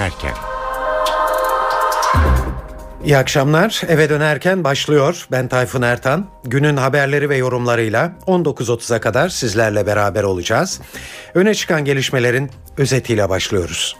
dönerken. 0.00 0.34
İyi 3.04 3.16
akşamlar. 3.16 3.82
Eve 3.88 4.10
dönerken 4.10 4.64
başlıyor. 4.64 5.26
Ben 5.30 5.48
Tayfun 5.48 5.82
Ertan. 5.82 6.26
Günün 6.44 6.76
haberleri 6.76 7.28
ve 7.28 7.36
yorumlarıyla 7.36 8.12
19.30'a 8.26 9.00
kadar 9.00 9.28
sizlerle 9.28 9.86
beraber 9.86 10.22
olacağız. 10.22 10.80
Öne 11.34 11.54
çıkan 11.54 11.84
gelişmelerin 11.84 12.50
özetiyle 12.76 13.28
başlıyoruz. 13.28 13.96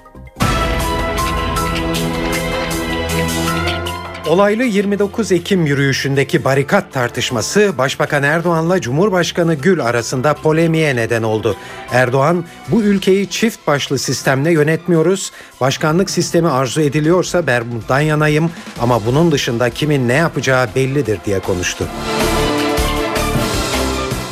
Olaylı 4.30 4.64
29 4.64 5.32
Ekim 5.32 5.66
yürüyüşündeki 5.66 6.44
barikat 6.44 6.92
tartışması 6.92 7.78
Başbakan 7.78 8.22
Erdoğan'la 8.22 8.80
Cumhurbaşkanı 8.80 9.54
Gül 9.54 9.84
arasında 9.84 10.34
polemiğe 10.34 10.96
neden 10.96 11.22
oldu. 11.22 11.56
Erdoğan, 11.92 12.44
bu 12.68 12.82
ülkeyi 12.82 13.30
çift 13.30 13.66
başlı 13.66 13.98
sistemle 13.98 14.52
yönetmiyoruz. 14.52 15.32
Başkanlık 15.60 16.10
sistemi 16.10 16.48
arzu 16.48 16.80
ediliyorsa 16.80 17.46
ben 17.46 17.64
bundan 17.72 18.00
yanayım 18.00 18.50
ama 18.80 19.06
bunun 19.06 19.32
dışında 19.32 19.70
kimin 19.70 20.08
ne 20.08 20.14
yapacağı 20.14 20.74
bellidir 20.74 21.18
diye 21.26 21.40
konuştu. 21.40 21.84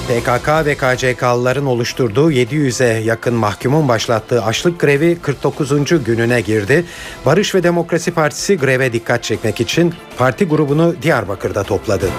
PKK 0.09 0.49
ve 0.67 0.75
KCK'lıların 0.75 1.67
oluşturduğu 1.67 2.33
700'e 2.33 3.01
yakın 3.01 3.35
mahkumun 3.35 3.89
başlattığı 3.89 4.45
açlık 4.45 4.81
grevi 4.81 5.19
49. 5.23 6.05
gününe 6.05 6.41
girdi. 6.41 6.85
Barış 7.27 7.55
ve 7.55 7.63
Demokrasi 7.63 8.11
Partisi 8.11 8.59
greve 8.59 8.93
dikkat 8.93 9.23
çekmek 9.23 9.61
için 9.61 9.95
parti 10.19 10.45
grubunu 10.45 10.95
Diyarbakır'da 11.03 11.63
topladı. 11.63 12.11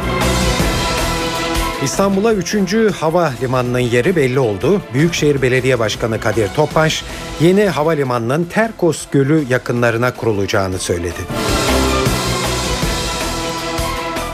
İstanbul'a 1.84 2.34
3. 2.34 2.56
hava 3.00 3.34
limanının 3.42 3.80
yeri 3.80 4.16
belli 4.16 4.40
oldu. 4.40 4.82
Büyükşehir 4.94 5.42
Belediye 5.42 5.80
Başkanı 5.80 6.20
Kadir 6.20 6.48
Topbaş 6.48 7.04
yeni 7.42 7.66
havalimanının 7.66 8.44
Terkos 8.44 9.06
Gölü 9.12 9.46
yakınlarına 9.50 10.14
kurulacağını 10.14 10.80
söyledi. 10.80 11.20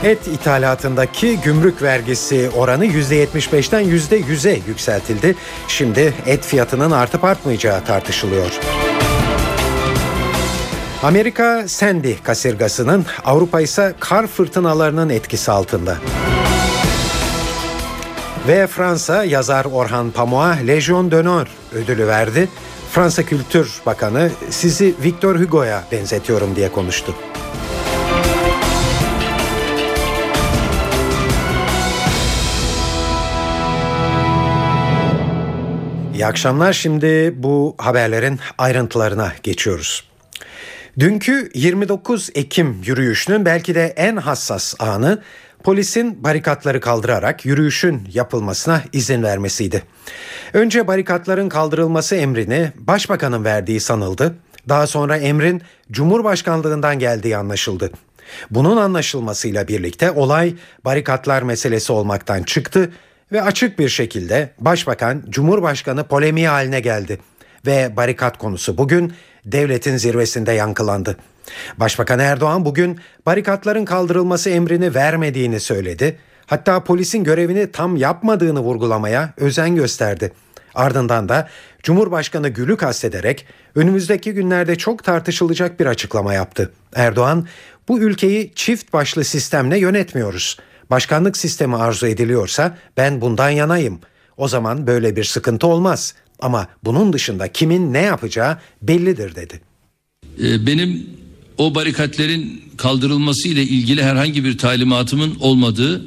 Et 0.04 0.28
ithalatındaki 0.28 1.40
gümrük 1.40 1.82
vergisi 1.82 2.50
oranı 2.56 2.86
%75'ten 2.86 3.84
%100'e 3.84 4.60
yükseltildi. 4.68 5.34
Şimdi 5.68 6.14
et 6.26 6.44
fiyatının 6.44 6.90
artıp 6.90 7.24
artmayacağı 7.24 7.84
tartışılıyor. 7.84 8.50
Amerika 11.02 11.68
Sandy 11.68 12.14
kasırgasının, 12.22 13.06
Avrupa 13.24 13.60
ise 13.60 13.94
kar 14.00 14.26
fırtınalarının 14.26 15.08
etkisi 15.08 15.50
altında. 15.50 15.96
Ve 18.48 18.66
Fransa 18.66 19.24
yazar 19.24 19.64
Orhan 19.64 20.10
Pamuk'a 20.10 20.50
Legion 20.66 21.10
d'Honneur 21.10 21.46
ödülü 21.72 22.06
verdi. 22.06 22.48
Fransa 22.90 23.22
Kültür 23.22 23.72
Bakanı 23.86 24.30
sizi 24.50 24.94
Victor 25.04 25.36
Hugo'ya 25.40 25.84
benzetiyorum 25.92 26.56
diye 26.56 26.72
konuştu. 26.72 27.14
İyi 36.16 36.26
akşamlar. 36.26 36.72
Şimdi 36.72 37.34
bu 37.36 37.74
haberlerin 37.78 38.40
ayrıntılarına 38.58 39.32
geçiyoruz. 39.42 40.04
Dünkü 40.98 41.50
29 41.54 42.30
Ekim 42.34 42.82
yürüyüşünün 42.84 43.44
belki 43.44 43.74
de 43.74 43.86
en 43.96 44.16
hassas 44.16 44.74
anı 44.78 45.22
polisin 45.64 46.24
barikatları 46.24 46.80
kaldırarak 46.80 47.46
yürüyüşün 47.46 48.08
yapılmasına 48.12 48.82
izin 48.92 49.22
vermesiydi. 49.22 49.82
Önce 50.52 50.86
barikatların 50.86 51.48
kaldırılması 51.48 52.16
emrini 52.16 52.72
başbakanın 52.76 53.44
verdiği 53.44 53.80
sanıldı. 53.80 54.34
Daha 54.68 54.86
sonra 54.86 55.16
emrin 55.16 55.62
Cumhurbaşkanlığından 55.90 56.98
geldiği 56.98 57.36
anlaşıldı. 57.36 57.90
Bunun 58.50 58.76
anlaşılmasıyla 58.76 59.68
birlikte 59.68 60.10
olay 60.10 60.54
barikatlar 60.84 61.42
meselesi 61.42 61.92
olmaktan 61.92 62.42
çıktı 62.42 62.90
ve 63.32 63.42
açık 63.42 63.78
bir 63.78 63.88
şekilde 63.88 64.50
Başbakan, 64.58 65.22
Cumhurbaşkanı 65.28 66.04
polemiği 66.04 66.48
haline 66.48 66.80
geldi 66.80 67.18
ve 67.66 67.96
barikat 67.96 68.38
konusu 68.38 68.78
bugün 68.78 69.12
devletin 69.44 69.96
zirvesinde 69.96 70.52
yankılandı. 70.52 71.16
Başbakan 71.76 72.18
Erdoğan 72.18 72.64
bugün 72.64 73.00
barikatların 73.26 73.84
kaldırılması 73.84 74.50
emrini 74.50 74.94
vermediğini 74.94 75.60
söyledi. 75.60 76.18
Hatta 76.46 76.84
polisin 76.84 77.24
görevini 77.24 77.72
tam 77.72 77.96
yapmadığını 77.96 78.60
vurgulamaya 78.60 79.34
özen 79.36 79.76
gösterdi. 79.76 80.32
Ardından 80.74 81.28
da 81.28 81.48
Cumhurbaşkanı 81.82 82.48
Gül'ü 82.48 82.76
kastederek 82.76 83.46
önümüzdeki 83.74 84.32
günlerde 84.32 84.76
çok 84.76 85.04
tartışılacak 85.04 85.80
bir 85.80 85.86
açıklama 85.86 86.34
yaptı. 86.34 86.72
Erdoğan, 86.94 87.46
bu 87.88 88.00
ülkeyi 88.00 88.52
çift 88.54 88.92
başlı 88.92 89.24
sistemle 89.24 89.78
yönetmiyoruz. 89.78 90.58
Başkanlık 90.90 91.36
sistemi 91.36 91.76
arzu 91.76 92.06
ediliyorsa 92.06 92.78
ben 92.96 93.20
bundan 93.20 93.50
yanayım. 93.50 94.00
O 94.36 94.48
zaman 94.48 94.86
böyle 94.86 95.16
bir 95.16 95.24
sıkıntı 95.24 95.66
olmaz. 95.66 96.14
Ama 96.40 96.68
bunun 96.84 97.12
dışında 97.12 97.52
kimin 97.52 97.92
ne 97.92 98.02
yapacağı 98.02 98.58
bellidir 98.82 99.34
dedi. 99.34 99.60
Ee, 100.42 100.66
benim 100.66 101.06
o 101.58 101.74
barikatlerin 101.74 102.62
kaldırılması 102.76 103.48
ile 103.48 103.62
ilgili 103.62 104.02
herhangi 104.02 104.44
bir 104.44 104.58
talimatımın 104.58 105.36
olmadığı 105.40 106.06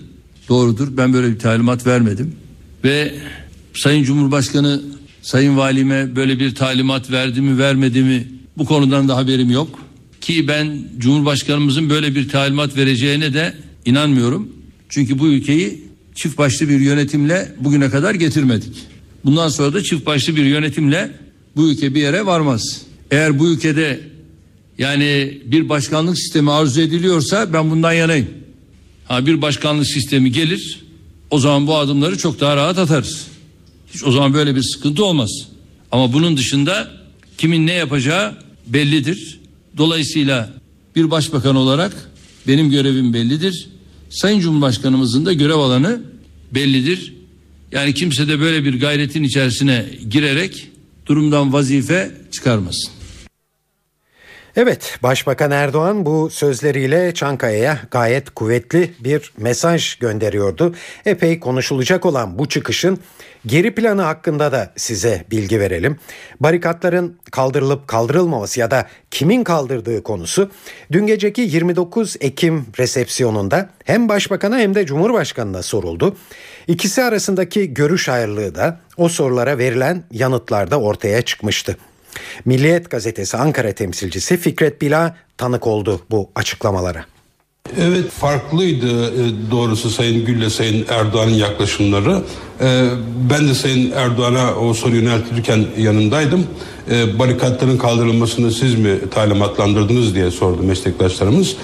doğrudur. 0.50 0.98
Ben 0.98 1.14
böyle 1.14 1.32
bir 1.32 1.40
talimat 1.40 1.88
vermedim. 1.88 2.36
Ve 2.84 3.16
Sayın 3.74 4.04
Cumhurbaşkanı 4.04 4.82
Sayın 5.22 5.58
Valime 5.58 6.16
böyle 6.16 6.40
bir 6.40 6.56
talimat 6.56 7.12
verdi 7.12 7.42
mi 7.42 7.58
vermedi 7.58 8.02
mi 8.02 8.28
bu 8.58 8.66
konudan 8.66 9.08
da 9.08 9.18
haberim 9.18 9.52
yok. 9.52 9.80
Ki 10.22 10.48
ben 10.48 10.84
Cumhurbaşkanımızın 10.98 11.90
böyle 11.90 12.16
bir 12.16 12.30
talimat 12.30 12.78
vereceğine 12.78 13.34
de 13.34 13.54
inanmıyorum. 13.86 14.50
Çünkü 14.90 15.20
bu 15.20 15.28
ülkeyi 15.28 15.84
çift 16.16 16.38
başlı 16.38 16.70
bir 16.70 16.80
yönetimle 16.80 17.56
bugüne 17.60 17.90
kadar 17.90 18.16
getirmedik. 18.16 18.74
Bundan 19.26 19.50
sonra 19.50 19.74
da 19.74 19.84
çift 19.84 20.06
başlı 20.06 20.36
bir 20.36 20.46
yönetimle 20.46 21.12
bu 21.56 21.70
ülke 21.70 21.96
bir 21.96 22.02
yere 22.02 22.26
varmaz. 22.26 22.82
Eğer 23.12 23.40
bu 23.40 23.48
ülkede 23.48 24.00
yani 24.78 25.42
bir 25.46 25.70
başkanlık 25.70 26.20
sistemi 26.20 26.52
arzu 26.52 26.82
ediliyorsa 26.82 27.54
ben 27.54 27.72
bundan 27.72 27.94
yanayım. 27.94 28.28
Ha 29.06 29.26
bir 29.26 29.42
başkanlık 29.42 29.88
sistemi 29.88 30.32
gelir 30.32 30.84
o 31.32 31.40
zaman 31.40 31.68
bu 31.68 31.78
adımları 31.78 32.18
çok 32.18 32.40
daha 32.40 32.56
rahat 32.56 32.78
atarız. 32.78 33.28
Hiç 33.94 34.04
o 34.04 34.12
zaman 34.12 34.34
böyle 34.34 34.56
bir 34.56 34.62
sıkıntı 34.62 35.06
olmaz. 35.06 35.30
Ama 35.92 36.14
bunun 36.14 36.38
dışında 36.38 36.92
kimin 37.38 37.68
ne 37.68 37.74
yapacağı 37.74 38.36
bellidir. 38.68 39.40
Dolayısıyla 39.78 40.54
bir 40.96 41.12
başbakan 41.12 41.56
olarak 41.56 42.10
benim 42.48 42.72
görevim 42.72 43.14
bellidir. 43.14 43.70
Sayın 44.09 44.40
Cumhurbaşkanımızın 44.40 45.25
da 45.25 45.34
görev 45.34 45.56
alanı 45.56 46.02
bellidir. 46.52 47.14
Yani 47.72 47.94
kimse 47.94 48.28
de 48.28 48.40
böyle 48.40 48.64
bir 48.64 48.80
gayretin 48.80 49.24
içerisine 49.24 49.86
girerek 50.09 50.72
durumdan 51.06 51.53
vazife 51.53 52.12
çıkarmasın. 52.31 52.92
Evet, 54.56 55.00
Başbakan 55.03 55.52
Erdoğan 55.52 56.06
bu 56.06 56.30
sözleriyle 56.30 57.14
Çankaya'ya 57.14 57.80
gayet 57.92 58.30
kuvvetli 58.30 58.94
bir 59.00 59.31
mesaj 59.38 59.96
gönderiyordu. 59.96 60.75
Epey 61.06 61.40
konuşulacak 61.40 62.06
olan 62.06 62.40
bu 62.40 62.50
çıkışın 62.50 63.00
geri 63.46 63.76
planı 63.76 64.02
hakkında 64.02 64.52
da 64.52 64.74
size 64.76 65.26
bilgi 65.32 65.60
verelim. 65.60 65.98
Barikatların 66.40 67.18
kaldırılıp 67.32 67.88
kaldırılmaması 67.88 68.60
ya 68.60 68.72
da 68.72 68.88
kimin 69.12 69.44
kaldırdığı 69.44 70.04
konusu 70.04 70.52
dün 70.92 71.08
geceki 71.08 71.42
29 71.42 72.16
Ekim 72.22 72.66
resepsiyonunda 72.80 73.70
hem 73.84 74.10
başbakana 74.10 74.58
hem 74.60 74.76
de 74.76 74.86
cumhurbaşkanına 74.86 75.63
soruldu. 75.63 76.18
İkisi 76.68 77.04
arasındaki 77.04 77.74
görüş 77.74 78.10
ayrılığı 78.10 78.56
da 78.56 78.80
o 78.98 79.10
sorulara 79.10 79.58
verilen 79.58 80.04
yanıtlarda 80.12 80.80
ortaya 80.80 81.22
çıkmıştı. 81.22 81.78
Milliyet 82.46 82.90
gazetesi 82.90 83.38
Ankara 83.38 83.72
temsilcisi 83.72 84.38
Fikret 84.38 84.81
Bila 84.81 85.16
tanık 85.38 85.68
oldu 85.68 86.02
bu 86.12 86.31
açıklamalara. 86.36 87.06
Evet 87.77 88.12
farklıydı 88.12 89.07
e, 89.07 89.51
doğrusu 89.51 89.89
Sayın 89.89 90.25
Gül'le 90.25 90.50
Sayın 90.50 90.86
Erdoğan'ın 90.89 91.33
yaklaşımları. 91.33 92.21
E, 92.62 92.89
ben 93.30 93.48
de 93.48 93.54
Sayın 93.54 93.92
Erdoğan'a 93.92 94.56
o 94.56 94.74
soru 94.74 94.95
yöneltirken 94.95 95.66
yanındaydım. 95.77 96.48
E, 96.92 97.19
barikatların 97.19 97.77
kaldırılmasını 97.77 98.51
siz 98.51 98.75
mi 98.75 99.00
talimatlandırdınız 99.12 100.16
diye 100.16 100.31
sordu 100.31 100.63
meslektaşlarımız. 100.63 101.56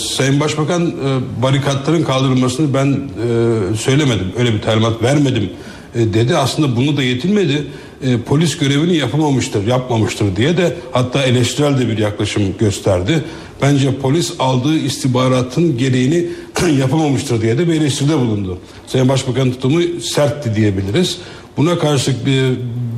Sayın 0.00 0.40
Başbakan 0.40 0.92
barikatların 1.42 2.02
kaldırılmasını 2.02 2.74
ben 2.74 3.00
söylemedim. 3.76 4.32
Öyle 4.38 4.54
bir 4.54 4.62
talimat 4.62 5.02
vermedim 5.02 5.50
dedi. 5.94 6.36
Aslında 6.36 6.76
bunu 6.76 6.96
da 6.96 7.02
yetinmedi 7.02 7.66
e, 8.04 8.18
polis 8.18 8.58
görevini 8.58 8.96
yapamamıştır, 8.96 9.66
yapmamıştır 9.66 10.36
diye 10.36 10.56
de 10.56 10.76
hatta 10.92 11.22
eleştirel 11.22 11.78
de 11.78 11.88
bir 11.88 11.98
yaklaşım 11.98 12.42
gösterdi. 12.58 13.24
Bence 13.62 13.94
polis 13.96 14.32
aldığı 14.38 14.76
istihbaratın 14.76 15.78
gereğini 15.78 16.26
yapamamıştır 16.80 17.42
diye 17.42 17.58
de 17.58 17.68
bir 17.68 17.72
eleştiride 17.72 18.18
bulundu. 18.18 18.58
Sayın 18.86 19.08
Başbakan 19.08 19.50
tutumu 19.50 19.80
sertti 20.00 20.54
diyebiliriz. 20.54 21.18
Buna 21.56 21.78
karşılık 21.78 22.26
bir, 22.26 22.42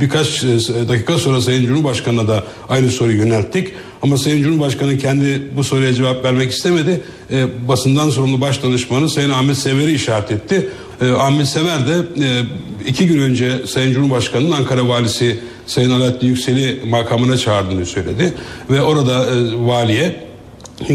birkaç 0.01 0.45
e, 0.45 0.49
dakika 0.89 1.19
sonra 1.19 1.41
Sayın 1.41 1.67
Cumhurbaşkanı'na 1.67 2.29
da 2.29 2.45
aynı 2.69 2.91
soruyu 2.91 3.19
yönelttik. 3.19 3.69
Ama 4.03 4.17
Sayın 4.17 4.43
Cumhurbaşkanı 4.43 4.99
kendi 4.99 5.43
bu 5.57 5.65
soruya 5.65 5.95
cevap 5.95 6.25
vermek 6.25 6.53
istemedi. 6.53 7.01
E, 7.31 7.69
basından 7.69 8.11
sorumlu 8.11 8.41
baş 8.41 8.63
danışmanı 8.63 9.09
Sayın 9.09 9.31
Ahmet 9.31 9.57
Sever'i 9.57 9.93
işaret 9.93 10.31
etti. 10.31 10.69
E, 11.01 11.11
Ahmet 11.11 11.47
Sever 11.47 11.87
de 11.87 11.93
e, 12.25 12.43
iki 12.87 13.07
gün 13.07 13.19
önce 13.19 13.67
Sayın 13.67 13.93
Cumhurbaşkanı'nın 13.93 14.53
Ankara 14.53 14.89
Valisi 14.89 15.39
Sayın 15.67 15.91
Alaaddin 15.91 16.27
Yüksel'i 16.27 16.81
makamına 16.87 17.37
çağırdığını 17.37 17.87
söyledi. 17.87 18.35
Ve 18.71 18.83
orada 18.83 19.25
e, 19.25 19.67
valiye 19.67 20.24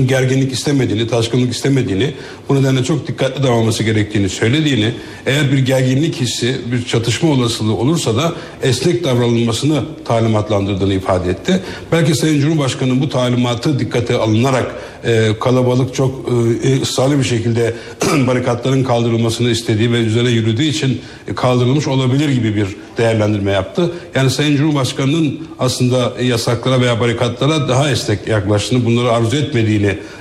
gerginlik 0.05 0.53
istemediğini, 0.53 1.07
taşkınlık 1.07 1.53
istemediğini, 1.53 2.13
bu 2.49 2.55
nedenle 2.55 2.83
çok 2.83 3.07
dikkatli 3.07 3.43
davranması 3.43 3.83
gerektiğini 3.83 4.29
söylediğini, 4.29 4.93
eğer 5.25 5.51
bir 5.51 5.57
gerginlik 5.57 6.21
hissi, 6.21 6.55
bir 6.71 6.85
çatışma 6.85 7.29
olasılığı 7.29 7.75
olursa 7.75 8.17
da 8.17 8.33
esnek 8.63 9.03
davranılmasını 9.03 9.83
talimatlandırdığını 10.05 10.93
ifade 10.93 11.29
etti. 11.29 11.59
Belki 11.91 12.15
Sayın 12.15 12.41
Cumhurbaşkanı'nın 12.41 13.01
bu 13.01 13.09
talimatı 13.09 13.79
dikkate 13.79 14.17
alınarak 14.17 14.75
e, 15.05 15.29
kalabalık 15.39 15.95
çok 15.95 16.29
e, 16.63 16.81
ısrarlı 16.81 17.19
bir 17.19 17.23
şekilde 17.23 17.73
barikatların 18.27 18.83
kaldırılmasını 18.83 19.49
istediği 19.49 19.91
ve 19.91 19.97
üzerine 19.97 20.29
yürüdüğü 20.29 20.63
için 20.63 21.01
kaldırılmış 21.35 21.87
olabilir 21.87 22.29
gibi 22.29 22.55
bir 22.55 22.67
değerlendirme 22.97 23.51
yaptı. 23.51 23.91
Yani 24.15 24.29
Sayın 24.29 24.57
Cumhurbaşkanı'nın 24.57 25.39
aslında 25.59 26.13
yasaklara 26.21 26.81
veya 26.81 26.99
barikatlara 26.99 27.69
daha 27.69 27.91
esnek 27.91 28.27
yaklaştığını, 28.27 28.85
bunları 28.85 29.11
arzu 29.11 29.37
etmediğini 29.37 29.68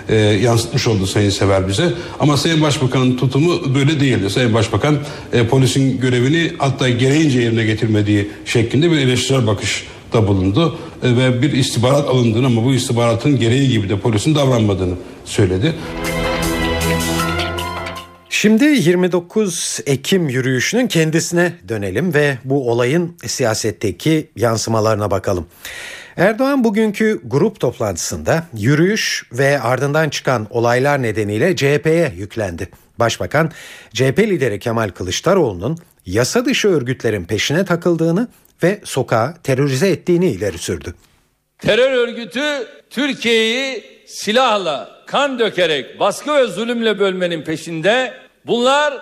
e, 0.09 0.15
yansıtmış 0.17 0.87
oldu 0.87 1.07
Sayın 1.07 1.31
Sever 1.31 1.69
bize. 1.69 1.93
Ama 2.21 2.37
Sayın 2.37 2.63
Başbakan'ın 2.63 3.17
tutumu 3.17 3.75
böyle 3.75 4.01
değildi. 4.01 4.31
Sayın 4.31 4.55
Başbakan 4.55 4.99
e, 5.33 5.47
polisin 5.47 6.01
görevini 6.01 6.53
hatta 6.59 6.89
gereğince 6.89 7.41
yerine 7.41 7.65
getirmediği 7.65 8.31
şeklinde 8.45 8.91
bir 8.91 8.99
eleştirel 8.99 9.47
bakış 9.47 9.87
da 10.13 10.29
bulundu 10.29 10.79
e, 11.03 11.17
ve 11.17 11.43
bir 11.43 11.53
istihbarat 11.53 12.09
alındığını 12.09 12.47
ama 12.47 12.65
bu 12.65 12.75
istihbaratın 12.75 13.39
gereği 13.39 13.69
gibi 13.69 13.89
de 13.89 13.99
polisin 13.99 14.35
davranmadığını 14.35 14.95
söyledi. 15.25 15.75
Şimdi 18.31 18.65
29 18.65 19.81
Ekim 19.87 20.29
yürüyüşünün 20.29 20.87
kendisine 20.87 21.53
dönelim 21.69 22.15
ve 22.15 22.39
bu 22.45 22.71
olayın 22.71 23.17
siyasetteki 23.27 24.29
yansımalarına 24.37 25.11
bakalım. 25.11 25.47
Erdoğan 26.19 26.65
bugünkü 26.65 27.21
grup 27.25 27.61
toplantısında 27.61 28.45
yürüyüş 28.57 29.25
ve 29.33 29.61
ardından 29.61 30.09
çıkan 30.09 30.47
olaylar 30.51 31.03
nedeniyle 31.03 31.57
CHP'ye 31.57 32.13
yüklendi. 32.17 32.69
Başbakan 32.99 33.51
CHP 33.95 34.19
lideri 34.19 34.59
Kemal 34.59 34.89
Kılıçdaroğlu'nun 34.89 35.79
yasa 36.07 36.45
dışı 36.45 36.69
örgütlerin 36.69 37.25
peşine 37.25 37.65
takıldığını 37.65 38.29
ve 38.63 38.81
sokağı 38.85 39.35
terörize 39.43 39.89
ettiğini 39.89 40.31
ileri 40.31 40.59
sürdü. 40.59 40.95
Terör 41.59 41.93
örgütü 41.93 42.67
Türkiye'yi 42.91 43.85
silahla, 44.07 44.91
kan 45.07 45.39
dökerek, 45.39 46.01
baskı 46.01 46.35
ve 46.35 46.47
zulümle 46.47 46.99
bölmenin 46.99 47.43
peşinde. 47.43 48.13
Bunlar 48.47 48.95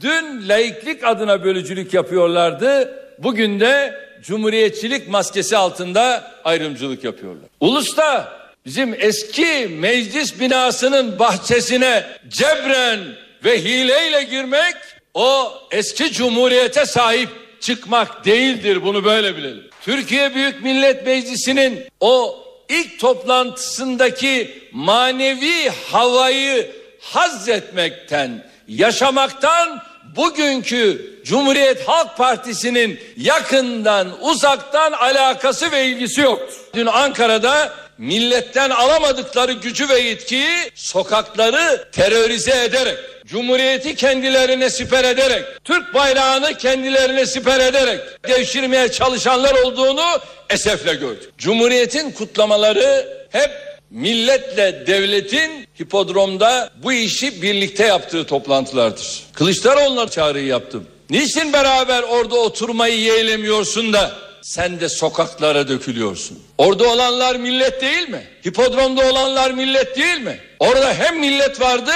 dün 0.00 0.48
laiklik 0.48 1.04
adına 1.04 1.44
bölücülük 1.44 1.94
yapıyorlardı. 1.94 2.94
Bugün 3.18 3.60
de 3.60 4.04
cumhuriyetçilik 4.26 5.08
maskesi 5.08 5.56
altında 5.56 6.32
ayrımcılık 6.44 7.04
yapıyorlar. 7.04 7.48
Ulus'ta 7.60 8.38
bizim 8.66 8.94
eski 8.98 9.68
meclis 9.80 10.40
binasının 10.40 11.18
bahçesine 11.18 12.04
cebren 12.28 13.00
ve 13.44 13.64
hileyle 13.64 14.22
girmek 14.22 14.74
o 15.14 15.52
eski 15.70 16.12
cumhuriyete 16.12 16.86
sahip 16.86 17.28
çıkmak 17.60 18.24
değildir 18.24 18.82
bunu 18.82 19.04
böyle 19.04 19.36
bilelim. 19.36 19.64
Türkiye 19.82 20.34
Büyük 20.34 20.62
Millet 20.62 21.06
Meclisi'nin 21.06 21.84
o 22.00 22.44
ilk 22.68 23.00
toplantısındaki 23.00 24.62
manevi 24.72 25.70
havayı 25.92 26.72
haz 27.00 27.48
etmekten, 27.48 28.46
yaşamaktan 28.68 29.82
bugünkü 30.16 31.14
Cumhuriyet 31.24 31.88
Halk 31.88 32.16
Partisi'nin 32.16 33.00
yakından 33.16 34.08
uzaktan 34.20 34.92
alakası 34.92 35.72
ve 35.72 35.86
ilgisi 35.86 36.20
yoktur. 36.20 36.56
Dün 36.74 36.86
Ankara'da 36.86 37.72
milletten 37.98 38.70
alamadıkları 38.70 39.52
gücü 39.52 39.88
ve 39.88 39.98
yetkiyi 39.98 40.70
sokakları 40.74 41.88
terörize 41.92 42.64
ederek, 42.64 42.98
Cumhuriyeti 43.26 43.94
kendilerine 43.94 44.70
siper 44.70 45.04
ederek, 45.04 45.44
Türk 45.64 45.94
bayrağını 45.94 46.54
kendilerine 46.54 47.26
siper 47.26 47.60
ederek 47.60 48.00
devşirmeye 48.28 48.92
çalışanlar 48.92 49.54
olduğunu 49.54 50.20
esefle 50.50 50.94
gördük. 50.94 51.30
Cumhuriyetin 51.38 52.10
kutlamaları 52.10 53.08
hep 53.32 53.73
milletle 53.94 54.86
devletin 54.86 55.68
hipodromda 55.80 56.70
bu 56.82 56.92
işi 56.92 57.42
birlikte 57.42 57.86
yaptığı 57.86 58.26
toplantılardır. 58.26 59.22
Kılıçdaroğlu'na 59.32 60.08
çağrıyı 60.08 60.46
yaptım. 60.46 60.86
Niçin 61.10 61.52
beraber 61.52 62.02
orada 62.02 62.36
oturmayı 62.36 63.00
yeğlemiyorsun 63.00 63.92
da 63.92 64.12
sen 64.42 64.80
de 64.80 64.88
sokaklara 64.88 65.68
dökülüyorsun. 65.68 66.42
Orada 66.58 66.88
olanlar 66.88 67.36
millet 67.36 67.80
değil 67.82 68.08
mi? 68.08 68.26
Hipodromda 68.46 69.10
olanlar 69.10 69.50
millet 69.50 69.96
değil 69.96 70.20
mi? 70.20 70.38
Orada 70.58 70.94
hem 70.94 71.20
millet 71.20 71.60
vardı 71.60 71.92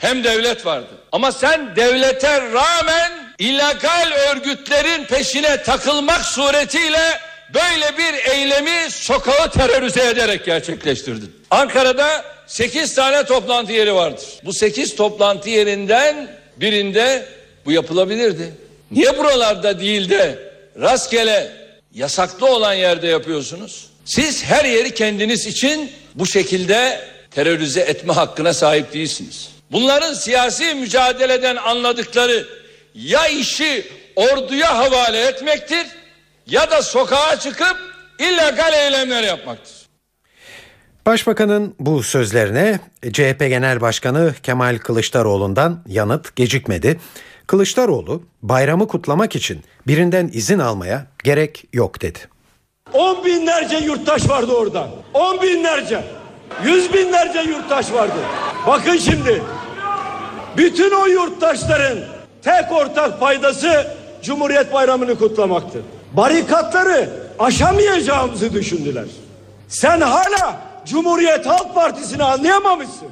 hem 0.00 0.24
devlet 0.24 0.66
vardı. 0.66 0.88
Ama 1.12 1.32
sen 1.32 1.76
devlete 1.76 2.40
rağmen 2.40 3.12
illegal 3.38 4.12
örgütlerin 4.30 5.04
peşine 5.04 5.62
takılmak 5.62 6.24
suretiyle 6.24 7.20
böyle 7.54 7.98
bir 7.98 8.30
eylemi 8.30 8.90
sokağı 8.90 9.50
terörize 9.50 10.08
ederek 10.08 10.44
gerçekleştirdin. 10.44 11.39
Ankara'da 11.50 12.24
8 12.46 12.94
tane 12.94 13.24
toplantı 13.24 13.72
yeri 13.72 13.94
vardır. 13.94 14.24
Bu 14.44 14.52
8 14.52 14.96
toplantı 14.96 15.48
yerinden 15.48 16.28
birinde 16.56 17.26
bu 17.66 17.72
yapılabilirdi. 17.72 18.54
Niye 18.90 19.18
buralarda 19.18 19.80
değil 19.80 20.10
de 20.10 20.38
rastgele 20.80 21.52
yasaklı 21.94 22.46
olan 22.46 22.74
yerde 22.74 23.06
yapıyorsunuz? 23.06 23.86
Siz 24.04 24.44
her 24.44 24.64
yeri 24.64 24.94
kendiniz 24.94 25.46
için 25.46 25.92
bu 26.14 26.26
şekilde 26.26 27.00
terörize 27.30 27.80
etme 27.80 28.12
hakkına 28.12 28.52
sahip 28.52 28.92
değilsiniz. 28.92 29.48
Bunların 29.72 30.14
siyasi 30.14 30.74
mücadeleden 30.74 31.56
anladıkları 31.56 32.46
ya 32.94 33.26
işi 33.26 33.86
orduya 34.16 34.78
havale 34.78 35.20
etmektir 35.20 35.86
ya 36.46 36.70
da 36.70 36.82
sokağa 36.82 37.40
çıkıp 37.40 37.76
illegal 38.18 38.72
eylemler 38.72 39.22
yapmaktır. 39.22 39.79
Başbakanın 41.06 41.74
bu 41.80 42.02
sözlerine 42.02 42.80
CHP 43.12 43.38
Genel 43.38 43.80
Başkanı 43.80 44.34
Kemal 44.42 44.78
Kılıçdaroğlu'ndan 44.78 45.80
yanıt 45.86 46.36
gecikmedi. 46.36 47.00
Kılıçdaroğlu 47.46 48.22
bayramı 48.42 48.88
kutlamak 48.88 49.36
için 49.36 49.64
birinden 49.86 50.30
izin 50.32 50.58
almaya 50.58 51.06
gerek 51.24 51.64
yok 51.72 52.02
dedi. 52.02 52.18
On 52.92 53.24
binlerce 53.24 53.76
yurttaş 53.76 54.28
vardı 54.28 54.52
orada. 54.52 54.88
On 55.14 55.42
binlerce. 55.42 56.04
Yüz 56.64 56.94
binlerce 56.94 57.40
yurttaş 57.40 57.92
vardı. 57.92 58.18
Bakın 58.66 58.96
şimdi. 58.96 59.42
Bütün 60.56 60.90
o 60.90 61.06
yurttaşların 61.06 61.98
tek 62.42 62.72
ortak 62.72 63.20
paydası 63.20 63.86
Cumhuriyet 64.22 64.72
Bayramı'nı 64.72 65.18
kutlamaktı. 65.18 65.82
Barikatları 66.12 67.10
aşamayacağımızı 67.38 68.52
düşündüler. 68.52 69.06
Sen 69.68 70.00
hala 70.00 70.69
Cumhuriyet 70.90 71.46
Halk 71.46 71.74
Partisi'ni 71.74 72.24
anlayamamışsın. 72.24 73.08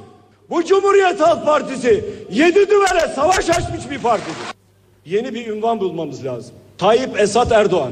Bu 0.49 0.65
Cumhuriyet 0.65 1.21
Halk 1.21 1.45
Partisi 1.45 2.05
yedi 2.31 2.69
düvele 2.69 3.07
savaş 3.15 3.49
açmış 3.49 3.89
bir 3.91 3.99
partidir. 3.99 4.35
Yeni 5.05 5.33
bir 5.33 5.47
ünvan 5.47 5.79
bulmamız 5.79 6.25
lazım. 6.25 6.51
Tayyip 6.77 7.19
Esat 7.19 7.51
Erdoğan. 7.51 7.91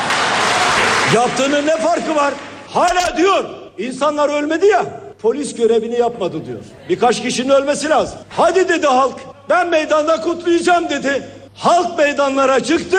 Yaptığının 1.14 1.66
ne 1.66 1.76
farkı 1.76 2.14
var? 2.16 2.34
Hala 2.68 3.16
diyor 3.16 3.44
insanlar 3.78 4.28
ölmedi 4.28 4.66
ya 4.66 4.84
polis 5.22 5.54
görevini 5.54 5.98
yapmadı 5.98 6.46
diyor. 6.46 6.60
Birkaç 6.88 7.22
kişinin 7.22 7.48
ölmesi 7.48 7.88
lazım. 7.88 8.18
Hadi 8.36 8.68
dedi 8.68 8.86
halk 8.86 9.16
ben 9.50 9.68
meydanda 9.68 10.20
kutlayacağım 10.20 10.90
dedi. 10.90 11.28
Halk 11.54 11.98
meydanlara 11.98 12.60
çıktı. 12.60 12.98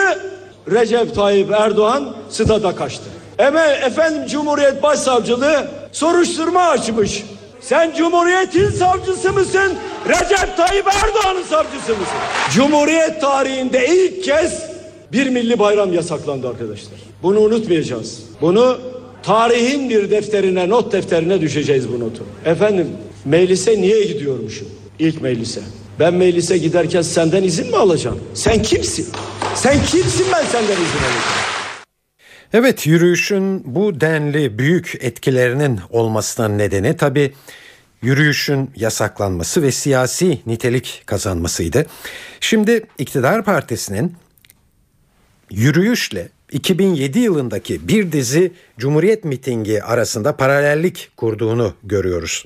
Recep 0.70 1.14
Tayyip 1.14 1.50
Erdoğan 1.50 2.16
stada 2.28 2.74
kaçtı. 2.74 3.19
Eme 3.40 3.80
efendim 3.86 4.26
Cumhuriyet 4.26 4.82
Başsavcılığı 4.82 5.68
soruşturma 5.92 6.60
açmış. 6.62 7.24
Sen 7.60 7.92
Cumhuriyet'in 7.98 8.70
savcısı 8.70 9.32
mısın? 9.32 9.72
Recep 10.08 10.56
Tayyip 10.56 10.86
Erdoğan'ın 10.86 11.42
savcısı 11.42 11.90
mısın? 11.90 12.18
Cumhuriyet 12.54 13.20
tarihinde 13.20 13.86
ilk 13.88 14.24
kez 14.24 14.62
bir 15.12 15.26
milli 15.26 15.58
bayram 15.58 15.92
yasaklandı 15.92 16.48
arkadaşlar. 16.48 16.92
Bunu 17.22 17.40
unutmayacağız. 17.40 18.18
Bunu 18.40 18.78
tarihin 19.22 19.90
bir 19.90 20.10
defterine, 20.10 20.68
not 20.68 20.92
defterine 20.92 21.40
düşeceğiz 21.40 21.92
bu 21.92 22.00
notu. 22.00 22.24
Efendim 22.44 22.88
meclise 23.24 23.80
niye 23.80 24.04
gidiyormuşum? 24.04 24.68
İlk 24.98 25.22
meclise. 25.22 25.60
Ben 26.00 26.14
meclise 26.14 26.58
giderken 26.58 27.02
senden 27.02 27.42
izin 27.42 27.70
mi 27.70 27.76
alacağım? 27.76 28.20
Sen 28.34 28.62
kimsin? 28.62 29.08
Sen 29.54 29.74
kimsin 29.86 30.26
ben 30.32 30.44
senden 30.44 30.72
izin 30.72 30.98
alacağım? 30.98 31.59
Evet 32.52 32.86
yürüyüşün 32.86 33.62
bu 33.74 34.00
denli 34.00 34.58
büyük 34.58 34.98
etkilerinin 35.00 35.80
olmasının 35.90 36.58
nedeni 36.58 36.96
tabi 36.96 37.32
yürüyüşün 38.02 38.70
yasaklanması 38.76 39.62
ve 39.62 39.72
siyasi 39.72 40.40
nitelik 40.46 41.02
kazanmasıydı. 41.06 41.86
Şimdi 42.40 42.86
iktidar 42.98 43.44
partisinin 43.44 44.14
yürüyüşle 45.50 46.28
2007 46.52 47.18
yılındaki 47.18 47.88
bir 47.88 48.12
dizi 48.12 48.52
Cumhuriyet 48.78 49.24
mitingi 49.24 49.82
arasında 49.82 50.36
paralellik 50.36 51.10
kurduğunu 51.16 51.74
görüyoruz. 51.84 52.44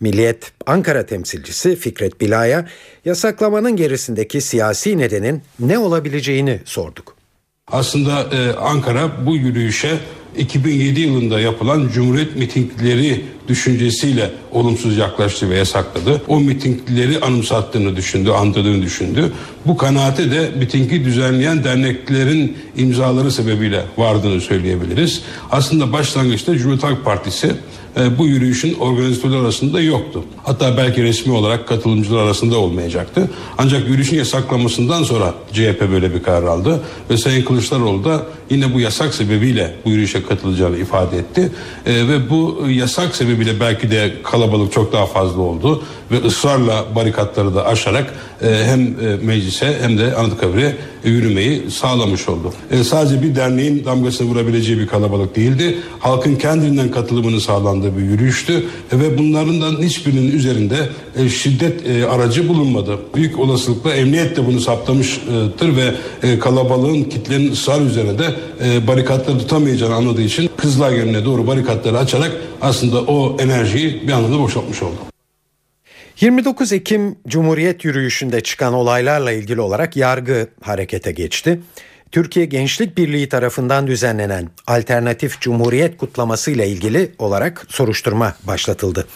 Milliyet 0.00 0.52
Ankara 0.66 1.06
temsilcisi 1.06 1.76
Fikret 1.76 2.20
Bila'ya 2.20 2.68
yasaklamanın 3.04 3.76
gerisindeki 3.76 4.40
siyasi 4.40 4.98
nedenin 4.98 5.42
ne 5.60 5.78
olabileceğini 5.78 6.60
sorduk. 6.64 7.21
Aslında 7.70 8.22
e, 8.22 8.52
Ankara 8.56 9.26
bu 9.26 9.36
yürüyüşe 9.36 9.98
2007 10.38 11.00
yılında 11.00 11.40
yapılan 11.40 11.88
Cumhuriyet 11.88 12.36
mitingleri 12.36 13.24
düşüncesiyle 13.48 14.30
olumsuz 14.52 14.96
yaklaştı 14.96 15.50
ve 15.50 15.56
yasakladı. 15.56 16.22
O 16.28 16.40
mitingleri 16.40 17.20
anımsattığını 17.20 17.96
düşündü, 17.96 18.30
andırdığını 18.30 18.82
düşündü. 18.82 19.32
Bu 19.66 19.76
kanaate 19.76 20.30
de 20.30 20.50
mitingi 20.58 21.04
düzenleyen 21.04 21.64
derneklerin 21.64 22.56
imzaları 22.76 23.32
sebebiyle 23.32 23.84
vardığını 23.96 24.40
söyleyebiliriz. 24.40 25.22
Aslında 25.50 25.92
başlangıçta 25.92 26.58
Cumhuriyet 26.58 26.84
Halk 26.84 27.04
Partisi 27.04 27.52
e, 27.96 28.18
bu 28.18 28.26
yürüyüşün 28.26 28.74
organizatörler 28.74 29.36
arasında 29.36 29.80
yoktu. 29.80 30.24
Hatta 30.42 30.76
belki 30.76 31.02
resmi 31.02 31.32
olarak 31.32 31.68
katılımcılar 31.68 32.24
arasında 32.24 32.58
olmayacaktı. 32.58 33.30
Ancak 33.58 33.88
yürüyüşün 33.88 34.16
yasaklanmasından 34.16 35.02
sonra 35.02 35.34
CHP 35.52 35.80
böyle 35.92 36.14
bir 36.14 36.22
karar 36.22 36.42
aldı 36.42 36.80
ve 37.10 37.16
Sayın 37.16 37.44
Kılıçdaroğlu 37.44 38.04
da 38.04 38.26
yine 38.50 38.74
bu 38.74 38.80
yasak 38.80 39.14
sebebiyle 39.14 39.74
bu 39.84 39.90
yürüyüşe 39.90 40.22
katılacağını 40.22 40.78
ifade 40.78 41.18
etti. 41.18 41.52
E, 41.86 42.08
ve 42.08 42.30
bu 42.30 42.66
yasak 42.68 43.16
sebebiyle 43.16 43.60
belki 43.60 43.90
de 43.90 44.12
kalabalık 44.22 44.72
çok 44.72 44.92
daha 44.92 45.06
fazla 45.06 45.40
oldu 45.40 45.82
ve 46.12 46.26
ısrarla 46.26 46.84
barikatları 46.94 47.54
da 47.54 47.66
aşarak 47.66 48.14
e, 48.42 48.64
hem 48.64 48.80
e, 48.80 49.16
meclise 49.22 49.78
hem 49.82 49.98
de 49.98 50.14
Anıtkabir'e 50.16 50.76
yürümeyi 51.04 51.70
sağlamış 51.70 52.28
oldu. 52.28 52.52
E, 52.70 52.84
sadece 52.84 53.22
bir 53.22 53.34
derneğin 53.34 53.84
damgasını 53.84 54.28
vurabileceği 54.28 54.78
bir 54.78 54.86
kalabalık 54.86 55.36
değildi. 55.36 55.78
Halkın 55.98 56.36
kendinden 56.36 56.90
katılımını 56.90 57.40
sağlandığı 57.40 57.96
bir 57.96 58.02
yürüyüştü 58.02 58.64
e, 58.92 59.00
ve 59.00 59.18
bunlarından 59.18 59.82
hiçbirinin 59.82 60.32
üzerinde 60.32 60.88
e, 61.16 61.28
şiddet 61.28 61.86
e, 61.86 62.06
aracı 62.06 62.48
bulunmadı. 62.48 62.98
Büyük 63.14 63.38
olasılıkla 63.38 63.94
emniyet 63.94 64.36
de 64.36 64.46
bunu 64.46 64.60
saptamıştır 64.60 65.76
ve 65.76 65.94
e, 66.22 66.38
kalabalığın 66.38 67.04
kitlenin 67.04 67.52
ısrar 67.52 67.80
üzerine 67.80 68.18
de 68.18 68.34
e, 68.64 68.86
barikatları 68.86 69.38
tutamayacağını 69.38 69.94
anladığı 69.94 70.22
için 70.22 70.50
Kızılay 70.62 70.96
yönüne 70.96 71.24
doğru 71.24 71.46
barikatları 71.46 71.98
açarak 71.98 72.32
aslında 72.60 73.00
o 73.00 73.36
enerjiyi 73.40 74.08
bir 74.08 74.12
anlamda 74.12 74.38
boşaltmış 74.38 74.82
oldu. 74.82 75.11
29 76.20 76.72
Ekim 76.72 77.16
Cumhuriyet 77.28 77.84
yürüyüşünde 77.84 78.40
çıkan 78.40 78.74
olaylarla 78.74 79.32
ilgili 79.32 79.60
olarak 79.60 79.96
yargı 79.96 80.48
harekete 80.60 81.12
geçti. 81.12 81.60
Türkiye 82.12 82.46
Gençlik 82.46 82.98
Birliği 82.98 83.28
tarafından 83.28 83.86
düzenlenen 83.86 84.48
alternatif 84.66 85.40
cumhuriyet 85.40 85.96
kutlaması 85.96 86.50
ile 86.50 86.68
ilgili 86.68 87.12
olarak 87.18 87.66
soruşturma 87.68 88.34
başlatıldı. 88.44 89.06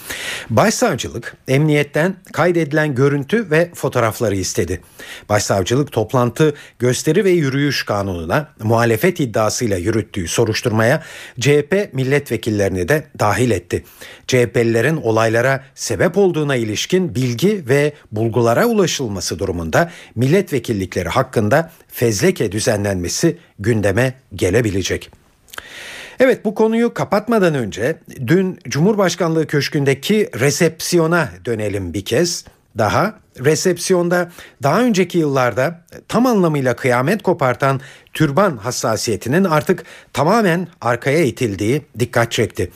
Başsavcılık 0.50 1.36
emniyetten 1.48 2.16
kaydedilen 2.32 2.94
görüntü 2.94 3.50
ve 3.50 3.70
fotoğrafları 3.74 4.36
istedi. 4.36 4.80
Başsavcılık 5.28 5.92
toplantı, 5.92 6.54
gösteri 6.78 7.24
ve 7.24 7.30
yürüyüş 7.30 7.84
kanununa 7.84 8.48
muhalefet 8.62 9.20
iddiasıyla 9.20 9.76
yürüttüğü 9.76 10.28
soruşturmaya 10.28 11.02
CHP 11.40 11.88
milletvekillerini 11.92 12.88
de 12.88 13.06
dahil 13.18 13.50
etti. 13.50 13.84
CHP'lilerin 14.26 14.96
olaylara 14.96 15.64
sebep 15.74 16.18
olduğuna 16.18 16.56
ilişkin 16.56 17.14
bilgi 17.14 17.68
ve 17.68 17.92
bulgulara 18.12 18.66
ulaşılması 18.66 19.38
durumunda 19.38 19.90
milletvekillikleri 20.14 21.08
hakkında 21.08 21.72
fezleke 21.88 22.52
düzenlenmesi 22.86 23.38
gündeme 23.58 24.14
gelebilecek. 24.34 25.10
Evet 26.20 26.44
bu 26.44 26.54
konuyu 26.54 26.94
kapatmadan 26.94 27.54
önce 27.54 27.96
dün 28.26 28.58
Cumhurbaşkanlığı 28.68 29.46
Köşkü'ndeki 29.46 30.30
resepsiyona 30.40 31.28
dönelim 31.44 31.94
bir 31.94 32.04
kez. 32.04 32.44
Daha 32.78 33.18
resepsiyonda 33.44 34.30
daha 34.62 34.82
önceki 34.82 35.18
yıllarda 35.18 35.84
tam 36.08 36.26
anlamıyla 36.26 36.76
kıyamet 36.76 37.22
kopartan 37.22 37.80
türban 38.12 38.56
hassasiyetinin 38.56 39.44
artık 39.44 39.84
tamamen 40.12 40.68
arkaya 40.80 41.24
itildiği 41.24 41.82
dikkat 41.98 42.32
çekti. 42.32 42.70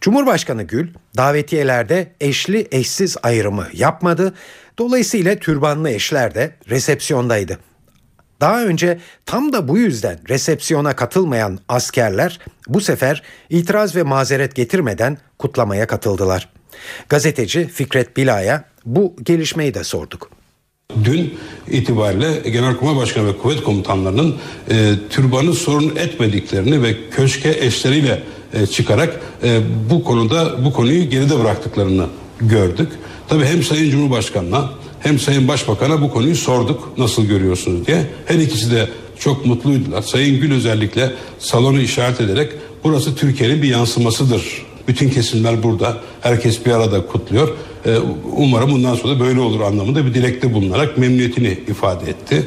Cumhurbaşkanı 0.00 0.62
Gül 0.62 0.88
davetiyelerde 1.16 2.12
eşli 2.20 2.68
eşsiz 2.70 3.16
ayrımı 3.22 3.66
yapmadı. 3.72 4.34
Dolayısıyla 4.78 5.36
türbanlı 5.36 5.90
eşler 5.90 6.34
de 6.34 6.50
resepsiyondaydı. 6.70 7.58
Daha 8.44 8.64
önce 8.64 8.98
tam 9.26 9.52
da 9.52 9.68
bu 9.68 9.78
yüzden 9.78 10.18
resepsiyona 10.28 10.96
katılmayan 10.96 11.58
askerler 11.68 12.38
bu 12.68 12.80
sefer 12.80 13.22
itiraz 13.50 13.96
ve 13.96 14.02
mazeret 14.02 14.54
getirmeden 14.54 15.18
kutlamaya 15.38 15.86
katıldılar. 15.86 16.48
Gazeteci 17.08 17.68
Fikret 17.68 18.16
Bila'ya 18.16 18.64
bu 18.86 19.16
gelişmeyi 19.22 19.74
de 19.74 19.84
sorduk. 19.84 20.30
Dün 21.04 21.34
itibariyle 21.70 22.50
Genelkurmay 22.50 22.96
Başkanı 22.96 23.28
ve 23.28 23.38
kuvvet 23.38 23.62
komutanlarının 23.62 24.36
e, 24.70 24.94
türbanı 25.10 25.52
sorun 25.52 25.96
etmediklerini 25.96 26.82
ve 26.82 27.10
köşke 27.10 27.50
eşleriyle 27.60 28.22
e, 28.52 28.66
çıkarak 28.66 29.20
e, 29.42 29.60
bu 29.90 30.04
konuda 30.04 30.64
bu 30.64 30.72
konuyu 30.72 31.10
geride 31.10 31.40
bıraktıklarını 31.40 32.06
gördük. 32.40 32.88
Tabii 33.28 33.44
hem 33.44 33.62
Sayın 33.62 33.90
Cumhurbaşkanı'na 33.90 34.70
hem 35.04 35.18
Sayın 35.18 35.48
Başbakan'a 35.48 36.02
bu 36.02 36.10
konuyu 36.10 36.36
sorduk 36.36 36.98
nasıl 36.98 37.24
görüyorsunuz 37.24 37.86
diye. 37.86 38.06
Her 38.26 38.34
ikisi 38.34 38.70
de 38.70 38.88
çok 39.18 39.46
mutluydular. 39.46 40.02
Sayın 40.02 40.40
Gül 40.40 40.54
özellikle 40.54 41.12
salonu 41.38 41.80
işaret 41.80 42.20
ederek 42.20 42.52
burası 42.84 43.16
Türkiye'nin 43.16 43.62
bir 43.62 43.68
yansımasıdır. 43.68 44.66
Bütün 44.88 45.10
kesimler 45.10 45.62
burada. 45.62 45.96
Herkes 46.20 46.66
bir 46.66 46.70
arada 46.70 47.06
kutluyor. 47.06 47.48
Ee, 47.86 47.96
umarım 48.36 48.70
bundan 48.72 48.94
sonra 48.94 49.20
böyle 49.20 49.40
olur 49.40 49.60
anlamında 49.60 50.06
bir 50.06 50.14
dilekte 50.14 50.54
bulunarak 50.54 50.98
memnuniyetini 50.98 51.58
ifade 51.68 52.10
etti. 52.10 52.46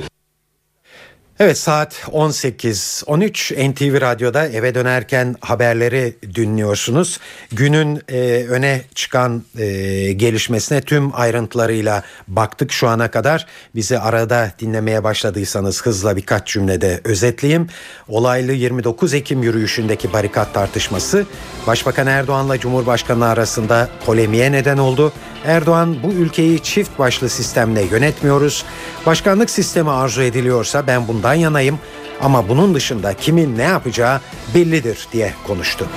Evet 1.39 1.57
saat 1.57 1.93
18.13 1.93 3.71
NTV 3.71 4.01
Radyo'da 4.01 4.47
eve 4.47 4.75
dönerken 4.75 5.35
haberleri 5.41 6.15
dinliyorsunuz. 6.35 7.19
Günün 7.51 8.01
e, 8.09 8.45
öne 8.49 8.81
çıkan 8.95 9.43
e, 9.57 9.65
gelişmesine 10.11 10.81
tüm 10.81 11.15
ayrıntılarıyla 11.15 12.03
baktık 12.27 12.71
şu 12.71 12.87
ana 12.87 13.11
kadar. 13.11 13.47
Bizi 13.75 13.99
arada 13.99 14.51
dinlemeye 14.59 15.03
başladıysanız 15.03 15.81
hızla 15.85 16.15
birkaç 16.15 16.47
cümlede 16.47 17.01
özetleyeyim. 17.03 17.67
Olaylı 18.07 18.51
29 18.51 19.13
Ekim 19.13 19.43
yürüyüşündeki 19.43 20.13
barikat 20.13 20.53
tartışması 20.53 21.25
Başbakan 21.67 22.07
Erdoğan'la 22.07 22.59
Cumhurbaşkanı 22.59 23.27
arasında 23.27 23.89
polemiğe 24.05 24.51
neden 24.51 24.77
oldu. 24.77 25.13
Erdoğan 25.47 26.03
bu 26.03 26.11
ülkeyi 26.11 26.63
çift 26.63 26.99
başlı 26.99 27.29
sistemle 27.29 27.81
yönetmiyoruz. 27.81 28.65
Başkanlık 29.05 29.49
sistemi 29.49 29.91
arzu 29.91 30.21
ediliyorsa 30.21 30.87
ben 30.87 31.07
bundan 31.07 31.33
yanayım 31.33 31.79
ama 32.21 32.49
bunun 32.49 32.75
dışında 32.75 33.13
kimin 33.13 33.57
ne 33.57 33.63
yapacağı 33.63 34.21
bellidir 34.55 35.07
diye 35.11 35.33
konuştu. 35.47 35.87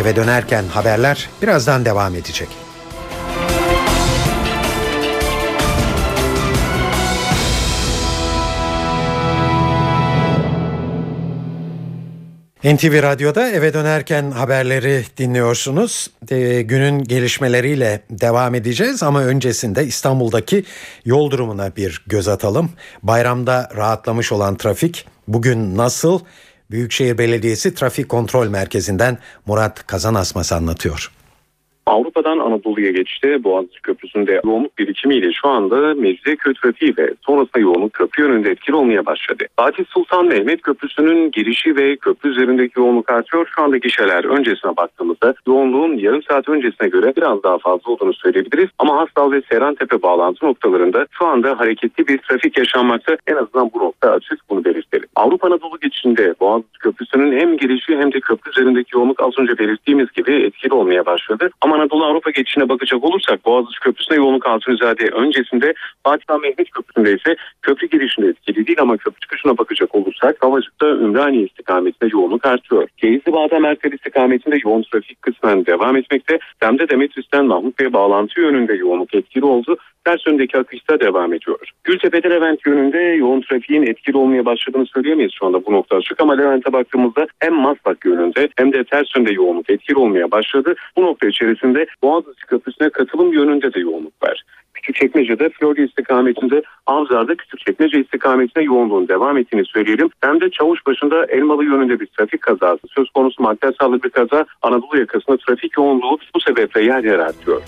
Eve 0.00 0.16
dönerken 0.16 0.64
haberler 0.72 1.30
birazdan 1.42 1.84
devam 1.84 2.14
edecek. 2.14 2.67
NTV 12.74 13.02
Radyo'da 13.02 13.50
eve 13.50 13.74
dönerken 13.74 14.30
haberleri 14.30 15.04
dinliyorsunuz. 15.16 16.10
E, 16.30 16.62
günün 16.62 17.04
gelişmeleriyle 17.04 18.02
devam 18.10 18.54
edeceğiz 18.54 19.02
ama 19.02 19.22
öncesinde 19.22 19.86
İstanbul'daki 19.86 20.64
yol 21.04 21.30
durumuna 21.30 21.76
bir 21.76 22.04
göz 22.06 22.28
atalım. 22.28 22.70
Bayramda 23.02 23.70
rahatlamış 23.76 24.32
olan 24.32 24.56
trafik 24.56 25.06
bugün 25.28 25.76
nasıl? 25.76 26.20
Büyükşehir 26.70 27.18
Belediyesi 27.18 27.74
Trafik 27.74 28.08
Kontrol 28.08 28.48
Merkezi'nden 28.48 29.18
Murat 29.46 29.86
Kazanasmas 29.86 30.52
anlatıyor. 30.52 31.10
Avrupa'dan 31.88 32.38
Anadolu'ya 32.38 32.90
geçti. 32.90 33.44
Boğaziçi 33.44 33.82
Köprüsü'nde 33.82 34.40
yoğunluk 34.44 34.78
birikimiyle 34.78 35.32
şu 35.32 35.48
anda 35.48 35.94
Mecidiyeköy 35.94 36.54
trafiği 36.54 36.94
ve 36.98 37.14
sonrasında 37.26 37.58
yoğunluk 37.58 37.92
köprü 37.92 38.22
yönünde 38.22 38.50
etkili 38.50 38.76
olmaya 38.76 39.06
başladı. 39.06 39.44
Fatih 39.56 39.84
Sultan 39.88 40.26
Mehmet 40.26 40.62
Köprüsü'nün 40.62 41.30
girişi 41.30 41.76
ve 41.76 41.96
köprü 41.96 42.30
üzerindeki 42.30 42.80
yoğunluk 42.80 43.10
artıyor. 43.10 43.48
Şu 43.56 43.62
anda 43.62 43.76
gişeler 43.76 44.24
öncesine 44.24 44.76
baktığımızda 44.76 45.34
yoğunluğun 45.46 45.96
yarım 45.96 46.22
saat 46.22 46.48
öncesine 46.48 46.88
göre 46.88 47.12
biraz 47.16 47.42
daha 47.42 47.58
fazla 47.58 47.92
olduğunu 47.92 48.14
söyleyebiliriz. 48.14 48.68
Ama 48.78 48.96
Hastal 48.96 49.32
ve 49.32 49.42
Seyrantepe 49.50 50.02
bağlantı 50.02 50.46
noktalarında 50.46 51.06
şu 51.10 51.26
anda 51.26 51.60
hareketli 51.60 52.08
bir 52.08 52.18
trafik 52.18 52.58
yaşanmakta. 52.58 53.16
En 53.26 53.36
azından 53.36 53.70
bu 53.74 53.78
nokta 53.78 54.10
açık 54.10 54.50
bunu 54.50 54.64
belirtelim. 54.64 55.08
Avrupa 55.16 55.46
Anadolu 55.46 55.78
geçişinde 55.80 56.34
Boğaziçi 56.40 56.78
Köprüsü'nün 56.78 57.40
hem 57.40 57.56
girişi 57.56 57.96
hem 57.96 58.12
de 58.12 58.20
köprü 58.20 58.50
üzerindeki 58.50 58.96
yoğunluk 58.96 59.22
az 59.22 59.38
önce 59.38 59.58
belirttiğimiz 59.58 60.12
gibi 60.12 60.32
etkili 60.32 60.74
olmaya 60.74 61.06
başladı. 61.06 61.50
Ama 61.60 61.77
Anadolu 61.78 62.04
Avrupa 62.04 62.30
geçişine 62.30 62.68
bakacak 62.68 63.04
olursak 63.04 63.44
Boğaziçi 63.44 63.80
Köprüsü'nde 63.80 64.16
yoğunluk 64.16 64.46
Altunizade 64.46 65.08
öncesinde 65.08 65.74
Fatih 66.04 66.24
Mehmet 66.42 66.70
Köprüsü'nde 66.70 67.12
ise 67.12 67.36
köprü 67.62 67.88
girişinde 67.88 68.26
etkili 68.26 68.66
değil 68.66 68.80
ama 68.80 68.96
köprü 68.96 69.20
çıkışına 69.20 69.58
bakacak 69.58 69.94
olursak 69.94 70.36
Havacık'ta 70.42 70.86
Ümraniye 70.86 71.44
istikametinde 71.44 72.10
yoğunluk 72.12 72.46
artıyor. 72.46 72.88
Keyizli 72.96 73.32
Bağda 73.32 73.58
Merkez 73.58 73.92
istikametinde 73.92 74.58
yoğun 74.64 74.82
trafik 74.82 75.22
kısmen 75.22 75.66
devam 75.66 75.96
etmekte. 75.96 76.38
Demde 76.62 76.88
Demetrius'ten 76.88 77.46
Mahmut 77.46 77.78
Bey 77.78 77.92
bağlantı 77.92 78.40
yönünde 78.40 78.74
yoğunluk 78.74 79.14
etkili 79.14 79.44
oldu. 79.44 79.76
Ters 80.04 80.26
yöndeki 80.26 80.58
akışta 80.58 81.00
devam 81.00 81.34
ediyor. 81.34 81.58
Gültepe'de 81.84 82.30
Levent 82.30 82.66
yönünde 82.66 82.98
yoğun 82.98 83.40
trafiğin 83.40 83.82
etkili 83.82 84.16
olmaya 84.16 84.44
başladığını 84.44 84.86
söyleyemeyiz 84.86 85.32
şu 85.38 85.46
anda 85.46 85.66
bu 85.66 85.72
nokta 85.72 85.96
açık 85.96 86.20
ama 86.20 86.36
Levent'e 86.36 86.72
baktığımızda 86.72 87.26
hem 87.38 87.54
Maslak 87.54 88.04
yönünde 88.04 88.48
hem 88.56 88.72
de 88.72 88.84
ters 88.84 89.16
yönde 89.16 89.32
yoğunluk 89.32 89.70
etkili 89.70 89.98
olmaya 89.98 90.30
başladı. 90.30 90.74
Bu 90.96 91.02
nokta 91.02 91.28
içerisinde 91.28 91.86
Boğaziçi 92.02 92.46
Köprüsü'ne 92.46 92.90
katılım 92.90 93.32
yönünde 93.32 93.74
de 93.74 93.80
yoğunluk 93.80 94.22
var. 94.22 94.42
Küçükçekmece'de 94.74 95.48
Florya 95.48 95.84
istikametinde 95.84 96.62
Avzar'da 96.86 97.34
Küçükçekmece 97.34 98.00
istikametine 98.00 98.62
yoğunluğun 98.64 99.08
devam 99.08 99.38
ettiğini 99.38 99.64
söyleyelim. 99.64 100.10
Hem 100.20 100.40
de 100.40 100.50
Çavuşbaşı'nda 100.50 101.26
Elmalı 101.26 101.64
yönünde 101.64 102.00
bir 102.00 102.06
trafik 102.06 102.42
kazası 102.42 102.80
söz 102.96 103.10
konusu 103.10 103.42
madde 103.42 103.72
sağlıklı 103.80 104.08
bir 104.08 104.10
kaza 104.10 104.46
Anadolu 104.62 104.98
yakasında 104.98 105.36
trafik 105.36 105.78
yoğunluğu 105.78 106.18
bu 106.34 106.40
sebeple 106.40 106.82
yer 106.82 107.04
yer 107.04 107.18
artıyor. 107.18 107.62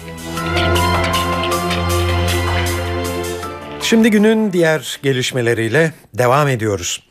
Şimdi 3.91 4.11
günün 4.11 4.53
diğer 4.53 5.01
gelişmeleriyle 5.03 5.93
devam 6.15 6.49
ediyoruz. 6.49 7.09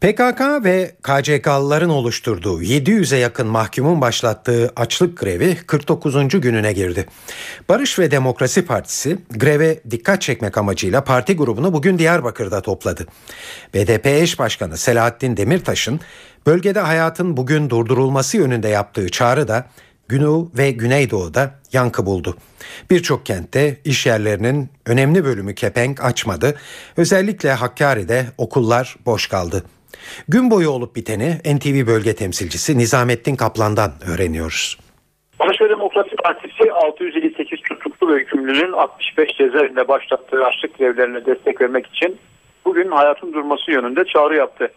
PKK 0.00 0.40
ve 0.64 0.94
KCK'lıların 1.02 1.90
oluşturduğu 1.90 2.62
700'e 2.62 3.18
yakın 3.18 3.46
mahkumun 3.46 4.00
başlattığı 4.00 4.72
açlık 4.76 5.18
grevi 5.18 5.56
49. 5.66 6.40
gününe 6.40 6.72
girdi. 6.72 7.06
Barış 7.68 7.98
ve 7.98 8.10
Demokrasi 8.10 8.66
Partisi 8.66 9.18
greve 9.30 9.80
dikkat 9.90 10.22
çekmek 10.22 10.58
amacıyla 10.58 11.04
parti 11.04 11.36
grubunu 11.36 11.72
bugün 11.72 11.98
Diyarbakır'da 11.98 12.62
topladı. 12.62 13.06
BDP 13.74 14.06
eş 14.06 14.38
başkanı 14.38 14.76
Selahattin 14.76 15.36
Demirtaş'ın 15.36 16.00
bölgede 16.46 16.80
hayatın 16.80 17.36
bugün 17.36 17.70
durdurulması 17.70 18.36
yönünde 18.36 18.68
yaptığı 18.68 19.08
çağrı 19.08 19.48
da 19.48 19.66
Güney 20.08 20.44
ve 20.58 20.70
Güneydoğu'da 20.70 21.50
yankı 21.72 22.06
buldu. 22.06 22.34
Birçok 22.90 23.26
kentte 23.26 23.76
iş 23.84 24.06
yerlerinin 24.06 24.68
önemli 24.86 25.24
bölümü 25.24 25.54
kepenk 25.54 26.04
açmadı. 26.04 26.54
Özellikle 26.96 27.52
Hakkari'de 27.52 28.24
okullar 28.38 28.96
boş 29.06 29.28
kaldı. 29.28 29.64
Gün 30.28 30.50
boyu 30.50 30.70
olup 30.70 30.96
biteni 30.96 31.30
NTV 31.54 31.86
bölge 31.86 32.14
temsilcisi 32.14 32.78
Nizamettin 32.78 33.36
Kaplan'dan 33.36 33.90
öğreniyoruz. 34.14 34.78
Ve 35.64 35.68
Demokrasi 35.68 36.16
Partisi 36.16 36.72
658 36.72 37.60
tutuklu 37.60 38.14
ve 38.14 38.18
hükümlünün 38.20 38.72
65 38.72 39.36
cezaevinde 39.36 39.88
başlattığı 39.88 40.44
açlık 40.44 40.78
grevlerine 40.78 41.26
destek 41.26 41.60
vermek 41.60 41.86
için 41.86 42.18
bugün 42.64 42.90
hayatın 42.90 43.32
durması 43.32 43.70
yönünde 43.70 44.04
çağrı 44.04 44.36
yaptı. 44.36 44.68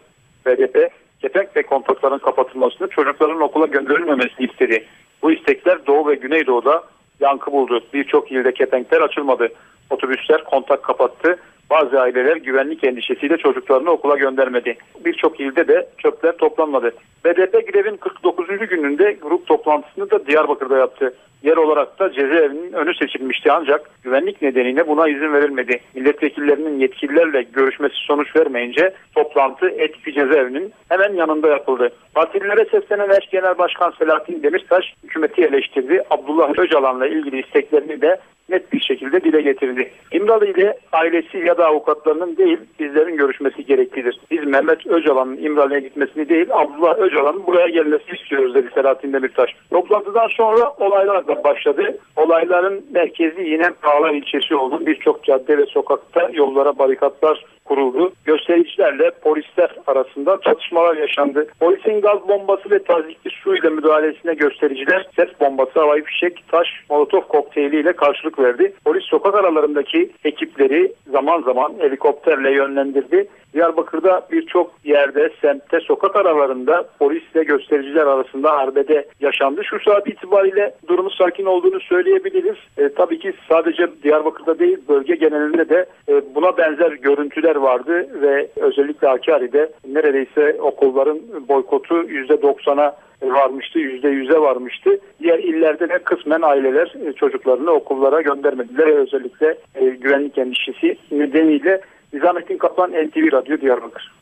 BDP, 0.46 0.90
kepenk 1.20 1.56
ve 1.56 1.62
kontakların 1.62 2.18
kapatılmasını 2.18 2.88
çocukların 2.88 3.40
okula 3.40 3.66
gönderilmemesini 3.66 4.46
istedi. 4.46 4.86
Bu 5.22 5.32
istekler 5.32 5.86
Doğu 5.86 6.08
ve 6.08 6.14
Güneydoğu'da 6.14 6.82
yankı 7.20 7.52
buldu. 7.52 7.80
Birçok 7.94 8.32
ilde 8.32 8.52
kepenkler 8.52 9.00
açılmadı. 9.00 9.48
Otobüsler 9.90 10.44
kontak 10.44 10.82
kapattı. 10.82 11.38
Bazı 11.70 12.00
aileler 12.00 12.36
güvenlik 12.36 12.84
endişesiyle 12.84 13.36
çocuklarını 13.36 13.90
okula 13.90 14.16
göndermedi. 14.16 14.76
Birçok 15.04 15.40
ilde 15.40 15.68
de 15.68 15.88
çöpler 15.98 16.36
toplanmadı. 16.36 16.92
BDP 17.24 17.72
grevin 17.72 17.96
49. 17.96 18.46
gününde 18.46 19.16
grup 19.22 19.46
toplantısını 19.46 20.10
da 20.10 20.26
Diyarbakır'da 20.26 20.78
yaptı. 20.78 21.14
Yer 21.42 21.56
olarak 21.56 21.98
da 21.98 22.12
cezaevinin 22.12 22.72
önü 22.72 22.94
seçilmişti 22.94 23.52
ancak 23.52 23.90
güvenlik 24.02 24.42
nedeniyle 24.42 24.88
buna 24.88 25.08
izin 25.08 25.32
verilmedi. 25.32 25.80
Milletvekillerinin 25.94 26.78
yetkililerle 26.80 27.42
görüşmesi 27.42 27.94
sonuç 27.94 28.36
vermeyince 28.36 28.94
toplantı 29.14 29.68
Etki 29.68 30.12
cezaevinin 30.12 30.72
hemen 30.88 31.14
yanında 31.14 31.48
yapıldı. 31.48 31.92
Partililere 32.14 32.64
seslenen 32.64 33.10
eş 33.10 33.30
genel 33.30 33.58
başkan 33.58 33.90
Selahattin 33.98 34.42
Demirtaş 34.42 34.84
hükümeti 35.04 35.42
eleştirdi. 35.42 36.02
Abdullah 36.10 36.58
Öcalan'la 36.58 37.06
ilgili 37.06 37.40
isteklerini 37.40 38.00
de 38.00 38.20
net 38.48 38.72
bir 38.72 38.80
şekilde 38.80 39.20
dile 39.24 39.40
getirdi. 39.40 39.90
İmralı 40.12 40.46
ile 40.46 40.78
ailesi 40.92 41.38
ya 41.38 41.58
da 41.58 41.66
avukatlarının 41.66 42.36
değil 42.36 42.58
bizlerin 42.80 43.16
görüşmesi 43.16 43.64
gereklidir. 43.64 44.20
Biz 44.30 44.44
Mehmet 44.44 44.86
Öcalan'ın 44.86 45.36
İmralı'ya 45.36 45.78
gitmesini 45.78 46.28
değil 46.28 46.46
Abdullah 46.50 46.98
Öcalan'ın 46.98 47.46
buraya 47.46 47.68
gelmesini 47.68 48.16
istiyoruz 48.16 48.54
dedi 48.54 48.68
Selahattin 48.74 49.12
Demirtaş. 49.12 49.50
Toplantıdan 49.70 50.28
sonra 50.28 50.72
olaylar 50.78 51.27
da 51.28 51.44
başladı. 51.44 51.98
Olayların 52.16 52.84
merkezi 52.90 53.42
yine 53.42 53.70
Bağlar 53.98 54.14
ilçesi 54.14 54.54
oldu. 54.54 54.86
Birçok 54.86 55.24
cadde 55.24 55.58
ve 55.58 55.66
sokakta 55.66 56.30
yollara 56.32 56.78
barikatlar 56.78 57.44
kuruldu. 57.64 58.12
Göstericilerle 58.24 59.10
polisler 59.10 59.70
arasında 59.86 60.38
çatışmalar 60.44 60.96
yaşandı. 60.96 61.46
Polisin 61.60 62.00
gaz 62.00 62.28
bombası 62.28 62.70
ve 62.70 62.82
tazikli 62.82 63.30
su 63.30 63.56
ile 63.56 63.68
müdahalesine 63.68 64.34
göstericiler 64.34 65.06
ses 65.16 65.28
bombası, 65.40 65.80
havai 65.80 66.02
fişek, 66.02 66.44
taş, 66.48 66.68
molotof 66.90 67.28
kokteyli 67.28 67.80
ile 67.80 67.92
karşılık 67.92 68.38
verdi. 68.38 68.72
Polis 68.84 69.04
sokak 69.04 69.34
aralarındaki 69.34 70.10
ekipleri 70.24 70.92
zaman 71.10 71.42
zaman 71.42 71.74
helikopterle 71.78 72.50
yönlendirdi. 72.50 73.28
Diyarbakır'da 73.54 74.26
birçok 74.32 74.70
yerde, 74.84 75.30
semtte, 75.40 75.80
sokak 75.80 76.16
aralarında 76.16 76.88
polisle 76.98 77.44
göstericiler 77.44 78.06
arasında 78.06 78.52
arbede 78.52 79.06
yaşandı. 79.20 79.64
Şu 79.64 79.80
saat 79.80 80.08
itibariyle 80.08 80.74
durumu 80.88 81.10
sakin 81.10 81.44
olduğunu 81.44 81.80
söyleyebiliriz. 81.80 82.56
E, 82.78 82.88
tabii 82.88 83.18
ki 83.18 83.32
sadece 83.48 83.88
Diyarbakır'da 84.02 84.58
değil 84.58 84.78
bölge 84.88 85.14
genelinde 85.14 85.68
de 85.68 85.86
e, 86.08 86.34
buna 86.34 86.56
benzer 86.56 86.92
görüntüler 86.92 87.56
vardı 87.56 88.06
ve 88.22 88.48
özellikle 88.56 89.08
Hakkari'de 89.08 89.70
neredeyse 89.88 90.56
okulların 90.60 91.18
boykotu 91.48 91.94
%90'a 91.94 92.96
varmıştı, 93.22 93.78
%100'e 93.78 94.40
varmıştı. 94.40 94.98
Diğer 95.20 95.38
illerde 95.38 95.88
de 95.88 95.98
kısmen 95.98 96.42
aileler 96.42 96.94
e, 97.06 97.12
çocuklarını 97.12 97.70
okullara 97.70 98.20
göndermediler. 98.20 98.86
Özellikle 98.86 99.58
e, 99.74 99.84
güvenlik 99.88 100.38
endişesi 100.38 100.96
nedeniyle 101.10 101.80
Nizamettin 102.12 102.58
Kaplan 102.58 102.90
NTV 102.90 103.32
Radyo 103.32 103.60
Diyarbakır. 103.60 104.12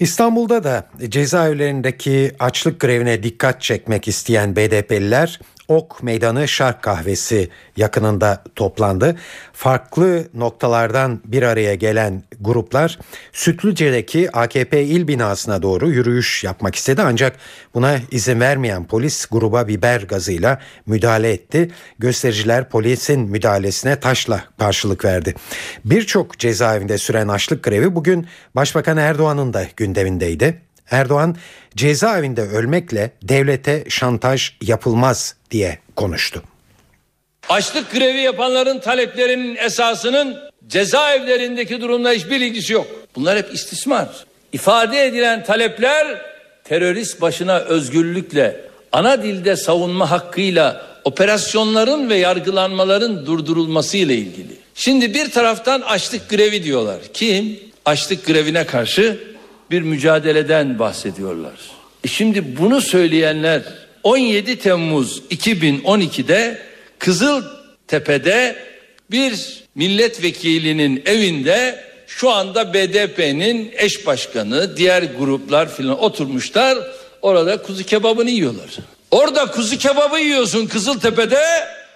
İstanbul'da 0.00 0.64
da 0.64 0.88
cezaevlerindeki 1.08 2.30
açlık 2.38 2.80
grevine 2.80 3.22
dikkat 3.22 3.62
çekmek 3.62 4.08
isteyen 4.08 4.56
BDP'liler 4.56 5.40
Ok 5.68 6.02
Meydanı 6.02 6.48
Şark 6.48 6.82
Kahvesi 6.82 7.48
yakınında 7.76 8.44
toplandı. 8.56 9.16
Farklı 9.52 10.28
noktalardan 10.34 11.20
bir 11.24 11.42
araya 11.42 11.74
gelen 11.74 12.22
gruplar 12.40 12.98
Sütlüce'deki 13.32 14.36
AKP 14.36 14.82
il 14.82 15.08
binasına 15.08 15.62
doğru 15.62 15.90
yürüyüş 15.90 16.44
yapmak 16.44 16.74
istedi 16.74 17.02
ancak 17.02 17.36
buna 17.74 17.98
izin 18.10 18.40
vermeyen 18.40 18.84
polis 18.84 19.26
gruba 19.26 19.68
biber 19.68 20.00
gazıyla 20.00 20.60
müdahale 20.86 21.32
etti. 21.32 21.70
Göstericiler 21.98 22.68
polisin 22.68 23.20
müdahalesine 23.20 24.00
taşla 24.00 24.44
karşılık 24.58 25.04
verdi. 25.04 25.34
Birçok 25.84 26.38
cezaevinde 26.38 26.98
süren 26.98 27.28
açlık 27.28 27.62
grevi 27.62 27.94
bugün 27.94 28.26
Başbakan 28.54 28.96
Erdoğan'ın 28.96 29.52
da 29.52 29.64
gündemindeydi. 29.76 30.60
Erdoğan 30.90 31.36
cezaevinde 31.76 32.42
ölmekle 32.42 33.10
devlete 33.22 33.84
şantaj 33.88 34.52
yapılmaz 34.62 35.34
diye 35.50 35.78
konuştu. 35.96 36.42
Açlık 37.48 37.92
grevi 37.92 38.20
yapanların 38.20 38.78
taleplerinin 38.78 39.56
esasının 39.56 40.36
cezaevlerindeki 40.66 41.80
durumla 41.80 42.12
hiçbir 42.12 42.40
ilgisi 42.40 42.72
yok. 42.72 42.86
Bunlar 43.16 43.38
hep 43.38 43.54
istismar. 43.54 44.08
İfade 44.52 45.06
edilen 45.06 45.44
talepler 45.44 46.22
terörist 46.64 47.20
başına 47.20 47.58
özgürlükle, 47.58 48.60
ana 48.92 49.22
dilde 49.22 49.56
savunma 49.56 50.10
hakkıyla 50.10 50.86
operasyonların 51.04 52.10
ve 52.10 52.16
yargılanmaların 52.16 53.26
durdurulması 53.26 53.96
ile 53.96 54.14
ilgili. 54.14 54.56
Şimdi 54.74 55.14
bir 55.14 55.30
taraftan 55.30 55.80
açlık 55.80 56.28
grevi 56.28 56.64
diyorlar. 56.64 56.98
Kim? 57.14 57.58
Açlık 57.84 58.26
grevine 58.26 58.66
karşı 58.66 59.33
bir 59.70 59.82
mücadeleden 59.82 60.78
bahsediyorlar. 60.78 61.54
E 62.04 62.08
şimdi 62.08 62.58
bunu 62.58 62.80
söyleyenler 62.80 63.62
17 64.02 64.58
Temmuz 64.58 65.22
2012'de 65.30 66.58
Kızıltepe'de 66.98 68.56
bir 69.10 69.64
milletvekilinin 69.74 71.02
evinde 71.06 71.84
şu 72.06 72.30
anda 72.30 72.74
BDP'nin 72.74 73.72
eş 73.76 74.06
başkanı, 74.06 74.76
diğer 74.76 75.02
gruplar 75.02 75.76
filan 75.76 75.98
oturmuşlar. 75.98 76.78
Orada 77.22 77.62
kuzu 77.62 77.84
kebabını 77.84 78.30
yiyorlar. 78.30 78.70
Orada 79.10 79.46
kuzu 79.46 79.78
kebabı 79.78 80.18
yiyorsun 80.18 80.66
Kızıltepe'de. 80.66 81.40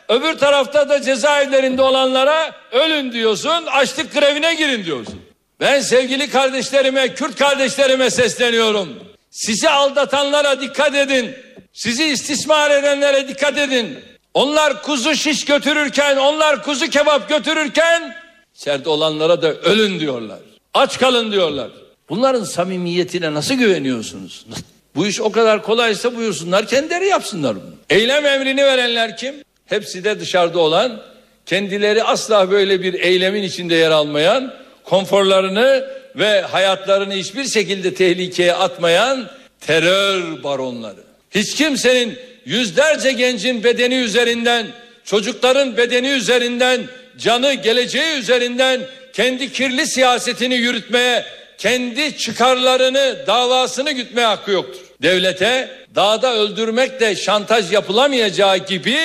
Öbür 0.08 0.38
tarafta 0.38 0.88
da 0.88 1.02
cezaevlerinde 1.02 1.82
olanlara 1.82 2.52
ölün 2.72 3.12
diyorsun, 3.12 3.66
açlık 3.66 4.12
grevine 4.12 4.54
girin 4.54 4.84
diyorsun. 4.84 5.27
Ben 5.60 5.80
sevgili 5.80 6.30
kardeşlerime, 6.30 7.14
Kürt 7.14 7.36
kardeşlerime 7.38 8.10
sesleniyorum. 8.10 8.88
Sizi 9.30 9.68
aldatanlara 9.68 10.60
dikkat 10.60 10.94
edin. 10.94 11.34
Sizi 11.72 12.04
istismar 12.04 12.70
edenlere 12.70 13.28
dikkat 13.28 13.58
edin. 13.58 13.98
Onlar 14.34 14.82
kuzu 14.82 15.14
şiş 15.14 15.44
götürürken, 15.44 16.16
onlar 16.16 16.62
kuzu 16.62 16.90
kebap 16.90 17.28
götürürken 17.28 18.16
içeride 18.58 18.88
olanlara 18.88 19.42
da 19.42 19.54
ölün 19.54 20.00
diyorlar. 20.00 20.38
Aç 20.74 20.98
kalın 20.98 21.32
diyorlar. 21.32 21.70
Bunların 22.08 22.44
samimiyetine 22.44 23.34
nasıl 23.34 23.54
güveniyorsunuz? 23.54 24.46
Bu 24.94 25.06
iş 25.06 25.20
o 25.20 25.32
kadar 25.32 25.62
kolaysa 25.62 26.16
buyursunlar 26.16 26.66
kendileri 26.66 27.06
yapsınlar 27.06 27.56
bunu. 27.56 27.74
Eylem 27.90 28.26
emrini 28.26 28.64
verenler 28.64 29.16
kim? 29.16 29.34
Hepsi 29.66 30.04
de 30.04 30.20
dışarıda 30.20 30.58
olan, 30.58 31.00
kendileri 31.46 32.04
asla 32.04 32.50
böyle 32.50 32.82
bir 32.82 32.94
eylemin 32.94 33.42
içinde 33.42 33.74
yer 33.74 33.90
almayan, 33.90 34.54
konforlarını 34.88 35.84
ve 36.16 36.40
hayatlarını 36.40 37.14
hiçbir 37.14 37.44
şekilde 37.44 37.94
tehlikeye 37.94 38.54
atmayan 38.54 39.30
terör 39.60 40.42
baronları. 40.42 41.00
Hiç 41.30 41.54
kimsenin 41.54 42.18
yüzlerce 42.44 43.12
gencin 43.12 43.64
bedeni 43.64 43.94
üzerinden, 43.94 44.66
çocukların 45.04 45.76
bedeni 45.76 46.08
üzerinden, 46.08 46.80
canı 47.18 47.54
geleceği 47.54 48.18
üzerinden 48.18 48.80
kendi 49.12 49.52
kirli 49.52 49.86
siyasetini 49.86 50.54
yürütmeye, 50.54 51.24
kendi 51.58 52.18
çıkarlarını, 52.18 53.16
davasını 53.26 53.92
gütmeye 53.92 54.26
hakkı 54.26 54.50
yoktur. 54.50 54.80
Devlete 55.02 55.70
dağda 55.94 56.34
öldürmekle 56.34 57.16
şantaj 57.16 57.72
yapılamayacağı 57.72 58.56
gibi 58.56 58.98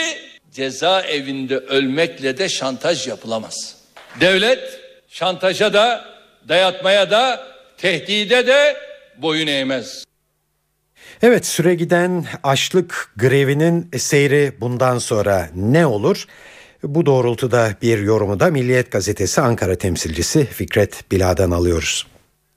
cezaevinde 0.52 1.58
ölmekle 1.58 2.38
de 2.38 2.50
şantaj 2.50 3.08
yapılamaz. 3.08 3.76
Devlet 4.22 4.83
şantaja 5.14 5.74
da, 5.74 6.06
dayatmaya 6.50 7.12
da, 7.12 7.48
tehdide 7.78 8.48
de 8.48 8.78
boyun 9.18 9.48
eğmez. 9.48 10.06
Evet 11.22 11.46
süre 11.46 11.76
giden 11.76 12.26
açlık 12.44 13.12
grevinin 13.18 13.90
seyri 13.98 14.54
bundan 14.62 14.98
sonra 14.98 15.50
ne 15.56 15.86
olur? 15.86 16.26
Bu 16.84 17.06
doğrultuda 17.06 17.76
bir 17.82 18.00
yorumu 18.00 18.40
da 18.40 18.48
Milliyet 18.48 18.92
Gazetesi 18.92 19.42
Ankara 19.42 19.76
temsilcisi 19.76 20.46
Fikret 20.46 21.12
Bila'dan 21.12 21.52
alıyoruz. 21.52 22.08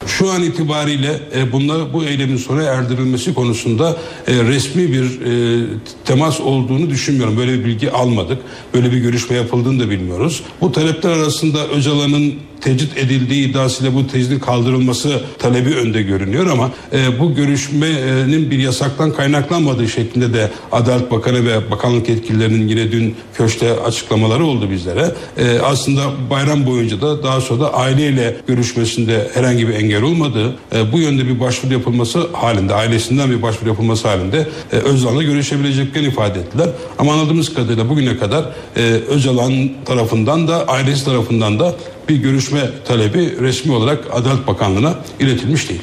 Şu 0.06 0.30
an 0.30 0.42
itibariyle 0.42 1.20
e, 1.36 1.52
bunlar 1.52 1.92
bu 1.92 2.04
eylemin 2.04 2.36
sona 2.36 2.62
erdirilmesi 2.62 3.34
konusunda 3.34 3.96
e, 4.26 4.34
resmi 4.44 4.92
bir 4.92 5.20
e, 5.20 5.66
temas 6.04 6.40
olduğunu 6.40 6.90
düşünmüyorum. 6.90 7.36
Böyle 7.36 7.52
bir 7.52 7.64
bilgi 7.64 7.90
almadık. 7.90 8.38
Böyle 8.74 8.92
bir 8.92 8.98
görüşme 8.98 9.36
yapıldığını 9.36 9.80
da 9.80 9.90
bilmiyoruz. 9.90 10.42
Bu 10.60 10.72
talepler 10.72 11.10
arasında 11.10 11.68
Öcalan'ın 11.68 12.34
tecrit 12.60 12.98
edildiği 12.98 13.50
iddiasıyla 13.50 13.94
bu 13.94 14.06
tecridin 14.06 14.38
kaldırılması 14.38 15.20
talebi 15.38 15.74
önde 15.74 16.02
görünüyor 16.02 16.46
ama 16.46 16.70
e, 16.92 17.20
bu 17.20 17.34
görüşmenin 17.34 18.50
bir 18.50 18.58
yasaktan 18.58 19.12
kaynaklanmadığı 19.12 19.88
şeklinde 19.88 20.34
de 20.34 20.50
Adalet 20.72 21.10
Bakanı 21.10 21.46
ve 21.46 21.70
bakanlık 21.70 22.08
yetkililerinin 22.08 22.68
yine 22.68 22.92
dün 22.92 23.14
köşte 23.34 23.80
açıklamaları 23.80 24.44
oldu 24.44 24.70
bizlere. 24.70 25.14
E, 25.38 25.58
aslında 25.58 26.02
bayram 26.30 26.66
boyunca 26.66 27.00
da 27.00 27.22
daha 27.22 27.40
sonra 27.40 27.60
da 27.60 27.74
aileyle 27.74 28.36
görüşmesinde 28.46 29.30
herhangi 29.34 29.68
bir 29.68 29.74
engel 29.74 30.02
olmadığı 30.02 30.56
e, 30.74 30.92
bu 30.92 30.98
yönde 30.98 31.26
bir 31.26 31.40
başvuru 31.40 31.72
yapılması 31.72 32.28
halinde 32.32 32.74
ailesinden 32.74 33.30
bir 33.30 33.42
başvuru 33.42 33.68
yapılması 33.68 34.08
halinde 34.08 34.48
e, 34.72 34.76
Öcalan'la 34.76 35.22
görüşebileceklerini 35.22 36.08
ifade 36.08 36.40
ettiler. 36.40 36.68
Ama 36.98 37.12
anladığımız 37.12 37.54
kadarıyla 37.54 37.88
bugüne 37.88 38.16
kadar 38.16 38.44
e, 38.76 38.82
Öcalan 38.82 39.70
tarafından 39.84 40.48
da 40.48 40.68
ailesi 40.68 41.04
tarafından 41.04 41.60
da 41.60 41.74
bir 42.08 42.16
görüşme 42.16 42.60
talebi 42.84 43.40
resmi 43.40 43.72
olarak 43.72 44.04
Adalet 44.12 44.46
Bakanlığı'na 44.46 44.98
iletilmiş 45.20 45.68
değil. 45.68 45.82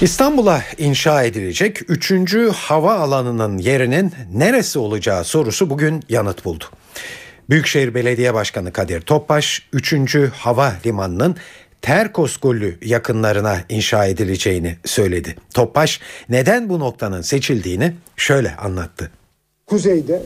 İstanbul'a 0.00 0.62
inşa 0.78 1.22
edilecek 1.22 1.78
3. 1.88 2.34
hava 2.54 2.94
alanının 2.94 3.58
yerinin 3.58 4.12
neresi 4.32 4.78
olacağı 4.78 5.24
sorusu 5.24 5.70
bugün 5.70 6.02
yanıt 6.08 6.44
buldu. 6.44 6.64
Büyükşehir 7.50 7.94
Belediye 7.94 8.34
Başkanı 8.34 8.72
Kadir 8.72 9.00
Topbaş 9.00 9.62
3. 9.72 10.14
hava 10.38 10.72
limanının 10.86 11.36
Terkos 11.82 12.36
Gölü 12.36 12.78
yakınlarına 12.84 13.58
inşa 13.68 14.06
edileceğini 14.06 14.76
söyledi. 14.84 15.36
Topbaş 15.54 16.00
neden 16.28 16.68
bu 16.68 16.80
noktanın 16.80 17.20
seçildiğini 17.20 17.92
şöyle 18.16 18.56
anlattı. 18.56 19.10
Kuzeyde 19.66 20.22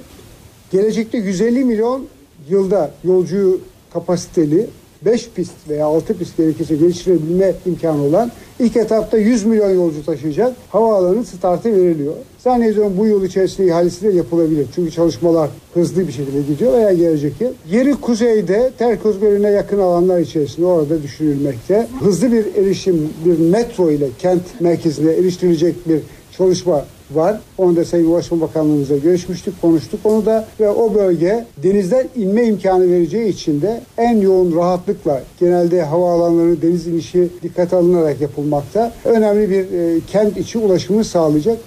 gelecekte 0.72 1.18
150 1.18 1.64
milyon 1.64 2.08
yılda 2.48 2.94
yolcu 3.04 3.60
kapasiteli 3.92 4.66
5 5.04 5.30
pist 5.34 5.52
veya 5.68 5.86
6 5.86 6.18
pist 6.18 6.36
gerekirse 6.36 6.76
geliştirebilme 6.76 7.54
imkanı 7.66 8.02
olan 8.02 8.30
ilk 8.60 8.76
etapta 8.76 9.18
100 9.18 9.44
milyon 9.44 9.70
yolcu 9.70 10.04
taşıyacak 10.04 10.52
havaalanının 10.68 11.22
startı 11.22 11.72
veriliyor. 11.72 12.14
Zannediyorum 12.38 12.92
bu 12.98 13.06
yıl 13.06 13.24
içerisinde 13.24 13.66
ihalesi 13.66 14.02
de 14.02 14.12
yapılabilir. 14.12 14.66
Çünkü 14.74 14.90
çalışmalar 14.90 15.50
hızlı 15.74 16.06
bir 16.08 16.12
şekilde 16.12 16.42
gidiyor 16.42 16.72
veya 16.72 16.92
gelecek 16.92 17.40
yıl. 17.40 17.50
Yeri 17.70 17.94
kuzeyde 17.94 18.70
Terkoz 18.78 19.20
Gölü'ne 19.20 19.50
yakın 19.50 19.78
alanlar 19.78 20.20
içerisinde 20.20 20.66
orada 20.66 21.02
düşünülmekte. 21.02 21.86
Hızlı 22.00 22.32
bir 22.32 22.54
erişim, 22.54 23.08
bir 23.24 23.38
metro 23.38 23.90
ile 23.90 24.06
kent 24.18 24.42
merkezine 24.60 25.12
eriştirilecek 25.12 25.88
bir 25.88 26.00
çalışma 26.36 26.84
var. 27.10 27.40
Onu 27.58 27.76
da 27.76 27.84
Sayın 27.84 28.10
Ulaştırma 28.10 28.48
Bakanlığımızla 28.48 28.96
görüşmüştük, 28.96 29.60
konuştuk 29.60 30.00
onu 30.04 30.26
da 30.26 30.48
ve 30.60 30.68
o 30.68 30.94
bölge 30.94 31.44
denizden 31.62 32.08
inme 32.16 32.44
imkanı 32.44 32.90
vereceği 32.90 33.28
için 33.28 33.62
de 33.62 33.80
en 33.98 34.20
yoğun 34.20 34.56
rahatlıkla 34.56 35.22
genelde 35.40 35.82
havaalanları 35.82 36.62
deniz 36.62 36.86
inişi 36.86 37.28
dikkate 37.42 37.76
alınarak 37.76 38.20
yapılmakta. 38.20 38.92
Önemli 39.04 39.50
bir 39.50 39.78
e, 39.78 40.00
kent 40.06 40.36
içi 40.36 40.58
ulaşımı 40.58 41.04
sağlayacak. 41.04 41.58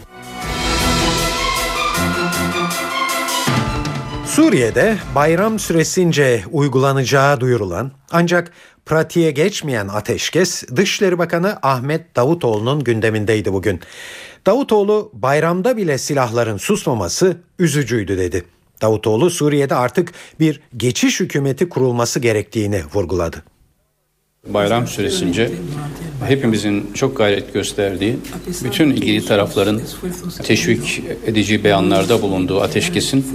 Suriye'de 4.26 4.95
bayram 5.15 5.60
süresince 5.60 6.43
uygulanacağı 6.52 7.39
duyurulan 7.39 7.91
ancak 8.12 8.52
pratiğe 8.86 9.32
geçmeyen 9.32 9.88
ateşkes 9.88 10.63
Dışişleri 10.76 11.17
Bakanı 11.17 11.58
Ahmet 11.62 12.15
Davutoğlu'nun 12.15 12.84
gündemindeydi 12.84 13.54
bugün. 13.54 13.80
Davutoğlu 14.47 15.12
bayramda 15.13 15.77
bile 15.77 15.97
silahların 15.97 16.57
susmaması 16.57 17.38
üzücüydü 17.60 18.17
dedi. 18.17 18.45
Davutoğlu 18.81 19.29
Suriye'de 19.29 19.75
artık 19.75 20.13
bir 20.39 20.62
geçiş 20.77 21.19
hükümeti 21.19 21.69
kurulması 21.69 22.19
gerektiğini 22.19 22.81
vurguladı. 22.93 23.43
Bayram 24.53 24.88
süresince 24.88 25.51
hepimizin 26.27 26.91
çok 26.93 27.17
gayret 27.17 27.53
gösterdiği, 27.53 28.15
bütün 28.63 28.91
ilgili 28.91 29.25
tarafların 29.25 29.81
teşvik 30.43 31.01
edici 31.25 31.63
beyanlarda 31.63 32.21
bulunduğu 32.21 32.62
ateşkesin 32.62 33.25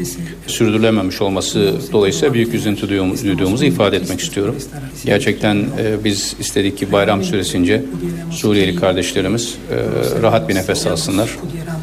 sürdürülememiş 0.46 1.22
olması 1.22 1.74
dolayısıyla 1.92 2.34
büyük 2.34 2.54
üzüntü 2.54 2.88
duyduğumuzu 2.88 3.64
ifade 3.64 3.96
etmek 3.96 4.20
istiyorum. 4.20 4.56
Gerçekten 5.04 5.56
e, 5.56 6.04
biz 6.04 6.36
istedik 6.38 6.78
ki 6.78 6.92
bayram 6.92 7.24
süresince 7.24 7.84
Suriyeli 8.30 8.76
kardeşlerimiz 8.76 9.54
e, 9.70 10.22
rahat 10.22 10.48
bir 10.48 10.54
nefes 10.54 10.86
alsınlar. 10.86 11.30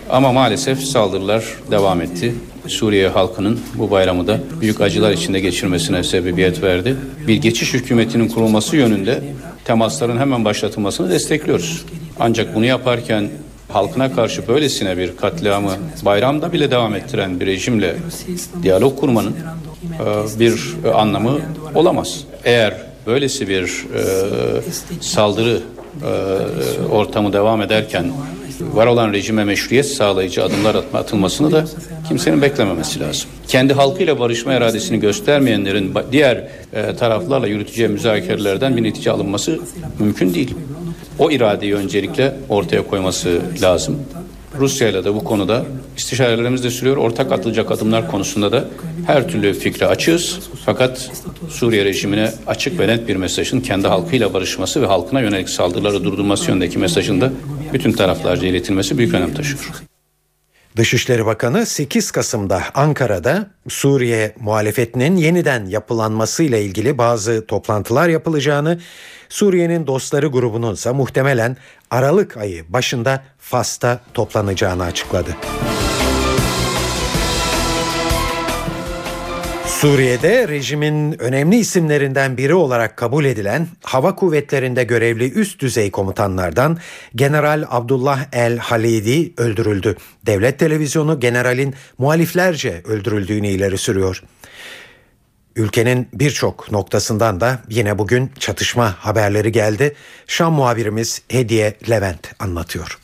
Ama 0.09 0.31
maalesef 0.31 0.79
saldırılar 0.79 1.43
devam 1.71 2.01
etti. 2.01 2.35
Suriye 2.69 3.07
halkının 3.07 3.59
bu 3.75 3.91
bayramı 3.91 4.27
da 4.27 4.39
büyük 4.61 4.81
acılar 4.81 5.11
içinde 5.11 5.39
geçirmesine 5.39 6.03
sebebiyet 6.03 6.63
verdi. 6.63 6.95
Bir 7.27 7.35
geçiş 7.35 7.73
hükümetinin 7.73 8.27
kurulması 8.27 8.75
yönünde 8.75 9.23
temasların 9.65 10.17
hemen 10.17 10.45
başlatılmasını 10.45 11.09
destekliyoruz. 11.09 11.85
Ancak 12.19 12.55
bunu 12.55 12.65
yaparken 12.65 13.29
halkına 13.69 14.13
karşı 14.13 14.47
böylesine 14.47 14.97
bir 14.97 15.17
katliamı 15.17 15.71
bayramda 16.05 16.53
bile 16.53 16.71
devam 16.71 16.95
ettiren 16.95 17.39
bir 17.39 17.45
rejimle 17.45 17.95
diyalog 18.63 18.99
kurmanın 18.99 19.35
e, 19.35 20.39
bir 20.39 20.61
anlamı 20.93 21.39
olamaz. 21.75 22.23
Eğer 22.43 22.77
böylesi 23.07 23.47
bir 23.47 23.85
e, 23.95 24.01
saldırı 25.01 25.61
e, 26.03 26.87
ortamı 26.91 27.33
devam 27.33 27.61
ederken 27.61 28.11
var 28.73 28.87
olan 28.87 29.13
rejime 29.13 29.43
meşruiyet 29.43 29.85
sağlayıcı 29.85 30.43
adımlar 30.43 30.75
atma, 30.75 30.99
atılmasını 30.99 31.51
da 31.51 31.65
kimsenin 32.09 32.41
beklememesi 32.41 32.99
lazım. 32.99 33.29
Kendi 33.47 33.73
halkıyla 33.73 34.19
barışma 34.19 34.53
iradesini 34.53 34.99
göstermeyenlerin 34.99 35.93
diğer 36.11 36.47
e, 36.73 36.95
taraflarla 36.95 37.47
yürüteceği 37.47 37.89
müzakerelerden 37.89 38.77
bir 38.77 38.83
netice 38.83 39.11
alınması 39.11 39.59
mümkün 39.99 40.33
değil. 40.33 40.55
O 41.19 41.31
iradeyi 41.31 41.75
öncelikle 41.75 42.33
ortaya 42.49 42.87
koyması 42.87 43.41
lazım. 43.61 43.99
Rusya 44.59 44.89
ile 44.89 45.05
de 45.05 45.13
bu 45.13 45.23
konuda 45.23 45.65
istişarelerimiz 45.97 46.63
de 46.63 46.69
sürüyor. 46.69 46.97
Ortak 46.97 47.31
atılacak 47.31 47.71
adımlar 47.71 48.11
konusunda 48.11 48.51
da 48.51 48.65
her 49.05 49.27
türlü 49.27 49.53
fikre 49.53 49.85
açığız. 49.85 50.39
Fakat 50.65 51.11
Suriye 51.49 51.85
rejimine 51.85 52.31
açık 52.47 52.79
ve 52.79 52.87
net 52.87 53.07
bir 53.07 53.15
mesajın 53.15 53.61
kendi 53.61 53.87
halkıyla 53.87 54.33
barışması 54.33 54.81
ve 54.81 54.85
halkına 54.85 55.21
yönelik 55.21 55.49
saldırıları 55.49 56.03
durdurması 56.03 56.49
yönündeki 56.49 56.79
mesajın 56.79 57.21
da 57.21 57.31
bütün 57.73 57.91
taraflarca 57.91 58.47
iletilmesi 58.47 58.97
büyük 58.97 59.13
önem 59.13 59.33
taşıyor. 59.33 59.88
Dışişleri 60.75 61.25
Bakanı 61.25 61.65
8 61.65 62.11
Kasım'da 62.11 62.63
Ankara'da 62.73 63.49
Suriye 63.67 64.35
muhalefetinin 64.39 65.15
yeniden 65.17 65.65
yapılanmasıyla 65.65 66.57
ilgili 66.57 66.97
bazı 66.97 67.45
toplantılar 67.47 68.09
yapılacağını, 68.09 68.79
Suriye'nin 69.29 69.87
dostları 69.87 70.27
grubunun 70.27 70.73
ise 70.73 70.91
muhtemelen 70.91 71.57
Aralık 71.91 72.37
ayı 72.37 72.73
başında 72.73 73.23
Fas'ta 73.39 73.99
toplanacağını 74.13 74.83
açıkladı. 74.83 75.35
Suriye'de 79.79 80.47
rejimin 80.47 81.21
önemli 81.21 81.55
isimlerinden 81.57 82.37
biri 82.37 82.53
olarak 82.53 82.97
kabul 82.97 83.25
edilen 83.25 83.67
hava 83.83 84.15
kuvvetlerinde 84.15 84.83
görevli 84.83 85.31
üst 85.31 85.59
düzey 85.59 85.91
komutanlardan 85.91 86.77
General 87.15 87.65
Abdullah 87.69 88.25
El 88.31 88.57
Halidi 88.57 89.33
öldürüldü. 89.37 89.95
Devlet 90.25 90.59
televizyonu 90.59 91.19
generalin 91.19 91.73
muhaliflerce 91.97 92.81
öldürüldüğünü 92.85 93.47
ileri 93.47 93.77
sürüyor. 93.77 94.23
Ülkenin 95.55 96.07
birçok 96.13 96.71
noktasından 96.71 97.39
da 97.39 97.59
yine 97.69 97.97
bugün 97.97 98.31
çatışma 98.39 98.95
haberleri 98.99 99.51
geldi. 99.51 99.95
Şam 100.27 100.53
muhabirimiz 100.53 101.21
Hediye 101.29 101.73
Levent 101.89 102.27
anlatıyor. 102.39 102.97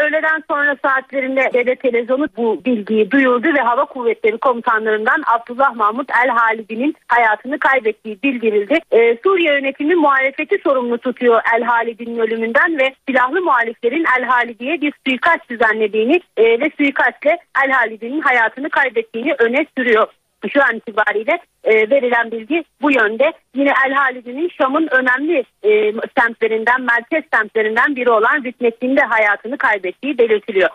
Öğleden 0.00 0.42
sonra 0.50 0.76
saatlerinde 0.82 1.50
devlet 1.54 1.80
televizyonu 1.80 2.28
bu 2.36 2.64
bilgiyi 2.64 3.10
duyurdu 3.10 3.48
ve 3.54 3.60
hava 3.60 3.84
kuvvetleri 3.84 4.38
komutanlarından 4.38 5.22
Abdullah 5.26 5.74
Mahmut 5.74 6.10
El 6.24 6.30
Halidi'nin 6.30 6.94
hayatını 7.08 7.58
kaybettiği 7.58 8.18
bildirildi. 8.22 8.78
Ee, 8.92 9.18
Suriye 9.22 9.52
yönetimi 9.52 9.94
muhalefeti 9.94 10.58
sorumlu 10.64 10.98
tutuyor 10.98 11.40
El 11.56 11.62
Halidi'nin 11.62 12.18
ölümünden 12.18 12.78
ve 12.78 12.94
silahlı 13.08 13.42
muhaliflerin 13.42 14.04
El 14.18 14.24
Halidi'ye 14.24 14.80
bir 14.80 14.92
suikast 15.06 15.50
düzenlediğini 15.50 16.20
e, 16.36 16.42
ve 16.60 16.70
suikastle 16.76 17.38
El 17.64 17.70
Halidi'nin 17.70 18.20
hayatını 18.20 18.70
kaybettiğini 18.70 19.34
öne 19.38 19.66
sürüyor 19.78 20.06
şu 20.48 20.62
an 20.62 20.76
itibariyle 20.76 21.38
e, 21.64 21.90
verilen 21.90 22.30
bilgi 22.30 22.64
bu 22.82 22.92
yönde. 22.92 23.32
Yine 23.54 23.72
El 23.86 23.92
Halidi'nin 23.92 24.48
Şam'ın 24.48 24.88
önemli 24.90 25.44
e, 25.62 25.92
semtlerinden, 26.18 26.82
merkez 26.82 27.24
semtlerinden 27.34 27.96
biri 27.96 28.10
olan 28.10 28.44
Rüknettin'de 28.44 29.00
hayatını 29.00 29.58
kaybettiği 29.58 30.18
belirtiliyor. 30.18 30.70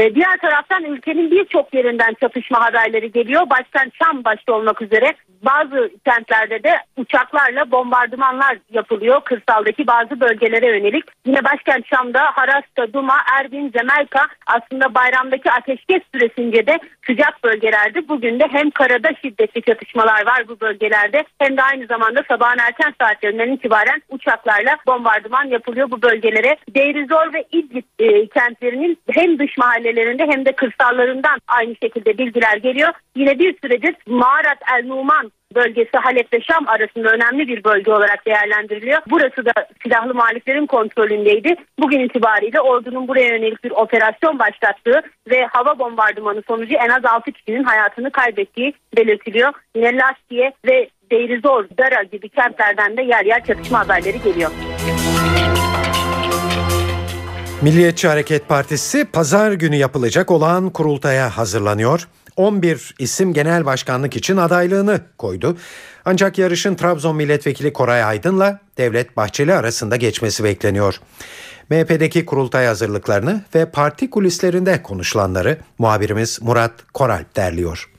E, 0.00 0.14
diğer 0.14 0.36
taraftan 0.40 0.84
ülkenin 0.84 1.30
birçok 1.30 1.74
yerinden 1.74 2.14
çatışma 2.20 2.60
haberleri 2.60 3.12
geliyor. 3.12 3.50
Başkent 3.50 3.94
Şam 3.94 4.24
başta 4.24 4.52
olmak 4.52 4.82
üzere 4.82 5.14
bazı 5.42 5.90
kentlerde 6.04 6.62
de 6.62 6.76
uçaklarla 6.96 7.70
bombardımanlar 7.70 8.58
yapılıyor 8.70 9.20
kırsaldaki 9.20 9.86
bazı 9.86 10.20
bölgelere 10.20 10.66
yönelik. 10.66 11.04
Yine 11.26 11.44
başkent 11.44 11.86
Şam'da 11.86 12.20
Harasta, 12.32 12.92
Duma, 12.92 13.16
Erbil, 13.38 13.72
Zemelka 13.72 14.26
aslında 14.46 14.94
bayramdaki 14.94 15.50
ateşkes 15.50 16.02
süresince 16.14 16.66
de 16.66 16.78
sıcak 17.06 17.44
bölgelerdi. 17.44 18.08
Bugün 18.08 18.40
de 18.40 18.44
hem 18.50 18.70
karada 18.70 19.08
şiddetli 19.22 19.62
çatışmalar 19.62 20.26
var 20.26 20.48
bu 20.48 20.60
bölgelerde 20.60 21.24
hem 21.38 21.56
de 21.56 21.62
aynı 21.62 21.86
zamanda 21.86 22.22
sabahın 22.28 22.58
erken 22.58 22.94
saatlerinden 23.00 23.52
itibaren 23.52 24.02
uçaklarla 24.08 24.76
bombardıman 24.86 25.44
yapılıyor 25.44 25.90
bu 25.90 26.02
bölgelere. 26.02 26.56
Deirizor 26.74 27.32
ve 27.32 27.44
İdlib 27.52 27.84
e, 27.98 28.26
kentlerinin 28.26 28.98
hem 29.10 29.38
dış 29.38 29.58
mahallelerinde 29.58 30.26
hem 30.26 30.46
de 30.46 30.52
kırsallarından 30.52 31.38
aynı 31.48 31.74
şekilde 31.82 32.18
bilgiler 32.18 32.56
geliyor. 32.56 32.90
Yine 33.16 33.38
bir 33.38 33.58
süredir 33.62 33.94
Mağarat 34.06 34.58
El 34.78 34.86
Numan 34.86 35.32
bölgesi 35.54 35.96
Halep 35.96 36.32
ve 36.32 36.40
Şam 36.40 36.68
arasında 36.68 37.10
önemli 37.10 37.48
bir 37.48 37.64
bölge 37.64 37.92
olarak 37.92 38.26
değerlendiriliyor. 38.26 39.02
Burası 39.10 39.44
da 39.44 39.52
silahlı 39.82 40.14
muhaliflerin 40.14 40.66
kontrolündeydi. 40.66 41.54
Bugün 41.78 42.00
itibariyle 42.00 42.60
ordunun 42.60 43.08
buraya 43.08 43.28
yönelik 43.28 43.64
bir 43.64 43.70
operasyon 43.70 44.38
başlattığı 44.38 45.02
ve 45.30 45.46
hava 45.46 45.78
bombardımanı 45.78 46.42
sonucu 46.48 46.74
en 46.74 46.88
az 46.88 47.04
6 47.04 47.32
kişinin 47.32 47.64
hayatını 47.64 48.10
kaybettiği 48.10 48.72
belirtiliyor. 48.96 49.52
Yine 49.76 49.96
Laskiye 49.96 50.52
ve 50.66 50.88
Deirizor, 51.10 51.64
Dara 51.78 52.02
gibi 52.02 52.28
kentlerden 52.28 52.96
de 52.96 53.02
yer 53.02 53.24
yer 53.24 53.44
çatışma 53.44 53.78
haberleri 53.78 54.22
geliyor. 54.22 54.50
Milliyetçi 57.62 58.08
Hareket 58.08 58.48
Partisi 58.48 59.04
pazar 59.04 59.52
günü 59.52 59.76
yapılacak 59.76 60.30
olan 60.30 60.70
kurultaya 60.70 61.38
hazırlanıyor. 61.38 62.08
11 62.40 62.94
isim 62.98 63.32
genel 63.32 63.64
başkanlık 63.64 64.16
için 64.16 64.36
adaylığını 64.36 65.00
koydu. 65.18 65.56
Ancak 66.04 66.38
yarışın 66.38 66.74
Trabzon 66.74 67.16
milletvekili 67.16 67.72
Koray 67.72 68.04
Aydın'la 68.04 68.60
Devlet 68.78 69.16
Bahçeli 69.16 69.54
arasında 69.54 69.96
geçmesi 69.96 70.44
bekleniyor. 70.44 71.00
MHP'deki 71.70 72.26
kurultay 72.26 72.66
hazırlıklarını 72.66 73.40
ve 73.54 73.70
parti 73.70 74.10
kulislerinde 74.10 74.82
konuşulanları 74.82 75.58
muhabirimiz 75.78 76.42
Murat 76.42 76.92
Koralp 76.94 77.36
derliyor. 77.36 77.90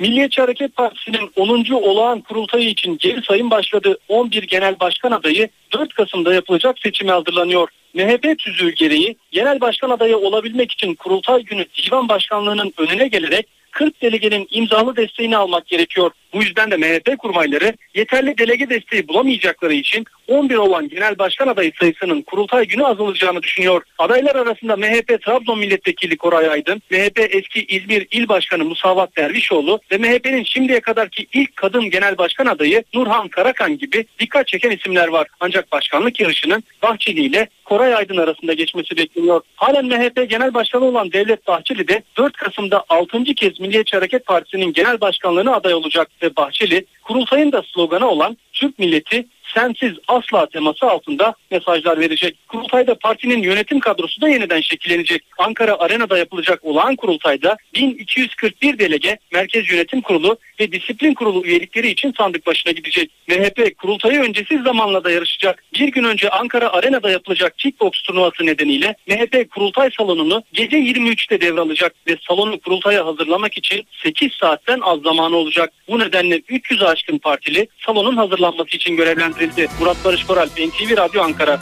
Milliyetçi 0.00 0.40
Hareket 0.40 0.76
Partisi'nin 0.76 1.30
10. 1.36 1.72
olağan 1.72 2.20
kurultayı 2.20 2.68
için 2.68 2.98
geri 2.98 3.22
sayım 3.22 3.50
başladı. 3.50 3.98
11 4.08 4.42
genel 4.42 4.80
başkan 4.80 5.12
adayı 5.12 5.48
4 5.72 5.94
Kasım'da 5.94 6.34
yapılacak 6.34 6.78
seçime 6.78 7.12
hazırlanıyor. 7.12 7.68
MHP 7.94 8.38
tüzüğü 8.38 8.70
gereği 8.70 9.16
genel 9.32 9.60
başkan 9.60 9.90
adayı 9.90 10.16
olabilmek 10.16 10.72
için 10.72 10.94
kurultay 10.94 11.42
günü 11.42 11.64
divan 11.82 12.08
başkanlığının 12.08 12.72
önüne 12.78 13.08
gelerek 13.08 13.48
40 13.72 14.02
delegenin 14.02 14.48
imzalı 14.50 14.96
desteğini 14.96 15.36
almak 15.36 15.66
gerekiyor. 15.66 16.10
Bu 16.32 16.42
yüzden 16.42 16.70
de 16.70 16.76
MHP 16.76 17.18
kurmayları 17.18 17.72
yeterli 17.94 18.38
delege 18.38 18.70
desteği 18.70 19.08
bulamayacakları 19.08 19.74
için 19.74 20.04
11 20.28 20.56
olan 20.56 20.88
genel 20.88 21.18
başkan 21.18 21.48
adayı 21.48 21.72
sayısının 21.80 22.22
kurultay 22.22 22.66
günü 22.66 22.84
azalacağını 22.84 23.42
düşünüyor. 23.42 23.82
Adaylar 23.98 24.34
arasında 24.34 24.76
MHP 24.76 25.22
Trabzon 25.22 25.58
Milletvekili 25.58 26.16
Koray 26.16 26.48
Aydın, 26.48 26.82
MHP 26.90 27.18
eski 27.30 27.64
İzmir 27.64 28.06
İl 28.10 28.28
Başkanı 28.28 28.64
Musavat 28.64 29.16
Dervişoğlu 29.16 29.80
ve 29.92 29.98
MHP'nin 29.98 30.44
şimdiye 30.44 30.80
kadarki 30.80 31.26
ilk 31.32 31.56
kadın 31.56 31.90
genel 31.90 32.18
başkan 32.18 32.46
adayı 32.46 32.84
Nurhan 32.94 33.28
Karakan 33.28 33.78
gibi 33.78 34.04
dikkat 34.18 34.46
çeken 34.46 34.70
isimler 34.70 35.08
var. 35.08 35.26
Ancak 35.40 35.72
başkanlık 35.72 36.20
yarışının 36.20 36.64
Bahçeli 36.82 37.20
ile 37.20 37.48
Koray 37.64 37.94
Aydın 37.94 38.16
arasında 38.16 38.52
geçmesi 38.52 38.96
bekleniyor. 38.96 39.40
Halen 39.56 39.86
MHP 39.86 40.30
Genel 40.30 40.54
Başkanı 40.54 40.84
olan 40.84 41.12
Devlet 41.12 41.46
Bahçeli 41.46 41.88
de 41.88 42.02
4 42.16 42.36
Kasım'da 42.36 42.84
6. 42.88 43.24
kez 43.24 43.60
Milliyetçi 43.60 43.96
Hareket 43.96 44.26
Partisi'nin 44.26 44.72
genel 44.72 45.00
başkanlığına 45.00 45.54
aday 45.54 45.74
olacak 45.74 46.08
ve 46.22 46.36
Bahçeli 46.36 46.86
kurultayın 47.02 47.52
da 47.52 47.62
sloganı 47.74 48.08
olan 48.08 48.36
Türk 48.52 48.78
milleti 48.78 49.26
sensiz 49.54 49.92
asla 50.08 50.46
teması 50.46 50.86
altında 50.86 51.34
mesajlar 51.50 52.00
verecek. 52.00 52.36
Kurultayda 52.48 52.94
partinin 52.94 53.42
yönetim 53.42 53.80
kadrosu 53.80 54.20
da 54.20 54.28
yeniden 54.28 54.60
şekillenecek. 54.60 55.22
Ankara 55.38 55.78
Arena'da 55.78 56.18
yapılacak 56.18 56.64
olağan 56.64 56.96
kurultayda 56.96 57.56
1241 57.74 58.78
delege 58.78 59.18
Merkez 59.32 59.70
Yönetim 59.70 60.00
Kurulu 60.00 60.36
ve 60.60 60.72
Disiplin 60.72 61.14
Kurulu 61.14 61.44
üyelikleri 61.44 61.88
için 61.88 62.14
sandık 62.18 62.46
başına 62.46 62.72
gidecek. 62.72 63.10
MHP 63.28 63.78
kurultayı 63.78 64.20
öncesi 64.20 64.62
zamanla 64.62 65.04
da 65.04 65.10
yarışacak. 65.10 65.64
Bir 65.74 65.88
gün 65.88 66.04
önce 66.04 66.30
Ankara 66.30 66.72
Arena'da 66.72 67.10
yapılacak 67.10 67.58
kickbox 67.58 67.92
turnuvası 67.92 68.46
nedeniyle 68.46 68.94
MHP 69.08 69.50
kurultay 69.50 69.90
salonunu 69.98 70.42
gece 70.52 70.76
23'te 70.76 71.40
devralacak 71.40 71.94
ve 72.08 72.16
salonu 72.28 72.60
kurultaya 72.60 73.06
hazırlamak 73.06 73.58
için 73.58 73.86
8 74.02 74.32
saatten 74.32 74.80
az 74.80 75.00
zamanı 75.00 75.36
olacak. 75.36 75.72
Bu 75.88 75.98
nedenle 75.98 76.42
300 76.48 76.82
aşkın 76.82 77.18
partili 77.18 77.68
salonun 77.86 78.16
hazırlanması 78.16 78.76
için 78.76 78.96
görevlendirildi. 79.42 79.68
Murat 79.80 79.96
Barış 80.04 80.26
Koral, 80.26 80.46
NTV 80.46 80.96
Radyo 80.96 81.22
Ankara. 81.22 81.60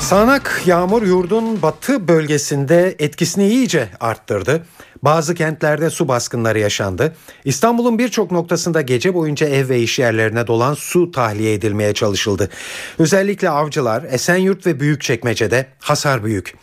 Sağnak 0.00 0.62
yağmur 0.66 1.02
yurdun 1.02 1.62
batı 1.62 2.08
bölgesinde 2.08 2.96
etkisini 2.98 3.48
iyice 3.48 3.88
arttırdı. 4.00 4.66
Bazı 5.02 5.34
kentlerde 5.34 5.90
su 5.90 6.08
baskınları 6.08 6.58
yaşandı. 6.58 7.16
İstanbul'un 7.44 7.98
birçok 7.98 8.30
noktasında 8.30 8.80
gece 8.80 9.14
boyunca 9.14 9.46
ev 9.46 9.68
ve 9.68 9.80
iş 9.80 9.98
yerlerine 9.98 10.46
dolan 10.46 10.74
su 10.74 11.10
tahliye 11.10 11.54
edilmeye 11.54 11.94
çalışıldı. 11.94 12.50
Özellikle 12.98 13.50
avcılar, 13.50 14.04
Esenyurt 14.10 14.66
ve 14.66 14.80
Büyükçekmece'de 14.80 15.66
hasar 15.80 16.24
büyük. 16.24 16.54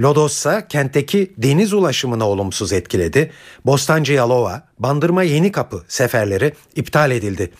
Lodos'sa 0.00 0.68
kentteki 0.68 1.32
deniz 1.38 1.72
ulaşımını 1.72 2.24
olumsuz 2.24 2.72
etkiledi. 2.72 3.30
Bostancı 3.66 4.12
Yalova, 4.12 4.62
Bandırma 4.78 5.22
Yeni 5.22 5.52
Kapı 5.52 5.82
seferleri 5.88 6.52
iptal 6.76 7.10
edildi. 7.10 7.50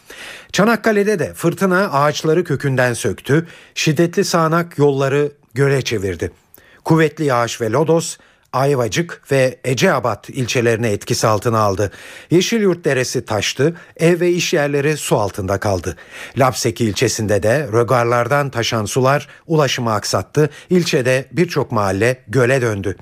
Çanakkale'de 0.53 1.19
de 1.19 1.35
fırtına 1.35 1.91
ağaçları 1.91 2.45
kökünden 2.45 2.95
söktü. 2.95 3.47
Şiddetli 3.75 4.25
sağanak 4.25 4.79
yolları 4.79 5.33
göle 5.55 5.83
çevirdi. 5.83 6.31
Kuvvetli 6.85 7.25
yağış 7.25 7.61
ve 7.61 7.71
lodos 7.71 8.17
Ayvacık 8.53 9.23
ve 9.33 9.59
Eceabat 9.65 10.29
ilçelerini 10.29 10.87
etkisi 10.87 11.27
altına 11.27 11.59
aldı. 11.59 11.93
Yeşilyurt 12.31 12.85
Deresi 12.85 13.25
taştı, 13.25 13.77
ev 13.97 14.21
ve 14.21 14.31
iş 14.31 14.53
yerleri 14.53 14.97
su 14.97 15.19
altında 15.19 15.61
kaldı. 15.61 15.97
Lapseki 16.39 16.85
ilçesinde 16.85 17.43
de 17.43 17.69
rögarlardan 17.73 18.51
taşan 18.51 18.85
sular 18.85 19.29
ulaşımı 19.47 19.93
aksattı. 19.93 20.51
İlçede 20.71 21.29
birçok 21.33 21.73
mahalle 21.73 22.23
göle 22.29 22.61
döndü. 22.61 22.97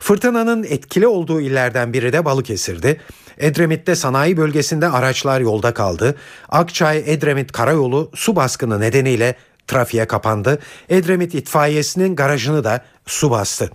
Fırtınanın 0.00 0.64
etkili 0.64 1.06
olduğu 1.06 1.40
illerden 1.40 1.92
biri 1.92 2.12
de 2.12 2.24
Balıkesir'di. 2.24 3.00
Edremit'te 3.38 3.94
sanayi 3.94 4.36
bölgesinde 4.36 4.88
araçlar 4.88 5.40
yolda 5.40 5.74
kaldı. 5.74 6.14
Akçay-Edremit 6.48 7.52
karayolu 7.52 8.10
su 8.14 8.36
baskını 8.36 8.80
nedeniyle 8.80 9.34
trafiğe 9.66 10.06
kapandı. 10.06 10.58
Edremit 10.88 11.34
itfaiyesinin 11.34 12.16
garajını 12.16 12.64
da 12.64 12.84
su 13.06 13.30
bastı. 13.30 13.70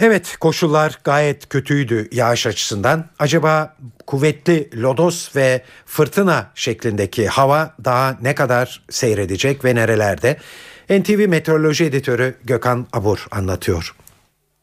Evet 0.00 0.36
koşullar 0.40 0.98
gayet 1.04 1.48
kötüydü 1.48 2.08
yağış 2.12 2.46
açısından. 2.46 3.04
Acaba 3.18 3.76
kuvvetli 4.06 4.82
lodos 4.82 5.36
ve 5.36 5.62
fırtına 5.86 6.50
şeklindeki 6.54 7.28
hava 7.28 7.74
daha 7.84 8.16
ne 8.22 8.34
kadar 8.34 8.82
seyredecek 8.90 9.64
ve 9.64 9.74
nerelerde? 9.74 10.36
NTV 10.90 11.28
Meteoroloji 11.28 11.84
Editörü 11.84 12.34
Gökhan 12.44 12.86
Abur 12.92 13.26
anlatıyor. 13.30 13.94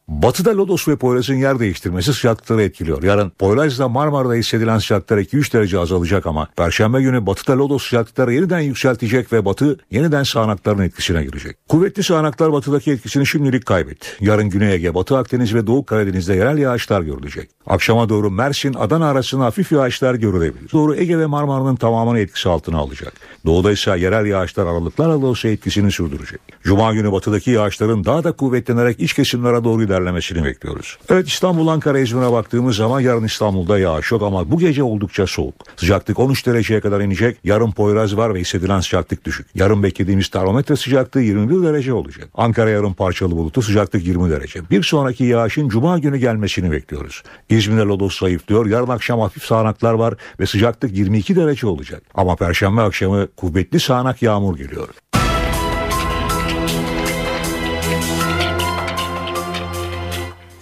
Batıda 0.08 0.56
Lodos 0.56 0.88
ve 0.88 0.96
Poyraz'ın 0.96 1.34
yer 1.34 1.58
değiştirmesi 1.58 2.14
sıcaklıkları 2.14 2.62
etkiliyor. 2.62 3.02
Yarın 3.02 3.30
Poyraz'da 3.30 3.88
Marmara'da 3.88 4.34
hissedilen 4.34 4.78
sıcaklıklar 4.78 5.18
2-3 5.18 5.52
derece 5.52 5.78
azalacak 5.78 6.26
ama 6.26 6.48
Perşembe 6.56 7.02
günü 7.02 7.26
Batıda 7.26 7.58
Lodos 7.58 7.84
sıcaklıkları 7.84 8.32
yeniden 8.32 8.60
yükseltecek 8.60 9.32
ve 9.32 9.44
Batı 9.44 9.78
yeniden 9.90 10.22
sağanakların 10.22 10.82
etkisine 10.82 11.24
girecek. 11.24 11.56
Kuvvetli 11.68 12.02
sağanaklar 12.02 12.52
batıdaki 12.52 12.90
etkisini 12.90 13.26
şimdilik 13.26 13.66
kaybetti. 13.66 14.08
Yarın 14.20 14.50
Güney 14.50 14.74
Ege, 14.74 14.94
Batı 14.94 15.16
Akdeniz 15.16 15.54
ve 15.54 15.66
Doğu 15.66 15.86
Karadeniz'de 15.86 16.34
yerel 16.34 16.58
yağışlar 16.58 17.02
görülecek. 17.02 17.50
Akşama 17.66 18.08
doğru 18.08 18.30
Mersin, 18.30 18.74
Adana 18.74 19.06
arasında 19.08 19.44
hafif 19.44 19.72
yağışlar 19.72 20.14
görülebilir. 20.14 20.72
Doğru 20.72 20.94
Ege 20.94 21.18
ve 21.18 21.26
Marmara'nın 21.26 21.76
tamamını 21.76 22.18
etkisi 22.18 22.48
altına 22.48 22.78
alacak. 22.78 23.12
Doğuda 23.46 23.72
ise 23.72 23.90
yerel 23.90 24.26
yağışlar 24.26 24.66
aralıklarla 24.66 25.26
olsa 25.26 25.48
etkisini 25.48 25.92
sürdürecek. 25.92 26.40
Cuma 26.62 26.94
günü 26.94 27.12
batıdaki 27.12 27.50
yağışların 27.50 28.04
daha 28.04 28.24
da 28.24 28.32
kuvvetlenerek 28.32 29.00
iç 29.00 29.12
kesimlere 29.12 29.64
doğru 29.64 29.82
ilerlemesini 29.98 30.44
bekliyoruz. 30.44 30.98
Evet 31.10 31.28
İstanbul 31.28 31.68
Ankara 31.68 31.98
İzmir'e 31.98 32.32
baktığımız 32.32 32.76
zaman 32.76 33.00
yarın 33.00 33.24
İstanbul'da 33.24 33.78
yağış 33.78 34.12
yok 34.12 34.22
ama 34.22 34.50
bu 34.50 34.58
gece 34.58 34.82
oldukça 34.82 35.26
soğuk. 35.26 35.54
Sıcaklık 35.76 36.18
13 36.18 36.46
dereceye 36.46 36.80
kadar 36.80 37.00
inecek. 37.00 37.36
Yarın 37.44 37.70
Poyraz 37.70 38.16
var 38.16 38.34
ve 38.34 38.40
hissedilen 38.40 38.80
sıcaklık 38.80 39.24
düşük. 39.24 39.46
Yarın 39.54 39.82
beklediğimiz 39.82 40.28
termometre 40.28 40.76
sıcaklığı 40.76 41.20
21 41.20 41.62
derece 41.62 41.92
olacak. 41.92 42.28
Ankara 42.34 42.70
yarın 42.70 42.92
parçalı 42.92 43.30
bulutlu 43.30 43.62
sıcaklık 43.62 44.06
20 44.06 44.30
derece. 44.30 44.70
Bir 44.70 44.82
sonraki 44.82 45.24
yağışın 45.24 45.68
cuma 45.68 45.98
günü 45.98 46.16
gelmesini 46.16 46.72
bekliyoruz. 46.72 47.22
İzmir'de 47.48 47.82
lodos 47.82 48.18
zayıflıyor. 48.18 48.66
Yarın 48.66 48.88
akşam 48.88 49.20
hafif 49.20 49.44
sağanaklar 49.44 49.92
var 49.92 50.14
ve 50.40 50.46
sıcaklık 50.46 50.96
22 50.96 51.36
derece 51.36 51.66
olacak. 51.66 52.02
Ama 52.14 52.36
perşembe 52.36 52.80
akşamı 52.80 53.28
kuvvetli 53.36 53.80
sağanak 53.80 54.22
yağmur 54.22 54.56
geliyor. 54.56 54.88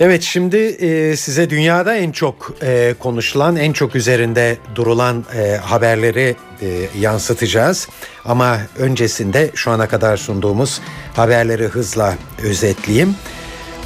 Evet 0.01 0.23
şimdi 0.23 0.57
e, 0.57 1.17
size 1.17 1.51
dünyada 1.51 1.97
en 1.97 2.13
çok 2.13 2.55
e, 2.63 2.95
konuşulan, 2.99 3.57
en 3.57 3.73
çok 3.73 3.97
üzerinde 3.97 4.57
durulan 4.75 5.25
e, 5.37 5.57
haberleri 5.57 6.37
yansıtacağız. 7.01 7.89
Ama 8.25 8.59
öncesinde 8.79 9.51
şu 9.55 9.71
ana 9.71 9.89
kadar 9.89 10.17
sunduğumuz 10.17 10.81
haberleri 11.15 11.65
hızla 11.65 12.15
özetleyeyim. 12.43 13.17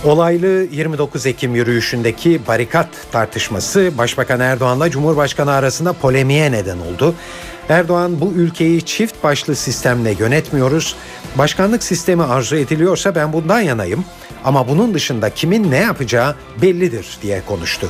Olaylı 0.04 0.66
29 0.72 1.26
Ekim 1.26 1.54
yürüyüşündeki 1.54 2.40
barikat 2.48 2.88
tartışması 3.12 3.92
Başbakan 3.98 4.40
Erdoğan'la 4.40 4.90
Cumhurbaşkanı 4.90 5.52
arasında 5.52 5.92
polemiğe 5.92 6.52
neden 6.52 6.78
oldu. 6.78 7.14
Erdoğan 7.70 8.20
bu 8.20 8.32
ülkeyi 8.32 8.82
çift 8.82 9.24
başlı 9.24 9.56
sistemle 9.56 10.14
yönetmiyoruz. 10.18 10.96
Başkanlık 11.38 11.82
sistemi 11.82 12.22
arzu 12.22 12.56
ediliyorsa 12.56 13.14
ben 13.14 13.32
bundan 13.32 13.60
yanayım. 13.60 14.04
Ama 14.44 14.68
bunun 14.68 14.94
dışında 14.94 15.30
kimin 15.30 15.70
ne 15.70 15.76
yapacağı 15.76 16.34
bellidir 16.62 17.18
diye 17.22 17.42
konuştu. 17.46 17.88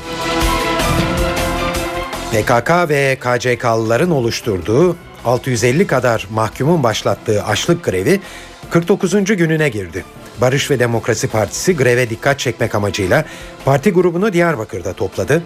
PKK 2.32 2.70
ve 2.88 3.18
KCK'lıların 3.20 4.10
oluşturduğu 4.10 4.96
650 5.24 5.86
kadar 5.86 6.26
mahkumun 6.30 6.82
başlattığı 6.82 7.44
açlık 7.44 7.84
grevi 7.84 8.20
49. 8.70 9.12
gününe 9.24 9.68
girdi. 9.68 10.04
Barış 10.40 10.70
ve 10.70 10.78
Demokrasi 10.78 11.28
Partisi 11.28 11.76
greve 11.76 12.10
dikkat 12.10 12.38
çekmek 12.38 12.74
amacıyla 12.74 13.24
parti 13.64 13.92
grubunu 13.92 14.32
Diyarbakır'da 14.32 14.92
topladı. 14.92 15.42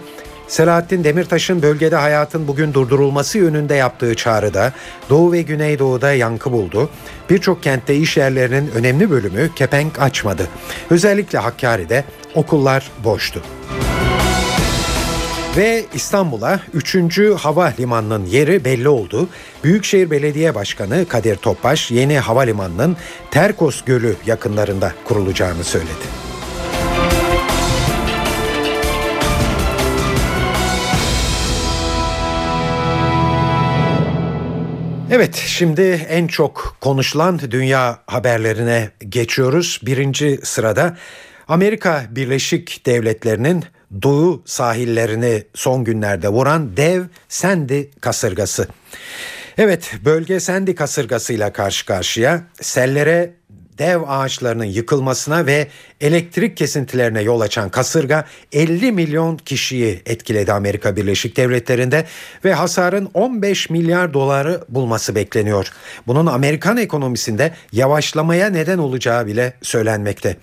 Selahattin 0.47 1.03
Demirtaş'ın 1.03 1.61
bölgede 1.61 1.95
hayatın 1.95 2.47
bugün 2.47 2.73
durdurulması 2.73 3.37
yönünde 3.37 3.75
yaptığı 3.75 4.15
çağrıda 4.15 4.73
Doğu 5.09 5.31
ve 5.31 5.41
Güneydoğu'da 5.41 6.13
yankı 6.13 6.51
buldu. 6.51 6.89
Birçok 7.29 7.63
kentte 7.63 7.95
iş 7.95 8.17
yerlerinin 8.17 8.71
önemli 8.75 9.09
bölümü 9.09 9.49
kepenk 9.55 10.01
açmadı. 10.01 10.47
Özellikle 10.89 11.39
Hakkari'de 11.39 12.03
okullar 12.35 12.91
boştu. 13.03 13.41
Ve 15.57 15.85
İstanbul'a 15.93 16.59
3. 16.73 17.19
havalimanının 17.37 18.25
yeri 18.25 18.65
belli 18.65 18.89
oldu. 18.89 19.29
Büyükşehir 19.63 20.11
Belediye 20.11 20.55
Başkanı 20.55 21.05
Kadir 21.07 21.35
Topbaş 21.35 21.91
yeni 21.91 22.19
havalimanının 22.19 22.97
Terkos 23.31 23.81
Gölü 23.81 24.15
yakınlarında 24.25 24.91
kurulacağını 25.05 25.63
söyledi. 25.63 26.24
Evet 35.15 35.43
şimdi 35.47 36.05
en 36.09 36.27
çok 36.27 36.77
konuşulan 36.81 37.39
dünya 37.51 37.99
haberlerine 38.07 38.89
geçiyoruz. 39.09 39.79
Birinci 39.83 40.39
sırada 40.43 40.97
Amerika 41.47 42.03
Birleşik 42.09 42.85
Devletleri'nin 42.85 43.63
doğu 44.01 44.43
sahillerini 44.45 45.43
son 45.53 45.83
günlerde 45.83 46.27
vuran 46.27 46.77
dev 46.77 47.03
Sandy 47.29 47.83
kasırgası. 48.01 48.67
Evet 49.57 49.93
bölge 50.05 50.39
Sandy 50.39 50.75
kasırgasıyla 50.75 51.53
karşı 51.53 51.85
karşıya 51.85 52.41
sellere 52.61 53.33
dev 53.77 54.01
ağaçlarının 54.07 54.65
yıkılmasına 54.65 55.45
ve 55.45 55.67
elektrik 56.01 56.57
kesintilerine 56.57 57.21
yol 57.21 57.41
açan 57.41 57.69
kasırga 57.69 58.25
50 58.51 58.91
milyon 58.91 59.37
kişiyi 59.37 60.01
etkiledi 60.05 60.51
Amerika 60.53 60.95
Birleşik 60.95 61.37
Devletleri'nde 61.37 62.05
ve 62.45 62.53
hasarın 62.53 63.09
15 63.13 63.69
milyar 63.69 64.13
doları 64.13 64.63
bulması 64.69 65.15
bekleniyor. 65.15 65.71
Bunun 66.07 66.25
Amerikan 66.25 66.77
ekonomisinde 66.77 67.53
yavaşlamaya 67.71 68.49
neden 68.49 68.77
olacağı 68.77 69.27
bile 69.27 69.53
söylenmekte. 69.61 70.37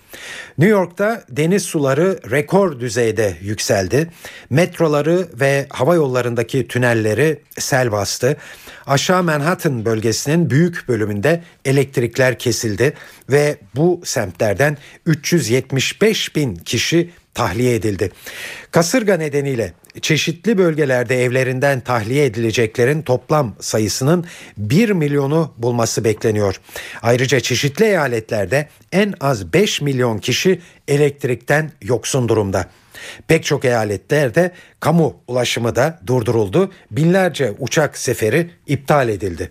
New 0.58 0.72
York'ta 0.72 1.24
deniz 1.28 1.62
suları 1.62 2.18
rekor 2.30 2.80
düzeyde 2.80 3.36
yükseldi. 3.40 4.10
Metroları 4.50 5.28
ve 5.34 5.66
hava 5.70 5.94
yollarındaki 5.94 6.68
tünelleri 6.68 7.42
sel 7.58 7.92
bastı. 7.92 8.36
Aşağı 8.86 9.22
Manhattan 9.22 9.84
bölgesinin 9.84 10.50
büyük 10.50 10.88
bölümünde 10.88 11.42
elektrikler 11.64 12.38
kesildi 12.38 12.92
ve 13.30 13.56
bu 13.76 14.00
semtlerden 14.04 14.76
375 15.06 16.36
bin 16.36 16.54
kişi 16.54 17.10
tahliye 17.34 17.74
edildi. 17.74 18.10
Kasırga 18.70 19.16
nedeniyle 19.16 19.72
çeşitli 20.00 20.58
bölgelerde 20.58 21.24
evlerinden 21.24 21.80
tahliye 21.80 22.24
edileceklerin 22.24 23.02
toplam 23.02 23.54
sayısının 23.60 24.24
1 24.56 24.90
milyonu 24.90 25.54
bulması 25.58 26.04
bekleniyor. 26.04 26.60
Ayrıca 27.02 27.40
çeşitli 27.40 27.84
eyaletlerde 27.84 28.68
en 28.92 29.14
az 29.20 29.52
5 29.52 29.80
milyon 29.80 30.18
kişi 30.18 30.60
elektrikten 30.88 31.72
yoksun 31.82 32.28
durumda. 32.28 32.68
Pek 33.28 33.44
çok 33.44 33.64
eyaletlerde 33.64 34.52
kamu 34.80 35.16
ulaşımı 35.28 35.76
da 35.76 36.00
durduruldu. 36.06 36.70
Binlerce 36.90 37.54
uçak 37.58 37.98
seferi 37.98 38.50
iptal 38.66 39.08
edildi. 39.08 39.50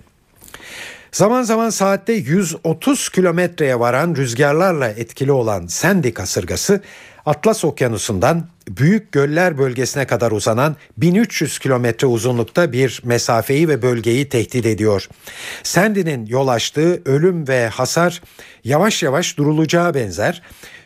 Zaman 1.12 1.44
zaman 1.44 1.70
saatte 1.70 2.14
130 2.14 3.10
kilometreye 3.10 3.80
varan 3.80 4.16
rüzgarlarla 4.16 4.90
etkili 4.90 5.32
olan 5.32 5.68
Sandy 5.68 6.14
kasırgası 6.14 6.82
Atlas 7.26 7.66
Okyanusu'ndan 7.66 8.48
Büyük 8.70 9.12
Göller 9.12 9.58
bölgesine 9.58 10.08
kadar 10.08 10.32
uzanan 10.32 10.76
1300 10.98 11.60
kilometre 11.60 12.08
uzunlukta 12.08 12.72
bir 12.72 13.02
mesafeyi 13.06 13.70
ve 13.70 13.82
bölgeyi 13.82 14.30
tehdit 14.30 14.66
ediyor. 14.66 15.08
Sandy'nin 15.64 16.26
yol 16.26 16.48
açtığı 16.48 17.02
ölüm 17.06 17.48
ve 17.48 17.68
hasar 17.68 18.22
yavaş 18.64 19.04
yavaş 19.04 19.38
durulacağı 19.38 19.94
benzer. 19.94 20.42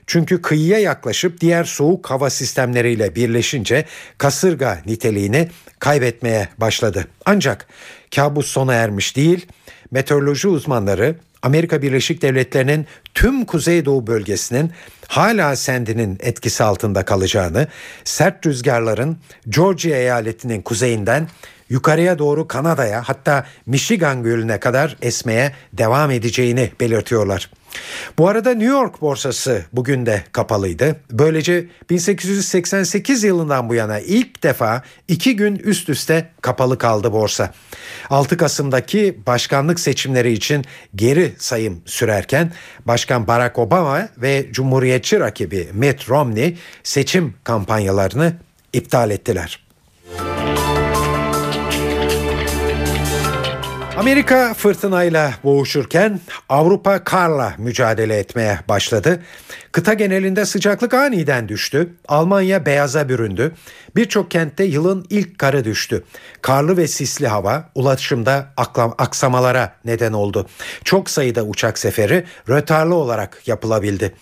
Çünkü 0.07 0.41
kıyıya 0.41 0.79
yaklaşıp 0.79 1.41
diğer 1.41 1.63
soğuk 1.63 2.09
hava 2.09 2.29
sistemleriyle 2.29 3.15
birleşince 3.15 3.85
kasırga 4.17 4.81
niteliğini 4.85 5.49
kaybetmeye 5.79 6.49
başladı. 6.57 7.07
Ancak 7.25 7.67
kabus 8.15 8.47
sona 8.47 8.73
ermiş 8.73 9.15
değil. 9.15 9.45
Meteoroloji 9.91 10.47
uzmanları 10.47 11.15
Amerika 11.45 11.81
Birleşik 11.81 12.21
Devletleri'nin 12.21 12.85
tüm 13.13 13.45
Kuzeydoğu 13.45 14.07
bölgesinin 14.07 14.71
hala 15.07 15.55
Sandy'nin 15.55 16.17
etkisi 16.19 16.63
altında 16.63 17.05
kalacağını, 17.05 17.67
sert 18.03 18.45
rüzgarların 18.45 19.17
Georgia 19.49 19.97
eyaletinin 19.97 20.61
kuzeyinden 20.61 21.27
yukarıya 21.69 22.19
doğru 22.19 22.47
Kanada'ya 22.47 23.03
hatta 23.05 23.45
Michigan 23.65 24.23
Gölü'ne 24.23 24.59
kadar 24.59 24.97
esmeye 25.01 25.51
devam 25.73 26.11
edeceğini 26.11 26.71
belirtiyorlar. 26.79 27.49
Bu 28.17 28.29
arada 28.29 28.49
New 28.49 28.73
York 28.73 29.01
borsası 29.01 29.65
bugün 29.73 30.05
de 30.05 30.23
kapalıydı. 30.31 30.95
Böylece 31.11 31.67
1888 31.89 33.23
yılından 33.23 33.69
bu 33.69 33.75
yana 33.75 33.99
ilk 33.99 34.43
defa 34.43 34.83
iki 35.07 35.35
gün 35.35 35.55
üst 35.55 35.89
üste 35.89 36.29
kapalı 36.41 36.77
kaldı 36.77 37.11
borsa. 37.11 37.53
6 38.09 38.37
Kasım'daki 38.37 39.19
başkanlık 39.27 39.79
seçimleri 39.79 40.31
için 40.31 40.65
geri 40.95 41.33
sayım 41.37 41.81
sürerken 41.85 42.51
Başkan 42.85 43.27
Barack 43.27 43.59
Obama 43.59 44.09
ve 44.17 44.47
Cumhuriyetçi 44.51 45.19
rakibi 45.19 45.67
Mitt 45.73 46.09
Romney 46.09 46.57
seçim 46.83 47.33
kampanyalarını 47.43 48.33
iptal 48.73 49.11
ettiler. 49.11 49.65
Amerika 53.97 54.53
fırtınayla 54.53 55.33
boğuşurken 55.43 56.19
Avrupa 56.49 57.03
karla 57.03 57.53
mücadele 57.57 58.17
etmeye 58.17 58.59
başladı. 58.69 59.23
Kıta 59.71 59.93
genelinde 59.93 60.45
sıcaklık 60.45 60.93
aniden 60.93 61.49
düştü. 61.49 61.89
Almanya 62.07 62.65
beyaza 62.65 63.09
büründü. 63.09 63.51
Birçok 63.95 64.31
kentte 64.31 64.63
yılın 64.63 65.05
ilk 65.09 65.39
karı 65.39 65.65
düştü. 65.65 66.03
Karlı 66.41 66.77
ve 66.77 66.87
sisli 66.87 67.27
hava 67.27 67.69
ulaşımda 67.75 68.53
aksamalara 68.97 69.75
neden 69.85 70.13
oldu. 70.13 70.47
Çok 70.83 71.09
sayıda 71.09 71.43
uçak 71.43 71.79
seferi 71.79 72.25
rötarlı 72.49 72.95
olarak 72.95 73.41
yapılabildi. 73.45 74.13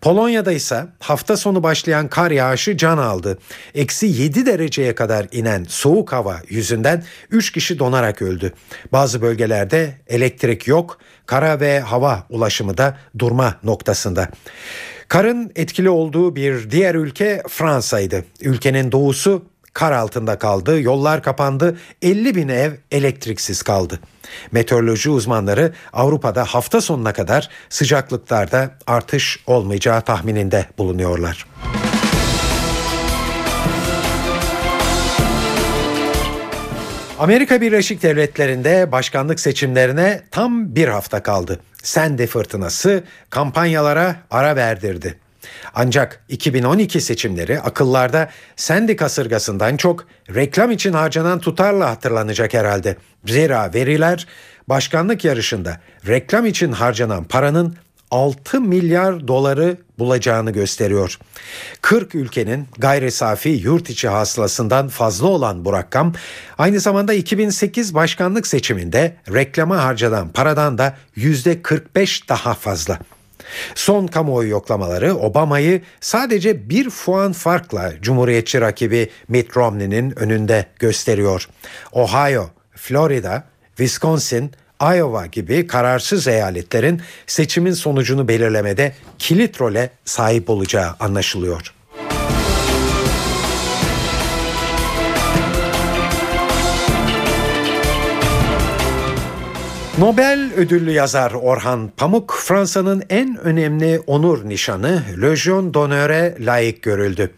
Polonya'da 0.00 0.52
ise 0.52 0.86
hafta 0.98 1.36
sonu 1.36 1.62
başlayan 1.62 2.08
kar 2.08 2.30
yağışı 2.30 2.76
can 2.76 2.98
aldı. 2.98 3.38
Eksi 3.74 4.06
7 4.06 4.46
dereceye 4.46 4.94
kadar 4.94 5.26
inen 5.32 5.64
soğuk 5.68 6.12
hava 6.12 6.40
yüzünden 6.48 7.04
3 7.30 7.52
kişi 7.52 7.78
donarak 7.78 8.22
öldü. 8.22 8.52
Bazı 8.92 9.22
bölgelerde 9.22 9.94
elektrik 10.06 10.68
yok, 10.68 10.98
kara 11.26 11.60
ve 11.60 11.80
hava 11.80 12.26
ulaşımı 12.30 12.78
da 12.78 12.98
durma 13.18 13.58
noktasında. 13.62 14.28
Karın 15.08 15.52
etkili 15.56 15.90
olduğu 15.90 16.36
bir 16.36 16.70
diğer 16.70 16.94
ülke 16.94 17.42
Fransa'ydı. 17.48 18.24
Ülkenin 18.40 18.92
doğusu 18.92 19.51
kar 19.72 19.92
altında 19.92 20.38
kaldı, 20.38 20.80
yollar 20.80 21.22
kapandı, 21.22 21.76
50 22.02 22.34
bin 22.34 22.48
ev 22.48 22.72
elektriksiz 22.90 23.62
kaldı. 23.62 24.00
Meteoroloji 24.52 25.10
uzmanları 25.10 25.72
Avrupa'da 25.92 26.44
hafta 26.44 26.80
sonuna 26.80 27.12
kadar 27.12 27.48
sıcaklıklarda 27.68 28.70
artış 28.86 29.40
olmayacağı 29.46 30.00
tahmininde 30.02 30.66
bulunuyorlar. 30.78 31.46
Amerika 37.18 37.60
Birleşik 37.60 38.02
Devletleri'nde 38.02 38.92
başkanlık 38.92 39.40
seçimlerine 39.40 40.22
tam 40.30 40.74
bir 40.74 40.88
hafta 40.88 41.22
kaldı. 41.22 41.60
Sandy 41.82 42.26
fırtınası 42.26 43.04
kampanyalara 43.30 44.16
ara 44.30 44.56
verdirdi. 44.56 45.21
Ancak 45.74 46.24
2012 46.28 47.00
seçimleri 47.00 47.60
akıllarda 47.60 48.30
Sandy 48.56 48.96
kasırgasından 48.96 49.76
çok 49.76 50.06
reklam 50.34 50.70
için 50.70 50.92
harcanan 50.92 51.38
tutarla 51.38 51.90
hatırlanacak 51.90 52.54
herhalde. 52.54 52.96
Zira 53.26 53.74
veriler 53.74 54.26
başkanlık 54.68 55.24
yarışında 55.24 55.80
reklam 56.06 56.46
için 56.46 56.72
harcanan 56.72 57.24
paranın 57.24 57.76
6 58.10 58.60
milyar 58.60 59.28
doları 59.28 59.76
bulacağını 59.98 60.50
gösteriyor. 60.50 61.18
40 61.82 62.14
ülkenin 62.14 62.68
gayri 62.78 63.10
safi 63.10 63.48
yurt 63.48 63.90
içi 63.90 64.08
hasılasından 64.08 64.88
fazla 64.88 65.26
olan 65.26 65.64
bu 65.64 65.72
rakam 65.72 66.12
aynı 66.58 66.80
zamanda 66.80 67.14
2008 67.14 67.94
başkanlık 67.94 68.46
seçiminde 68.46 69.16
reklama 69.32 69.84
harcanan 69.84 70.28
paradan 70.28 70.78
da 70.78 70.96
%45 71.16 72.28
daha 72.28 72.54
fazla. 72.54 72.98
Son 73.74 74.06
kamuoyu 74.06 74.48
yoklamaları 74.48 75.16
Obama'yı 75.16 75.82
sadece 76.00 76.68
bir 76.68 76.90
puan 76.90 77.32
farkla 77.32 77.92
Cumhuriyetçi 78.02 78.60
rakibi 78.60 79.10
Mitt 79.28 79.56
Romney'nin 79.56 80.18
önünde 80.18 80.66
gösteriyor. 80.78 81.48
Ohio, 81.92 82.50
Florida, 82.76 83.44
Wisconsin, 83.76 84.52
Iowa 84.82 85.26
gibi 85.26 85.66
kararsız 85.66 86.26
eyaletlerin 86.26 87.02
seçimin 87.26 87.72
sonucunu 87.72 88.28
belirlemede 88.28 88.92
kilit 89.18 89.60
role 89.60 89.90
sahip 90.04 90.50
olacağı 90.50 90.94
anlaşılıyor. 91.00 91.72
Nobel 100.02 100.52
ödüllü 100.56 100.90
yazar 100.90 101.32
Orhan 101.32 101.92
Pamuk 101.96 102.34
Fransa'nın 102.44 103.02
en 103.10 103.36
önemli 103.36 104.00
onur 104.06 104.48
nişanı 104.48 105.02
Legion 105.22 105.74
d'Honor'e 105.74 106.36
layık 106.40 106.82
görüldü. 106.82 107.30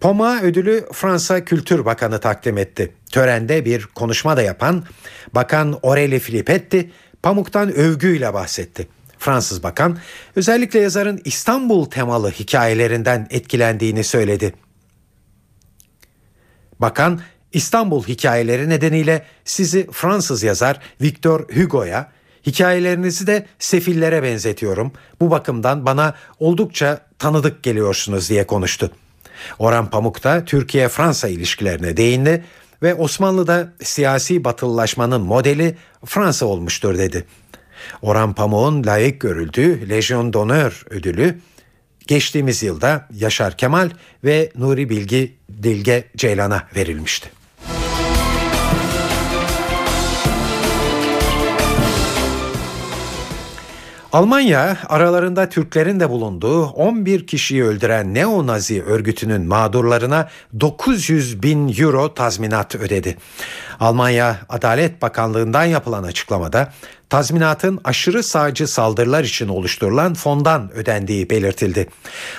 Poma 0.00 0.40
ödülü 0.40 0.84
Fransa 0.92 1.44
Kültür 1.44 1.84
Bakanı 1.84 2.20
takdim 2.20 2.58
etti. 2.58 2.92
Törende 3.12 3.64
bir 3.64 3.86
konuşma 3.86 4.36
da 4.36 4.42
yapan 4.42 4.84
Bakan 5.34 5.72
Aurélie 5.72 6.18
Filippetti 6.18 6.90
Pamuk'tan 7.22 7.72
övgüyle 7.72 8.34
bahsetti. 8.34 8.88
Fransız 9.18 9.62
bakan 9.62 9.98
özellikle 10.36 10.80
yazarın 10.80 11.20
İstanbul 11.24 11.84
temalı 11.84 12.30
hikayelerinden 12.30 13.26
etkilendiğini 13.30 14.04
söyledi. 14.04 14.54
Bakan 16.80 17.20
İstanbul 17.56 18.02
hikayeleri 18.02 18.68
nedeniyle 18.68 19.22
sizi 19.44 19.86
Fransız 19.92 20.42
yazar 20.42 20.80
Victor 21.00 21.40
Hugo'ya, 21.54 22.12
hikayelerinizi 22.46 23.26
de 23.26 23.46
sefillere 23.58 24.22
benzetiyorum. 24.22 24.92
Bu 25.20 25.30
bakımdan 25.30 25.86
bana 25.86 26.14
oldukça 26.38 27.00
tanıdık 27.18 27.62
geliyorsunuz 27.62 28.30
diye 28.30 28.46
konuştu. 28.46 28.90
Orhan 29.58 29.90
Pamuk 29.90 30.24
da 30.24 30.44
Türkiye-Fransa 30.44 31.28
ilişkilerine 31.28 31.96
değindi 31.96 32.44
ve 32.82 32.94
Osmanlı'da 32.94 33.72
siyasi 33.82 34.44
batılılaşmanın 34.44 35.20
modeli 35.20 35.76
Fransa 36.04 36.46
olmuştur 36.46 36.98
dedi. 36.98 37.24
Orhan 38.02 38.34
Pamuk'un 38.34 38.86
layık 38.86 39.20
görüldüğü 39.20 39.88
Legion 39.88 40.32
d'Honneur 40.32 40.84
ödülü 40.90 41.40
geçtiğimiz 42.06 42.62
yılda 42.62 43.08
Yaşar 43.14 43.56
Kemal 43.56 43.90
ve 44.24 44.52
Nuri 44.56 44.90
Bilgi 44.90 45.36
Dilge 45.62 46.04
Ceylan'a 46.16 46.62
verilmişti. 46.76 47.35
Almanya 54.16 54.78
aralarında 54.88 55.48
Türklerin 55.48 56.00
de 56.00 56.10
bulunduğu 56.10 56.66
11 56.66 57.26
kişiyi 57.26 57.64
öldüren 57.64 58.14
neo-nazi 58.14 58.82
örgütünün 58.82 59.46
mağdurlarına 59.46 60.28
900 60.60 61.42
bin 61.42 61.74
euro 61.78 62.14
tazminat 62.14 62.74
ödedi. 62.74 63.16
Almanya 63.80 64.38
Adalet 64.48 65.02
Bakanlığı'ndan 65.02 65.64
yapılan 65.64 66.02
açıklamada 66.02 66.72
tazminatın 67.10 67.80
aşırı 67.84 68.22
sağcı 68.22 68.66
saldırılar 68.66 69.24
için 69.24 69.48
oluşturulan 69.48 70.14
fondan 70.14 70.72
ödendiği 70.72 71.30
belirtildi. 71.30 71.88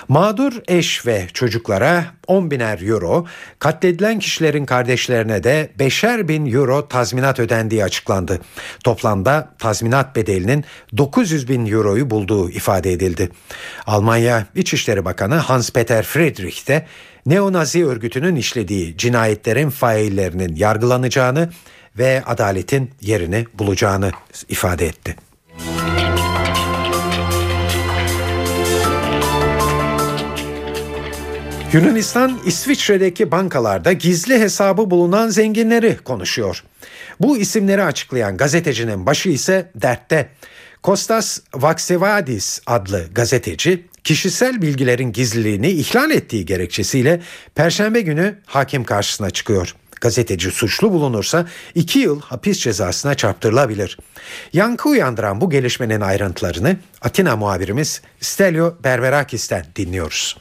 Mağdur 0.08 0.54
eş 0.68 1.06
ve 1.06 1.28
çocuklara 1.34 2.06
10 2.28 2.52
biner 2.52 2.82
euro, 2.82 3.26
katledilen 3.60 4.20
kişilerin 4.20 4.66
kardeşlerine 4.66 5.44
de 5.44 5.70
5'er 5.80 6.28
bin 6.28 6.54
euro 6.54 6.88
tazminat 6.88 7.40
ödendiği 7.40 7.84
açıklandı. 7.84 8.40
Toplamda 8.84 9.50
tazminat 9.60 10.16
bedelinin 10.16 10.66
900 10.98 11.50
bin 11.50 11.66
euroyu 11.66 12.10
bulduğu 12.10 12.50
ifade 12.50 12.92
edildi. 12.92 13.30
Almanya 13.88 14.46
İçişleri 14.56 15.06
Bakanı 15.06 15.36
Hans-Peter 15.36 16.04
Friedrich 16.04 16.68
de 16.68 16.86
neonazi 17.28 17.86
örgütünün 17.86 18.36
işlediği 18.36 18.98
cinayetlerin 18.98 19.70
faillerinin 19.70 20.56
yargılanacağını 20.56 21.50
ve 21.98 22.24
adaletin 22.26 22.92
yerini 23.02 23.46
bulacağını 23.54 24.12
ifade 24.50 24.88
etti. 24.88 25.16
Yunanistan 31.74 32.40
İsviçre'deki 32.46 33.32
bankalarda 33.32 33.94
gizli 33.94 34.40
hesabı 34.40 34.92
bulunan 34.92 35.30
zenginleri 35.30 35.98
konuşuyor. 35.98 36.64
Bu 37.20 37.38
isimleri 37.38 37.84
açıklayan 37.84 38.38
gazetecinin 38.38 39.06
başı 39.06 39.30
ise 39.30 39.72
dertte. 39.76 40.30
Kostas 40.84 41.40
Vaksevadis 41.54 42.62
adlı 42.66 43.08
gazeteci 43.14 43.86
kişisel 44.08 44.62
bilgilerin 44.62 45.12
gizliliğini 45.12 45.70
ihlal 45.70 46.12
ettiği 46.12 46.46
gerekçesiyle 46.46 47.22
perşembe 47.56 48.02
günü 48.02 48.36
hakim 48.46 48.84
karşısına 48.84 49.30
çıkıyor. 49.30 49.76
Gazeteci 50.02 50.52
suçlu 50.52 50.92
bulunursa 50.92 51.46
2 51.76 52.00
yıl 52.00 52.22
hapis 52.22 52.60
cezasına 52.60 53.16
çarptırılabilir. 53.16 53.98
Yankı 54.54 54.90
uyandıran 54.90 55.42
bu 55.42 55.50
gelişmenin 55.50 56.02
ayrıntılarını 56.02 56.78
Atina 57.02 57.36
muhabirimiz 57.36 58.02
Stelio 58.22 58.76
Berberakis'ten 58.84 59.66
dinliyoruz. 59.76 60.38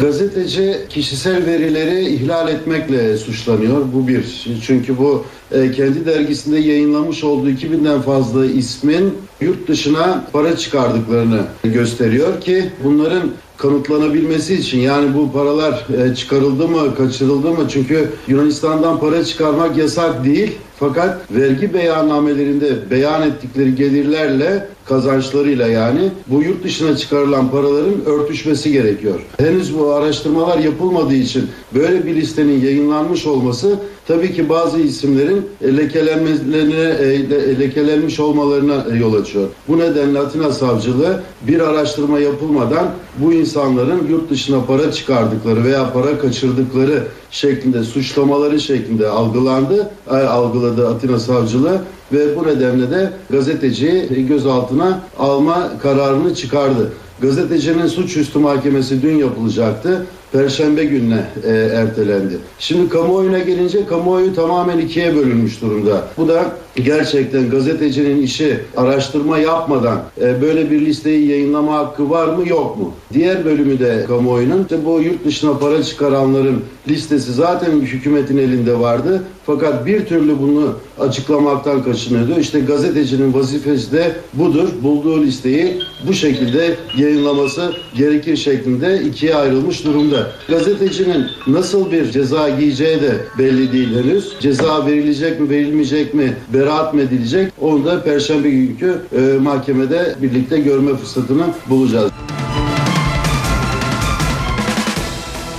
Gazeteci 0.00 0.78
kişisel 0.88 1.46
verileri 1.46 2.08
ihlal 2.08 2.48
etmekle 2.48 3.16
suçlanıyor. 3.16 3.84
Bu 3.94 4.08
bir. 4.08 4.46
Çünkü 4.66 4.98
bu 4.98 5.24
e, 5.52 5.70
kendi 5.72 6.06
dergisinde 6.06 6.58
yayınlamış 6.58 7.24
olduğu 7.24 7.50
2000'den 7.50 8.00
fazla 8.00 8.46
ismin 8.46 9.14
yurt 9.40 9.68
dışına 9.68 10.24
para 10.32 10.56
çıkardıklarını 10.56 11.40
gösteriyor 11.64 12.40
ki 12.40 12.70
bunların 12.84 13.30
kanıtlanabilmesi 13.56 14.54
için 14.54 14.78
yani 14.78 15.14
bu 15.14 15.32
paralar 15.32 15.86
e, 15.98 16.14
çıkarıldı 16.14 16.68
mı, 16.68 16.94
kaçırıldı 16.96 17.50
mı? 17.50 17.66
Çünkü 17.68 18.10
Yunanistan'dan 18.28 19.00
para 19.00 19.24
çıkarmak 19.24 19.76
yasak 19.76 20.24
değil. 20.24 20.52
Fakat 20.80 21.30
vergi 21.30 21.74
beyannamelerinde 21.74 22.90
beyan 22.90 23.22
ettikleri 23.22 23.74
gelirlerle 23.74 24.68
kazançlarıyla 24.84 25.68
yani 25.68 26.10
bu 26.26 26.42
yurt 26.42 26.64
dışına 26.64 26.96
çıkarılan 26.96 27.50
paraların 27.50 28.04
örtüşmesi 28.06 28.72
gerekiyor. 28.72 29.20
Henüz 29.38 29.78
bu 29.78 29.92
araştırmalar 29.92 30.58
yapılmadığı 30.58 31.14
için 31.14 31.50
böyle 31.74 32.06
bir 32.06 32.14
listenin 32.14 32.60
yayınlanmış 32.60 33.26
olması 33.26 33.78
tabii 34.06 34.32
ki 34.34 34.48
bazı 34.48 34.80
isimlerin 34.80 35.46
lekelenmelerine, 35.62 36.76
e, 36.76 37.60
lekelenmiş 37.60 38.20
olmalarına 38.20 38.84
yol 38.96 39.14
açıyor. 39.14 39.48
Bu 39.68 39.78
nedenle 39.78 40.18
Atina 40.18 40.52
Savcılığı 40.52 41.22
bir 41.42 41.60
araştırma 41.60 42.18
yapılmadan 42.18 42.86
bu 43.18 43.32
insanların 43.32 44.08
yurt 44.08 44.30
dışına 44.30 44.64
para 44.64 44.92
çıkardıkları 44.92 45.64
veya 45.64 45.92
para 45.92 46.18
kaçırdıkları 46.18 47.02
şeklinde 47.30 47.82
suçlamaları 47.82 48.60
şeklinde 48.60 49.08
algılandı, 49.08 49.90
algıladı 50.10 50.88
Atina 50.88 51.18
Savcılığı 51.18 51.80
ve 52.12 52.36
bu 52.36 52.46
nedenle 52.46 52.90
de 52.90 53.12
gazeteciyi 53.30 54.26
gözaltına 54.26 55.00
alma 55.18 55.72
kararını 55.82 56.34
çıkardı. 56.34 56.92
Gazetecinin 57.20 57.86
suçüstü 57.86 58.38
mahkemesi 58.38 59.02
dün 59.02 59.16
yapılacaktı. 59.16 60.06
Perşembe 60.32 60.84
gününe 60.84 61.24
e, 61.44 61.50
ertelendi. 61.50 62.38
Şimdi 62.58 62.88
kamuoyuna 62.88 63.38
gelince 63.38 63.86
kamuoyu 63.86 64.34
tamamen 64.34 64.78
ikiye 64.78 65.16
bölünmüş 65.16 65.62
durumda. 65.62 66.04
Bu 66.16 66.28
da 66.28 66.56
gerçekten 66.76 67.50
gazetecinin 67.50 68.22
işi 68.22 68.58
araştırma 68.76 69.38
yapmadan 69.38 70.00
e, 70.20 70.42
böyle 70.42 70.70
bir 70.70 70.80
listeyi 70.80 71.28
yayınlama 71.28 71.74
hakkı 71.74 72.10
var 72.10 72.28
mı 72.28 72.48
yok 72.48 72.78
mu? 72.78 72.92
Diğer 73.12 73.44
bölümü 73.44 73.78
de 73.78 74.04
kamuoyunun 74.08 74.62
işte 74.62 74.84
bu 74.84 75.00
yurt 75.00 75.24
dışına 75.24 75.58
para 75.58 75.82
çıkaranların 75.82 76.62
listesi 76.88 77.32
zaten 77.32 77.80
hükümetin 77.80 78.38
elinde 78.38 78.80
vardı. 78.80 79.22
Fakat 79.46 79.86
bir 79.86 80.06
türlü 80.06 80.38
bunu 80.38 80.74
açıklamaktan 81.00 81.84
kaçınıyordu. 81.84 82.40
İşte 82.40 82.60
gazetecinin 82.60 83.34
vazifesi 83.34 83.92
de 83.92 84.12
budur. 84.34 84.68
Bulduğu 84.82 85.22
listeyi 85.22 85.78
bu 86.08 86.12
şekilde 86.12 86.76
yayınlaması 86.96 87.72
gerekir 87.96 88.36
şeklinde 88.36 89.02
ikiye 89.02 89.34
ayrılmış 89.34 89.84
durumda. 89.84 90.26
Gazetecinin 90.48 91.26
nasıl 91.46 91.92
bir 91.92 92.10
ceza 92.10 92.48
giyeceği 92.48 93.00
de 93.00 93.14
belli 93.38 93.72
değil 93.72 93.88
henüz. 93.88 94.32
Ceza 94.40 94.86
verilecek 94.86 95.40
mi 95.40 95.50
verilmeyecek 95.50 96.14
mi 96.14 96.32
beraat 96.60 96.94
mı 96.94 97.00
edilecek 97.00 97.52
onu 97.60 97.84
da 97.84 98.02
Perşembe 98.02 98.50
günkü 98.50 99.00
e, 99.16 99.38
mahkemede 99.38 100.14
birlikte 100.22 100.60
görme 100.60 100.96
fırsatını 100.96 101.44
bulacağız. 101.68 102.10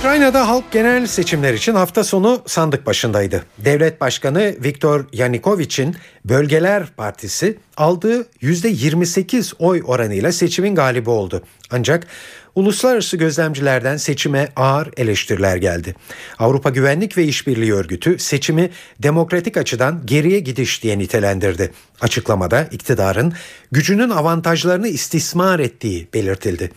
Ukrayna'da 0.02 0.48
halk 0.48 0.72
genel 0.72 1.06
seçimler 1.06 1.54
için 1.54 1.74
hafta 1.74 2.04
sonu 2.04 2.42
sandık 2.46 2.86
başındaydı. 2.86 3.44
Devlet 3.58 4.00
Başkanı 4.00 4.54
Viktor 4.64 5.04
Yanukovych'in 5.12 5.96
Bölgeler 6.24 6.86
Partisi 6.86 7.58
aldığı 7.76 8.22
%28 8.42 9.54
oy 9.58 9.82
oranıyla 9.86 10.32
seçimin 10.32 10.74
galibi 10.74 11.10
oldu. 11.10 11.42
Ancak 11.70 12.06
uluslararası 12.54 13.16
gözlemcilerden 13.16 13.96
seçime 13.96 14.48
ağır 14.56 14.90
eleştiriler 14.96 15.56
geldi. 15.56 15.94
Avrupa 16.38 16.70
Güvenlik 16.70 17.18
ve 17.18 17.24
İşbirliği 17.24 17.74
Örgütü 17.74 18.18
seçimi 18.18 18.70
demokratik 19.02 19.56
açıdan 19.56 20.02
geriye 20.04 20.40
gidiş 20.40 20.82
diye 20.82 20.98
nitelendirdi. 20.98 21.72
Açıklamada 22.00 22.68
iktidarın 22.70 23.32
gücünün 23.72 24.10
avantajlarını 24.10 24.88
istismar 24.88 25.60
ettiği 25.60 26.08
belirtildi. 26.14 26.70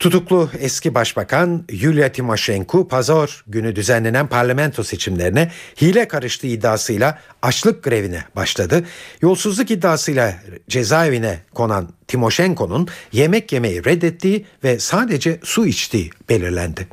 Tutuklu 0.00 0.50
eski 0.60 0.94
başbakan 0.94 1.64
Yulia 1.70 2.08
Timoshenko 2.08 2.88
pazar 2.88 3.44
günü 3.46 3.76
düzenlenen 3.76 4.26
parlamento 4.26 4.84
seçimlerine 4.84 5.50
hile 5.80 6.08
karıştığı 6.08 6.46
iddiasıyla 6.46 7.18
açlık 7.42 7.82
grevine 7.84 8.24
başladı. 8.36 8.84
Yolsuzluk 9.22 9.70
iddiasıyla 9.70 10.34
cezaevine 10.68 11.38
konan 11.54 11.88
Timoshenko'nun 12.08 12.88
yemek 13.12 13.52
yemeyi 13.52 13.84
reddettiği 13.84 14.46
ve 14.64 14.78
sadece 14.78 15.40
su 15.42 15.66
içtiği 15.66 16.10
belirlendi. 16.28 16.86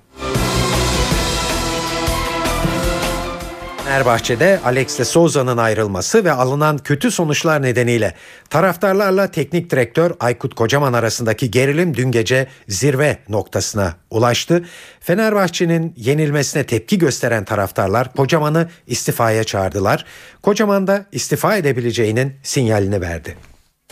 Fenerbahçe'de 3.88 4.60
Alex 4.66 5.00
de 5.00 5.06
Souza'nın 5.06 5.58
ayrılması 5.58 6.24
ve 6.24 6.32
alınan 6.32 6.78
kötü 6.78 7.12
sonuçlar 7.12 7.62
nedeniyle 7.62 8.14
taraftarlarla 8.50 9.32
teknik 9.32 9.70
direktör 9.72 10.12
Aykut 10.20 10.56
Kocaman 10.56 10.94
arasındaki 10.94 11.52
gerilim 11.52 11.96
dün 11.96 12.12
gece 12.12 12.48
zirve 12.68 13.18
noktasına 13.30 13.96
ulaştı. 14.12 14.66
Fenerbahçe'nin 15.00 15.94
yenilmesine 15.98 16.66
tepki 16.66 16.98
gösteren 16.98 17.46
taraftarlar 17.46 18.14
Kocaman'ı 18.14 18.70
istifaya 18.88 19.44
çağırdılar. 19.44 20.06
Kocaman 20.42 20.88
da 20.88 21.06
istifa 21.12 21.56
edebileceğinin 21.56 22.34
sinyalini 22.44 23.02
verdi. 23.02 23.38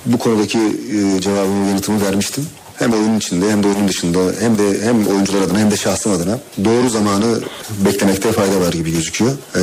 Bu 0.06 0.20
konudaki 0.20 0.58
e, 0.58 1.22
cevabımı 1.22 1.70
yanıtımı 1.70 2.06
vermiştim 2.06 2.48
hem 2.80 2.94
oyunun 2.94 3.18
içinde 3.18 3.52
hem 3.52 3.64
de 3.64 3.68
oyunun 3.68 3.88
dışında 3.88 4.20
hem 4.40 4.58
de 4.58 4.82
hem 4.84 5.08
oyuncular 5.08 5.42
adına 5.42 5.60
hem 5.60 5.72
de 5.72 5.78
şahsım 5.78 6.12
adına 6.12 6.40
doğru 6.66 6.90
zamanı 6.90 7.40
beklemekte 7.86 8.32
fayda 8.32 8.62
var 8.62 8.74
gibi 8.74 8.92
gözüküyor. 8.92 9.32
Ee, 9.56 9.60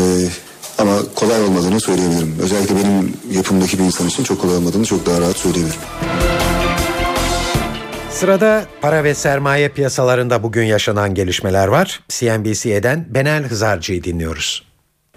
ama 0.79 0.99
kolay 1.15 1.43
olmadığını 1.43 1.81
söyleyebilirim. 1.81 2.37
Özellikle 2.43 2.77
benim 2.77 3.17
yapımdaki 3.31 3.79
bir 3.79 3.85
insan 3.85 4.09
için 4.09 4.25
çok 4.25 4.41
kolay 4.41 4.57
olmadığını 4.57 4.85
çok 4.85 5.07
daha 5.07 5.21
rahat 5.21 5.37
söyleyebilirim. 5.37 5.81
Sırada 8.11 8.65
para 8.81 9.05
ve 9.05 9.15
sermaye 9.15 9.69
piyasalarında 9.69 10.43
bugün 10.43 10.65
yaşanan 10.65 11.15
gelişmeler 11.15 11.69
var. 11.69 12.01
CNBC'den 12.09 13.07
Benel 13.09 13.45
Hızarcı'yı 13.45 14.05
dinliyoruz. 14.05 14.72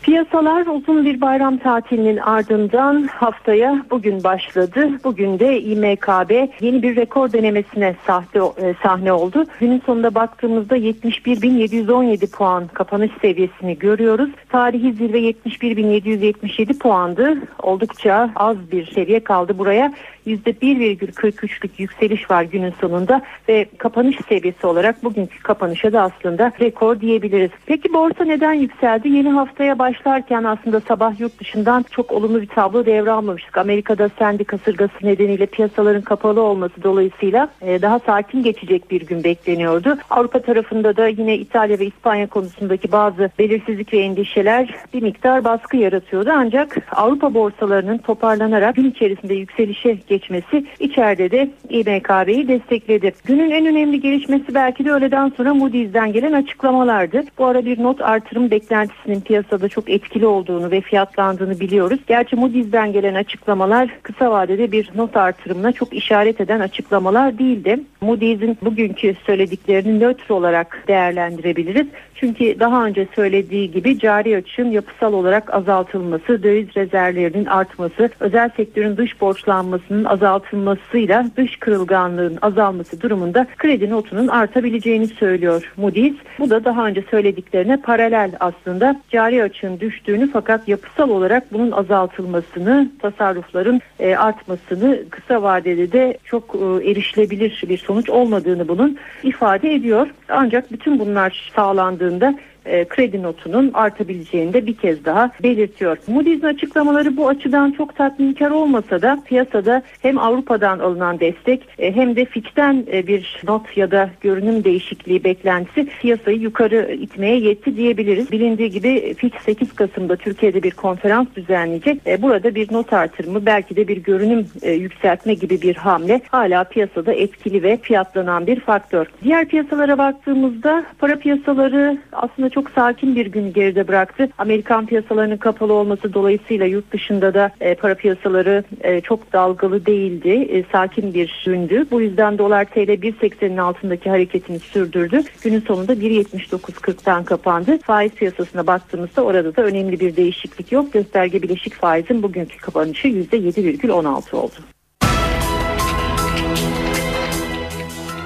Piyasalar 0.06 0.66
uzun 0.66 1.06
bir 1.06 1.22
bayram 1.22 1.58
tatilinin 1.58 2.18
ardından 2.18 3.04
haftaya 3.04 3.86
bugün 3.90 4.24
başladı. 4.24 4.90
Bugün 5.04 5.40
de 5.40 5.62
İMKB 5.62 6.32
yeni 6.62 6.84
bir 6.84 6.96
rekor 6.96 7.32
denemesine 7.32 7.96
sahte, 8.08 8.40
e, 8.40 8.76
sahne 8.84 9.14
oldu. 9.14 9.46
Günün 9.60 9.82
sonunda 9.86 10.16
baktığımızda 10.16 10.78
71.717 10.78 12.32
puan 12.32 12.68
kapanış 12.68 13.12
seviyesini 13.22 13.80
görüyoruz. 13.80 14.30
Tarihi 14.50 14.94
zirve 14.94 15.20
71.777 15.20 16.78
puandı. 16.80 17.38
Oldukça 17.64 18.30
az 18.36 18.72
bir 18.72 18.92
seviye 18.92 19.20
kaldı 19.20 19.58
buraya. 19.58 19.94
%1,43'lük 20.28 21.70
yükseliş 21.78 22.32
var 22.32 22.44
günün 22.44 22.74
sonunda 22.82 23.22
ve 23.50 23.66
kapanış 23.78 24.16
seviyesi 24.30 24.68
olarak 24.68 25.04
bugünkü 25.04 25.44
kapanışa 25.44 25.94
da 25.94 26.02
aslında 26.02 26.52
rekor 26.62 27.00
diyebiliriz. 27.02 27.52
Peki 27.66 27.94
borsa 27.94 28.24
neden 28.24 28.54
yükseldi? 28.54 29.10
Yeni 29.10 29.30
haftaya 29.30 29.80
başlarken 29.96 30.44
aslında 30.44 30.80
sabah 30.80 31.20
yurt 31.20 31.40
dışından 31.40 31.86
çok 31.92 32.12
olumlu 32.12 32.42
bir 32.42 32.48
tablo 32.48 32.86
devralmamıştık. 32.86 33.58
Amerika'da 33.58 34.10
sendi 34.20 34.44
kasırgası 34.44 34.94
nedeniyle 35.04 35.46
piyasaların 35.46 36.02
kapalı 36.02 36.42
olması 36.42 36.84
dolayısıyla 36.84 37.50
e, 37.62 37.82
daha 37.82 38.00
sakin 38.00 38.44
geçecek 38.44 38.92
bir 38.92 39.02
gün 39.02 39.24
bekleniyordu. 39.24 39.98
Avrupa 40.10 40.42
tarafında 40.42 40.98
da 40.98 41.08
yine 41.08 41.38
İtalya 41.38 41.80
ve 41.80 41.86
İspanya 41.86 42.28
konusundaki 42.28 42.92
bazı 42.92 43.30
belirsizlik 43.40 43.94
ve 43.94 43.98
endişeler 43.98 44.76
bir 44.94 45.02
miktar 45.02 45.44
baskı 45.44 45.78
yaratıyordu. 45.78 46.30
Ancak 46.34 46.78
Avrupa 46.92 47.34
borsalarının 47.34 47.98
toparlanarak 47.98 48.76
gün 48.76 48.92
içerisinde 48.92 49.34
yükselişe 49.34 49.98
geçmesi 50.08 50.66
içeride 50.80 51.32
de 51.32 51.50
İMKB'yi 51.70 52.48
destekledi. 52.48 53.14
Günün 53.26 53.52
en 53.52 53.66
önemli 53.66 54.02
gelişmesi 54.02 54.54
belki 54.54 54.86
de 54.86 54.92
öğleden 54.92 55.34
sonra 55.38 55.54
Moody's'den 55.54 56.14
gelen 56.14 56.34
açıklamalardı. 56.34 57.24
Bu 57.38 57.46
ara 57.46 57.66
bir 57.66 57.84
not 57.84 58.02
artırım 58.02 58.52
beklentisinin 58.52 59.22
piyasada 59.22 59.70
çok 59.70 59.85
etkili 59.90 60.26
olduğunu 60.26 60.72
ve 60.72 60.82
fiyatlandığını 60.82 61.60
biliyoruz. 61.60 62.00
Gerçi 62.08 62.36
Moody's'den 62.36 62.94
gelen 62.94 63.16
açıklamalar 63.16 63.90
kısa 64.04 64.32
vadede 64.32 64.72
bir 64.72 64.92
not 64.96 65.18
artırımına 65.18 65.72
çok 65.72 65.94
işaret 65.94 66.42
eden 66.42 66.60
açıklamalar 66.60 67.40
değildi. 67.40 67.80
Moody's'in 68.02 68.58
bugünkü 68.62 69.16
söylediklerini 69.26 70.00
nötr 70.00 70.32
olarak 70.32 70.84
değerlendirebiliriz. 70.88 71.88
Çünkü 72.16 72.60
daha 72.60 72.86
önce 72.86 73.08
söylediği 73.16 73.72
gibi 73.72 74.00
cari 74.00 74.38
açığın 74.38 74.72
yapısal 74.72 75.14
olarak 75.14 75.54
azaltılması, 75.54 76.44
döviz 76.44 76.76
rezervlerinin 76.76 77.46
artması, 77.46 78.10
özel 78.20 78.50
sektörün 78.58 78.98
dış 78.98 79.22
borçlanmasının 79.22 80.04
azaltılmasıyla 80.04 81.26
dış 81.38 81.58
kırılganlığın 81.58 82.38
azalması 82.42 83.02
durumunda 83.02 83.48
kredi 83.58 83.90
notunun 83.90 84.28
artabileceğini 84.28 85.08
söylüyor 85.08 85.74
Moody's. 85.78 86.16
Bu 86.40 86.50
da 86.50 86.66
daha 86.66 86.88
önce 86.88 87.04
söylediklerine 87.12 87.78
paralel 87.78 88.32
aslında 88.40 89.02
cari 89.10 89.44
açığın 89.44 89.65
zaten 89.66 89.80
düştüğünü 89.80 90.32
fakat 90.32 90.68
yapısal 90.68 91.10
olarak 91.10 91.54
bunun 91.54 91.72
azaltılmasını, 91.72 92.92
tasarrufların 93.02 93.82
e, 94.00 94.16
artmasını 94.16 95.00
kısa 95.10 95.44
vadede 95.44 95.92
de 95.92 96.18
çok 96.26 96.56
e, 96.56 96.92
erişilebilir 96.92 97.64
bir 97.70 97.78
sonuç 97.78 98.10
olmadığını 98.10 98.68
bunun 98.68 98.98
ifade 99.24 99.74
ediyor. 99.74 100.08
Ancak 100.30 100.72
bütün 100.72 101.00
bunlar 101.00 101.52
sağlandığında 101.56 102.36
e, 102.66 102.86
kredi 102.86 103.24
notunun 103.24 103.72
artabileceğini 103.74 104.54
de 104.54 104.66
bir 104.66 104.76
kez 104.76 105.06
daha 105.06 105.32
belirtiyor. 105.44 105.98
Moody's'in 106.08 106.48
açıklamaları 106.48 107.18
bu 107.18 107.28
açıdan 107.28 107.72
çok 107.72 107.96
tatminkar 107.96 108.52
olmasa 108.52 109.02
da 109.02 109.20
piyasada 109.26 109.84
hem 110.02 110.18
Avrupa'dan 110.18 110.80
alınan 110.80 111.20
destek 111.20 111.68
e, 111.80 111.96
hem 111.96 112.16
de 112.16 112.26
Fitch'ten 112.26 112.86
e, 112.94 113.08
bir 113.08 113.42
not 113.48 113.78
ya 113.78 113.92
da 113.92 114.10
görünüm 114.22 114.64
değişikliği 114.64 115.24
beklentisi 115.24 115.86
piyasayı 116.02 116.40
yukarı 116.40 116.98
itmeye 117.02 117.40
yetti 117.40 117.78
diyebiliriz. 117.78 118.32
Bilindiği 118.32 118.70
gibi 118.70 119.14
Fitch 119.14 119.40
8 119.40 119.76
Kasım'da 119.76 120.16
Türkiye'de 120.16 120.64
bir 120.64 120.72
konferans 120.72 121.28
düzenleyecek. 121.36 122.22
Burada 122.22 122.56
bir 122.56 122.74
not 122.74 122.94
artırımı 122.94 123.46
belki 123.46 123.76
de 123.76 123.88
bir 123.88 123.98
görünüm 123.98 124.48
yükseltme 124.64 125.34
gibi 125.34 125.62
bir 125.62 125.76
hamle 125.76 126.22
hala 126.32 126.64
piyasada 126.64 127.14
etkili 127.14 127.64
ve 127.64 127.78
fiyatlanan 127.78 128.48
bir 128.48 128.60
faktör. 128.60 129.06
Diğer 129.24 129.48
piyasalara 129.48 129.98
baktığımızda 129.98 130.86
para 131.00 131.16
piyasaları 131.20 131.98
aslında 132.12 132.50
çok 132.56 132.70
sakin 132.70 133.16
bir 133.16 133.26
gün 133.26 133.54
geride 133.54 133.88
bıraktı. 133.88 134.30
Amerikan 134.38 134.86
piyasalarının 134.86 135.38
kapalı 135.38 135.74
olması 135.74 136.14
dolayısıyla 136.14 136.66
yurt 136.66 136.92
dışında 136.92 137.34
da 137.34 137.52
e, 137.62 137.76
para 137.76 137.96
piyasaları 137.96 138.64
e, 138.82 139.02
çok 139.02 139.34
dalgalı 139.34 139.86
değildi. 139.86 140.30
E, 140.30 140.64
sakin 140.72 141.14
bir 141.14 141.44
gündü. 141.46 141.86
Bu 141.92 142.02
yüzden 142.02 142.38
dolar 142.38 142.66
TL 142.66 142.78
1.80'in 142.78 143.58
altındaki 143.58 144.10
hareketini 144.10 144.60
sürdürdü. 144.60 145.24
Günün 145.44 145.60
sonunda 145.60 145.94
1.79.40'tan 145.94 147.26
kapandı. 147.26 147.78
Faiz 147.78 148.12
piyasasına 148.12 148.68
baktığımızda 148.68 149.24
orada 149.24 149.56
da 149.56 149.64
önemli 149.64 150.00
bir 150.00 150.16
değişiklik 150.16 150.72
yok. 150.72 150.94
Gösterge 150.94 151.42
bileşik 151.42 151.74
faizin 151.74 152.24
bugünkü 152.24 152.58
kapanışı 152.58 153.08
%7,16 153.08 154.36
oldu. 154.36 154.75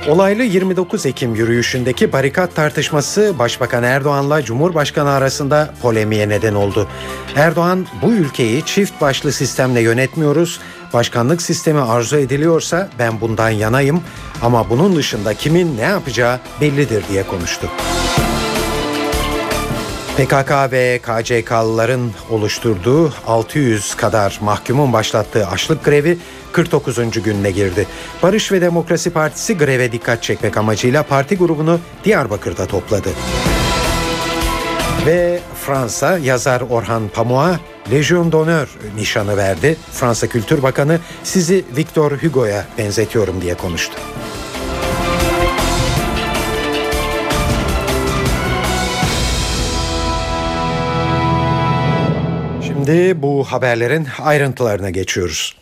Olaylı 0.07 0.43
29 0.43 1.05
Ekim 1.05 1.35
yürüyüşündeki 1.35 2.11
barikat 2.11 2.55
tartışması 2.55 3.33
Başbakan 3.39 3.83
Erdoğan'la 3.83 4.41
Cumhurbaşkanı 4.43 5.09
arasında 5.09 5.73
polemiğe 5.81 6.29
neden 6.29 6.53
oldu. 6.53 6.87
Erdoğan 7.35 7.87
bu 8.01 8.11
ülkeyi 8.11 8.65
çift 8.65 9.01
başlı 9.01 9.31
sistemle 9.31 9.81
yönetmiyoruz. 9.81 10.59
Başkanlık 10.93 11.41
sistemi 11.41 11.81
arzu 11.81 12.17
ediliyorsa 12.17 12.89
ben 12.99 13.21
bundan 13.21 13.49
yanayım 13.49 14.01
ama 14.41 14.69
bunun 14.69 14.95
dışında 14.95 15.33
kimin 15.33 15.77
ne 15.77 15.81
yapacağı 15.81 16.39
bellidir 16.61 17.03
diye 17.09 17.23
konuştu. 17.23 17.69
PKK 20.17 20.71
ve 20.71 20.99
KCK'lıların 21.03 22.11
oluşturduğu 22.29 23.13
600 23.27 23.95
kadar 23.95 24.39
mahkumun 24.41 24.93
başlattığı 24.93 25.47
açlık 25.47 25.85
grevi 25.85 26.17
49. 26.51 27.23
gününe 27.23 27.51
girdi. 27.51 27.87
Barış 28.23 28.51
ve 28.51 28.61
Demokrasi 28.61 29.09
Partisi 29.09 29.57
greve 29.57 29.91
dikkat 29.91 30.23
çekmek 30.23 30.57
amacıyla 30.57 31.03
parti 31.03 31.37
grubunu 31.37 31.79
Diyarbakır'da 32.03 32.65
topladı. 32.65 33.09
Ve 35.05 35.39
Fransa 35.65 36.17
yazar 36.17 36.61
Orhan 36.69 37.07
Pamuk'a 37.13 37.59
Legion 37.91 38.31
d'honneur 38.31 38.67
nişanı 38.95 39.37
verdi. 39.37 39.77
Fransa 39.91 40.27
Kültür 40.27 40.63
Bakanı 40.63 40.99
sizi 41.23 41.65
Victor 41.77 42.11
Hugo'ya 42.11 42.65
benzetiyorum 42.77 43.41
diye 43.41 43.53
konuştu. 43.55 43.95
Şimdi 52.61 53.21
bu 53.21 53.43
haberlerin 53.43 54.07
ayrıntılarına 54.19 54.89
geçiyoruz. 54.89 55.59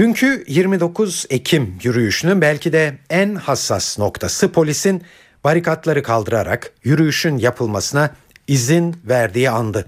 Dünkü 0.00 0.44
29 0.48 1.26
Ekim 1.30 1.78
yürüyüşünün 1.82 2.40
belki 2.40 2.72
de 2.72 2.98
en 3.10 3.34
hassas 3.34 3.98
noktası 3.98 4.52
polisin 4.52 5.02
barikatları 5.44 6.02
kaldırarak 6.02 6.72
yürüyüşün 6.84 7.38
yapılmasına 7.38 8.10
izin 8.50 8.96
verdiği 9.04 9.50
andı. 9.50 9.86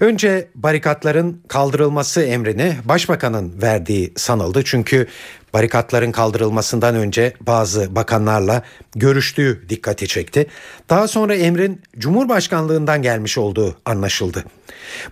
Önce 0.00 0.48
barikatların 0.54 1.42
kaldırılması 1.48 2.22
emrini 2.22 2.76
başbakanın 2.84 3.62
verdiği 3.62 4.12
sanıldı. 4.16 4.62
Çünkü 4.64 5.06
barikatların 5.54 6.12
kaldırılmasından 6.12 6.94
önce 6.94 7.32
bazı 7.40 7.94
bakanlarla 7.94 8.62
görüştüğü 8.94 9.68
dikkati 9.68 10.08
çekti. 10.08 10.46
Daha 10.88 11.08
sonra 11.08 11.34
emrin 11.34 11.82
Cumhurbaşkanlığından 11.98 13.02
gelmiş 13.02 13.38
olduğu 13.38 13.76
anlaşıldı. 13.84 14.44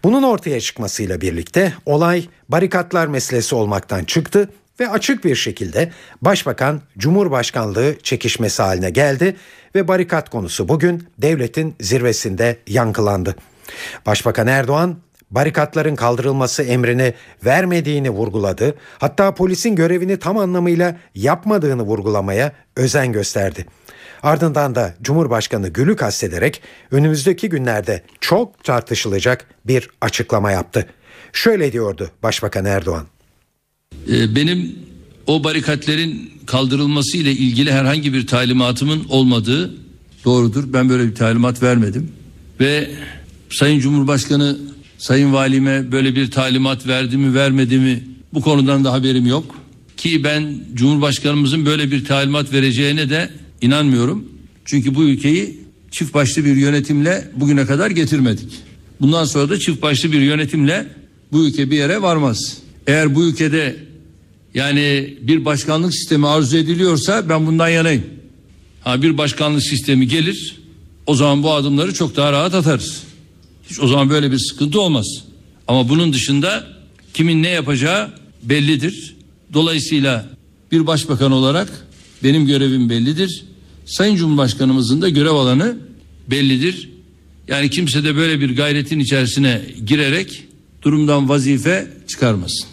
Bunun 0.05 0.22
ortaya 0.22 0.61
çıkmasıyla 0.61 1.20
birlikte 1.20 1.72
olay 1.86 2.24
barikatlar 2.49 3.07
meselesi 3.07 3.55
olmaktan 3.55 4.05
çıktı 4.05 4.49
ve 4.81 4.89
açık 4.89 5.24
bir 5.24 5.37
şekilde 5.37 5.91
Başbakan 6.22 6.81
Cumhurbaşkanlığı 6.99 7.97
çekişmesi 8.03 8.62
haline 8.62 8.91
geldi 8.91 9.37
ve 9.74 9.89
barikat 9.89 10.31
konusu 10.31 10.68
bugün 10.68 11.09
devletin 11.18 11.74
zirvesinde 11.81 12.57
yankılandı. 12.66 13.37
Başbakan 14.07 14.47
Erdoğan 14.47 14.97
barikatların 15.31 15.97
kaldırılması 15.97 16.62
emrini 16.62 17.14
vermediğini 17.45 18.11
vurguladı. 18.11 18.74
Hatta 18.99 19.35
polisin 19.35 19.76
görevini 19.76 20.18
tam 20.18 20.39
anlamıyla 20.39 20.97
yapmadığını 21.14 21.83
vurgulamaya 21.83 22.53
özen 22.76 23.12
gösterdi. 23.12 23.66
Ardından 24.22 24.74
da 24.74 24.95
Cumhurbaşkanı 25.03 25.68
Gül'ü 25.68 25.97
kastederek 25.97 26.62
önümüzdeki 26.91 27.49
günlerde 27.49 28.03
çok 28.20 28.64
tartışılacak 28.64 29.47
bir 29.64 29.91
açıklama 30.01 30.51
yaptı. 30.51 30.87
Şöyle 31.33 31.72
diyordu 31.72 32.11
Başbakan 32.22 32.64
Erdoğan. 32.64 33.07
Ee, 34.09 34.34
benim 34.34 34.72
o 35.26 35.44
barikatlerin 35.44 36.30
kaldırılması 36.46 37.16
ile 37.16 37.32
ilgili 37.32 37.72
herhangi 37.72 38.12
bir 38.12 38.26
talimatımın 38.26 39.05
olmadığı 39.09 39.74
doğrudur. 40.24 40.72
Ben 40.72 40.88
böyle 40.88 41.09
bir 41.09 41.14
talimat 41.14 41.62
vermedim. 41.62 42.09
Ve 42.61 42.90
Sayın 43.51 43.80
Cumhurbaşkanı 43.80 44.59
Sayın 44.98 45.32
Valime 45.32 45.92
böyle 45.92 46.16
bir 46.16 46.30
talimat 46.30 46.86
verdi 46.86 47.16
mi 47.16 47.34
vermedi 47.34 47.78
mi 47.78 48.05
bu 48.34 48.40
konudan 48.40 48.84
da 48.84 48.92
haberim 48.92 49.26
yok. 49.26 49.55
Ki 49.96 50.24
ben 50.24 50.55
Cumhurbaşkanımızın 50.74 51.66
böyle 51.66 51.90
bir 51.90 52.05
talimat 52.05 52.53
vereceğine 52.53 53.11
de 53.11 53.30
inanmıyorum. 53.61 54.24
Çünkü 54.64 54.94
bu 54.94 55.05
ülkeyi 55.05 55.59
çift 55.90 56.14
başlı 56.14 56.44
bir 56.44 56.57
yönetimle 56.57 57.30
bugüne 57.36 57.66
kadar 57.66 57.90
getirmedik. 57.90 58.53
Bundan 59.01 59.24
sonra 59.24 59.51
da 59.51 59.59
çift 59.59 59.82
başlı 59.82 60.12
bir 60.12 60.20
yönetimle 60.20 60.86
bu 61.32 61.46
ülke 61.46 61.70
bir 61.70 61.76
yere 61.76 62.03
varmaz. 62.03 62.59
Eğer 62.86 63.14
bu 63.14 63.24
ülkede 63.24 63.76
yani 64.55 65.14
bir 65.20 65.44
başkanlık 65.44 65.94
sistemi 65.94 66.26
arzu 66.26 66.57
ediliyorsa 66.57 67.28
ben 67.28 67.46
bundan 67.46 67.68
yanayım. 67.68 68.05
Ha 68.80 69.03
bir 69.03 69.18
başkanlık 69.18 69.62
sistemi 69.62 70.09
gelir 70.09 70.61
o 71.07 71.14
zaman 71.14 71.42
bu 71.42 71.53
adımları 71.53 71.94
çok 71.94 72.16
daha 72.16 72.32
rahat 72.32 72.55
atarız. 72.55 73.03
Hiç 73.70 73.80
o 73.80 73.88
zaman 73.88 74.11
böyle 74.11 74.32
bir 74.32 74.38
sıkıntı 74.38 74.80
olmaz. 74.80 75.07
Ama 75.68 75.88
bunun 75.88 76.12
dışında 76.12 76.66
kimin 77.14 77.42
ne 77.42 77.48
yapacağı 77.48 78.11
bellidir. 78.42 79.16
Dolayısıyla 79.53 80.28
bir 80.72 80.86
başbakan 80.86 81.32
olarak 81.32 81.86
benim 82.22 82.46
görevim 82.46 82.90
bellidir. 82.90 83.44
Sayın 83.86 84.16
Cumhurbaşkanımızın 84.16 85.03
da 85.03 85.09
görev 85.09 85.30
alanı 85.30 85.76
bellidir. 86.30 86.88
Yani 87.48 87.70
kimse 87.70 88.05
de 88.05 88.16
böyle 88.16 88.40
bir 88.40 88.57
gayretin 88.57 88.98
içerisine 88.98 89.62
girerek 89.86 90.44
durumdan 90.82 91.28
vazife 91.28 91.90
çıkarmasın. 92.09 92.68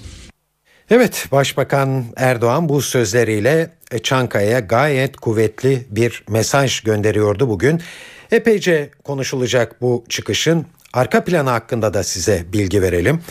Evet 0.91 1.27
Başbakan 1.31 2.05
Erdoğan 2.15 2.69
bu 2.69 2.81
sözleriyle 2.81 3.69
Çankaya'ya 4.03 4.59
gayet 4.59 5.17
kuvvetli 5.17 5.85
bir 5.89 6.23
mesaj 6.29 6.79
gönderiyordu 6.79 7.49
bugün. 7.49 7.81
Epeyce 8.31 8.89
konuşulacak 9.03 9.81
bu 9.81 10.03
çıkışın 10.09 10.65
arka 10.93 11.23
planı 11.23 11.49
hakkında 11.49 11.93
da 11.93 12.03
size 12.03 12.45
bilgi 12.53 12.81
verelim. 12.81 13.21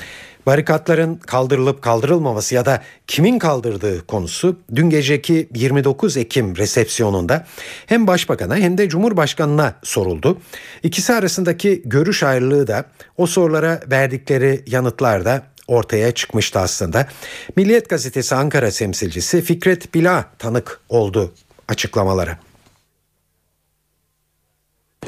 Barikatların 0.46 1.14
kaldırılıp 1.14 1.82
kaldırılmaması 1.82 2.54
ya 2.54 2.66
da 2.66 2.82
kimin 3.06 3.38
kaldırdığı 3.38 4.06
konusu 4.06 4.56
dün 4.74 4.90
geceki 4.90 5.48
29 5.54 6.16
Ekim 6.16 6.56
resepsiyonunda 6.56 7.46
hem 7.86 8.06
başbakana 8.06 8.56
hem 8.56 8.78
de 8.78 8.88
cumhurbaşkanına 8.88 9.74
soruldu. 9.82 10.38
İkisi 10.82 11.14
arasındaki 11.14 11.82
görüş 11.84 12.22
ayrılığı 12.22 12.66
da 12.66 12.84
o 13.16 13.26
sorulara 13.26 13.80
verdikleri 13.90 14.62
yanıtlarda 14.66 15.42
ortaya 15.68 16.12
çıkmıştı 16.12 16.58
aslında. 16.58 17.08
Milliyet 17.56 17.88
Gazetesi 17.88 18.34
Ankara 18.34 18.70
temsilcisi 18.70 19.42
Fikret 19.42 19.94
Bila 19.94 20.24
tanık 20.38 20.80
oldu 20.88 21.32
açıklamalara. 21.68 22.38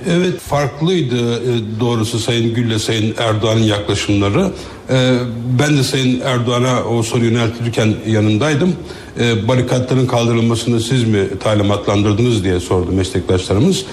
Evet 0.07 0.41
farklıydı 0.41 1.35
e, 1.35 1.81
doğrusu 1.81 2.19
Sayın 2.19 2.55
Gül'le 2.55 2.79
Sayın 2.79 3.15
Erdoğan'ın 3.19 3.63
yaklaşımları. 3.63 4.51
E, 4.91 5.19
ben 5.59 5.77
de 5.77 5.83
Sayın 5.83 6.21
Erdoğan'a 6.21 6.85
o 6.85 7.03
soru 7.03 7.25
yöneltirken 7.25 7.95
yanındaydım. 8.07 8.77
E, 9.21 9.49
barikatların 9.49 10.07
kaldırılmasını 10.07 10.81
siz 10.81 11.05
mi 11.05 11.39
talimatlandırdınız 11.41 12.45
diye 12.45 12.61
sordu 12.61 12.93
meslektaşlarımız. 12.93 13.85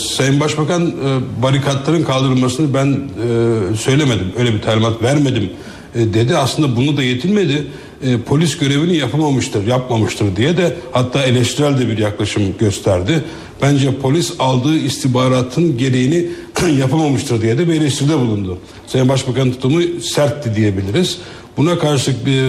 Sayın 0.00 0.40
Başbakan 0.40 0.92
barikatların 1.42 2.04
kaldırılmasını 2.04 2.74
ben 2.74 3.00
söylemedim. 3.76 4.32
Öyle 4.38 4.54
bir 4.54 4.62
talimat 4.62 5.02
vermedim 5.02 5.50
dedi. 5.94 6.36
Aslında 6.36 6.76
bunu 6.76 6.96
da 6.96 7.02
yetinmedi. 7.02 7.66
Polis 8.26 8.58
görevini 8.58 8.96
yapamamıştır, 8.96 9.66
yapmamıştır 9.66 10.36
diye 10.36 10.56
de 10.56 10.76
hatta 10.92 11.22
eleştirel 11.22 11.78
de 11.78 11.88
bir 11.88 11.98
yaklaşım 11.98 12.42
gösterdi. 12.58 13.24
Bence 13.62 13.94
polis 14.02 14.32
aldığı 14.38 14.76
istihbaratın 14.76 15.78
gereğini 15.78 16.26
yapamamıştır 16.78 17.42
diye 17.42 17.58
de 17.58 17.68
bir 17.68 17.74
eleştiride 17.74 18.18
bulundu. 18.18 18.58
Sayın 18.86 19.08
Başbakan 19.08 19.52
tutumu 19.52 19.80
sertti 20.00 20.56
diyebiliriz. 20.56 21.18
Buna 21.56 21.78
karşılık 21.78 22.26
bir, 22.26 22.42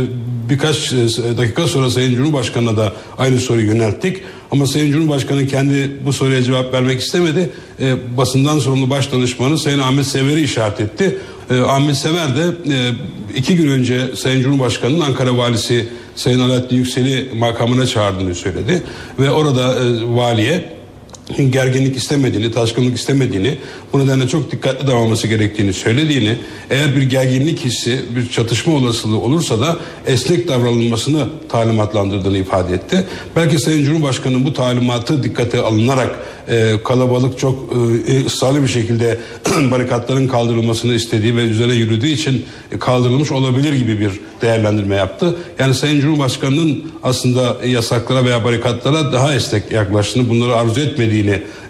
birkaç 0.49 0.93
e, 0.93 0.97
dakika 1.37 1.67
sonra 1.67 1.89
Sayın 1.89 2.15
Cumhurbaşkanı'na 2.15 2.77
da 2.77 2.93
aynı 3.17 3.39
soruyu 3.39 3.67
yönelttik. 3.67 4.17
Ama 4.51 4.67
Sayın 4.67 4.91
Cumhurbaşkanı 4.91 5.47
kendi 5.47 5.91
bu 6.05 6.13
soruya 6.13 6.43
cevap 6.43 6.73
vermek 6.73 7.01
istemedi. 7.01 7.49
E, 7.79 8.17
basından 8.17 8.59
sorumlu 8.59 8.89
baş 8.89 9.11
danışmanı 9.11 9.57
Sayın 9.57 9.79
Ahmet 9.79 10.05
Sever'i 10.05 10.41
işaret 10.41 10.79
etti. 10.79 11.17
E, 11.51 11.59
Ahmet 11.59 11.95
Sever 11.95 12.35
de 12.35 12.41
e, 12.41 12.91
iki 13.35 13.55
gün 13.55 13.67
önce 13.67 14.15
Sayın 14.15 14.41
Cumhurbaşkanı'nın 14.41 15.01
Ankara 15.01 15.37
Valisi 15.37 15.87
Sayın 16.15 16.39
Alaaddin 16.39 16.75
Yüksel'i 16.75 17.29
makamına 17.35 17.85
çağırdığını 17.85 18.35
söyledi. 18.35 18.83
Ve 19.19 19.31
orada 19.31 19.73
e, 19.73 20.15
valiye 20.15 20.72
gerginlik 21.49 21.97
istemediğini, 21.97 22.51
taşkınlık 22.51 22.97
istemediğini, 22.97 23.57
bu 23.93 23.99
nedenle 23.99 24.27
çok 24.27 24.51
dikkatli 24.51 24.87
davranması 24.87 25.27
gerektiğini 25.27 25.73
söylediğini, 25.73 26.37
eğer 26.69 26.95
bir 26.95 27.01
gerginlik 27.01 27.65
hissi, 27.65 28.01
bir 28.15 28.29
çatışma 28.29 28.73
olasılığı 28.73 29.19
olursa 29.19 29.59
da 29.59 29.77
esnek 30.07 30.47
davranılmasını 30.47 31.27
talimatlandırdığını 31.49 32.37
ifade 32.37 32.73
etti. 32.73 33.03
Belki 33.35 33.59
Sayın 33.59 33.85
Cumhurbaşkanı'nın 33.85 34.45
bu 34.45 34.53
talimatı 34.53 35.23
dikkate 35.23 35.61
alınarak 35.61 36.19
e, 36.49 36.73
kalabalık 36.83 37.39
çok 37.39 37.73
e, 38.07 38.25
ısrarlı 38.25 38.63
bir 38.63 38.67
şekilde 38.67 39.19
barikatların 39.71 40.27
kaldırılmasını 40.27 40.93
istediği 40.93 41.37
ve 41.37 41.41
üzerine 41.41 41.73
yürüdüğü 41.73 42.07
için 42.07 42.45
kaldırılmış 42.79 43.31
olabilir 43.31 43.73
gibi 43.73 43.99
bir 43.99 44.11
değerlendirme 44.41 44.95
yaptı. 44.95 45.35
Yani 45.59 45.73
Sayın 45.73 46.01
Cumhurbaşkanı'nın 46.01 46.83
aslında 47.03 47.57
yasaklara 47.65 48.25
veya 48.25 48.43
barikatlara 48.43 49.13
daha 49.13 49.33
esnek 49.33 49.71
yaklaştığını, 49.71 50.29
bunları 50.29 50.55
arzu 50.55 50.81
etmediğini 50.81 51.12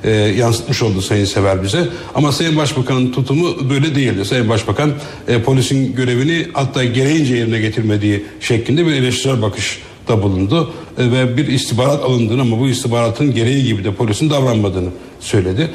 e, 0.03 0.11
yansıtmış 0.11 0.81
oldu 0.81 1.01
Sayın 1.01 1.25
Sever 1.25 1.63
bize. 1.63 1.87
Ama 2.15 2.31
Sayın 2.31 2.57
Başbakan'ın 2.57 3.11
tutumu 3.11 3.69
böyle 3.69 3.95
değildi. 3.95 4.25
Sayın 4.25 4.49
Başbakan 4.49 4.91
e, 5.27 5.41
polisin 5.41 5.95
görevini 5.95 6.47
hatta 6.53 6.83
gereğince 6.83 7.35
yerine 7.35 7.59
getirmediği 7.59 8.25
şeklinde 8.39 8.85
bir 8.85 8.91
eleştirel 8.91 9.41
bakış 9.41 9.81
da 10.07 10.23
bulundu 10.23 10.73
e, 10.97 11.11
ve 11.11 11.37
bir 11.37 11.47
istihbarat 11.47 12.03
alındığını 12.03 12.41
ama 12.41 12.59
bu 12.59 12.67
istihbaratın 12.67 13.33
gereği 13.33 13.63
gibi 13.63 13.83
de 13.83 13.93
polisin 13.93 14.29
davranmadığını 14.29 14.89
söyledi. 15.19 15.69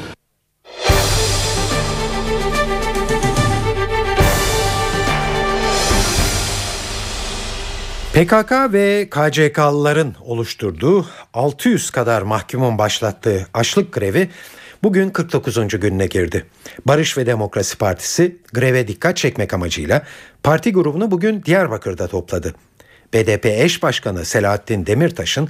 PKK 8.19 8.51
ve 8.73 9.07
KCK'lıların 9.09 10.15
oluşturduğu 10.21 11.05
600 11.33 11.89
kadar 11.89 12.21
mahkumun 12.21 12.77
başlattığı 12.77 13.47
açlık 13.53 13.93
grevi 13.93 14.29
bugün 14.83 15.09
49. 15.09 15.79
gününe 15.79 16.05
girdi. 16.05 16.45
Barış 16.85 17.17
ve 17.17 17.25
Demokrasi 17.25 17.77
Partisi 17.77 18.37
greve 18.53 18.87
dikkat 18.87 19.17
çekmek 19.17 19.53
amacıyla 19.53 20.03
parti 20.43 20.73
grubunu 20.73 21.11
bugün 21.11 21.43
Diyarbakır'da 21.43 22.07
topladı. 22.07 22.55
BDP 23.13 23.45
eş 23.45 23.83
başkanı 23.83 24.25
Selahattin 24.25 24.85
Demirtaş'ın 24.85 25.49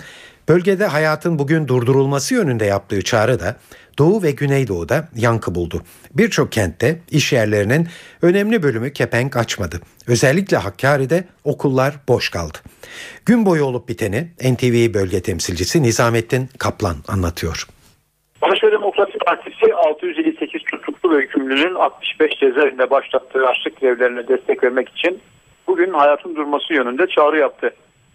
bölgede 0.49 0.85
hayatın 0.85 1.39
bugün 1.39 1.67
durdurulması 1.67 2.33
yönünde 2.33 2.65
yaptığı 2.65 3.03
çağrı 3.03 3.39
da 3.39 3.55
Doğu 3.99 4.23
ve 4.23 4.31
Güneydoğu'da 4.31 5.07
yankı 5.15 5.55
buldu. 5.55 5.81
Birçok 6.13 6.51
kentte 6.51 6.99
iş 7.11 7.33
yerlerinin 7.33 7.87
önemli 8.21 8.63
bölümü 8.63 8.93
kepenk 8.93 9.37
açmadı. 9.37 9.75
Özellikle 10.07 10.57
Hakkari'de 10.57 11.23
okullar 11.43 11.93
boş 12.07 12.29
kaldı. 12.29 12.57
Gün 13.25 13.45
boyu 13.45 13.63
olup 13.63 13.89
biteni 13.89 14.27
NTV 14.53 14.93
bölge 14.93 15.21
temsilcisi 15.21 15.83
Nizamettin 15.83 16.49
Kaplan 16.59 16.95
anlatıyor. 17.07 17.67
Barış 18.41 18.63
Demokrasi 18.63 19.17
Partisi 19.17 19.73
658 19.73 20.61
tutuklu 20.63 21.17
ve 21.17 21.21
hükümlünün 21.21 21.75
65 21.75 22.39
cezaevinde 22.39 22.89
başlattığı 22.89 23.47
açlık 23.47 23.81
grevlerine 23.81 24.27
destek 24.27 24.63
vermek 24.63 24.89
için 24.89 25.21
bugün 25.67 25.93
hayatın 25.93 26.35
durması 26.35 26.73
yönünde 26.73 27.07
çağrı 27.07 27.37
yaptı. 27.37 27.73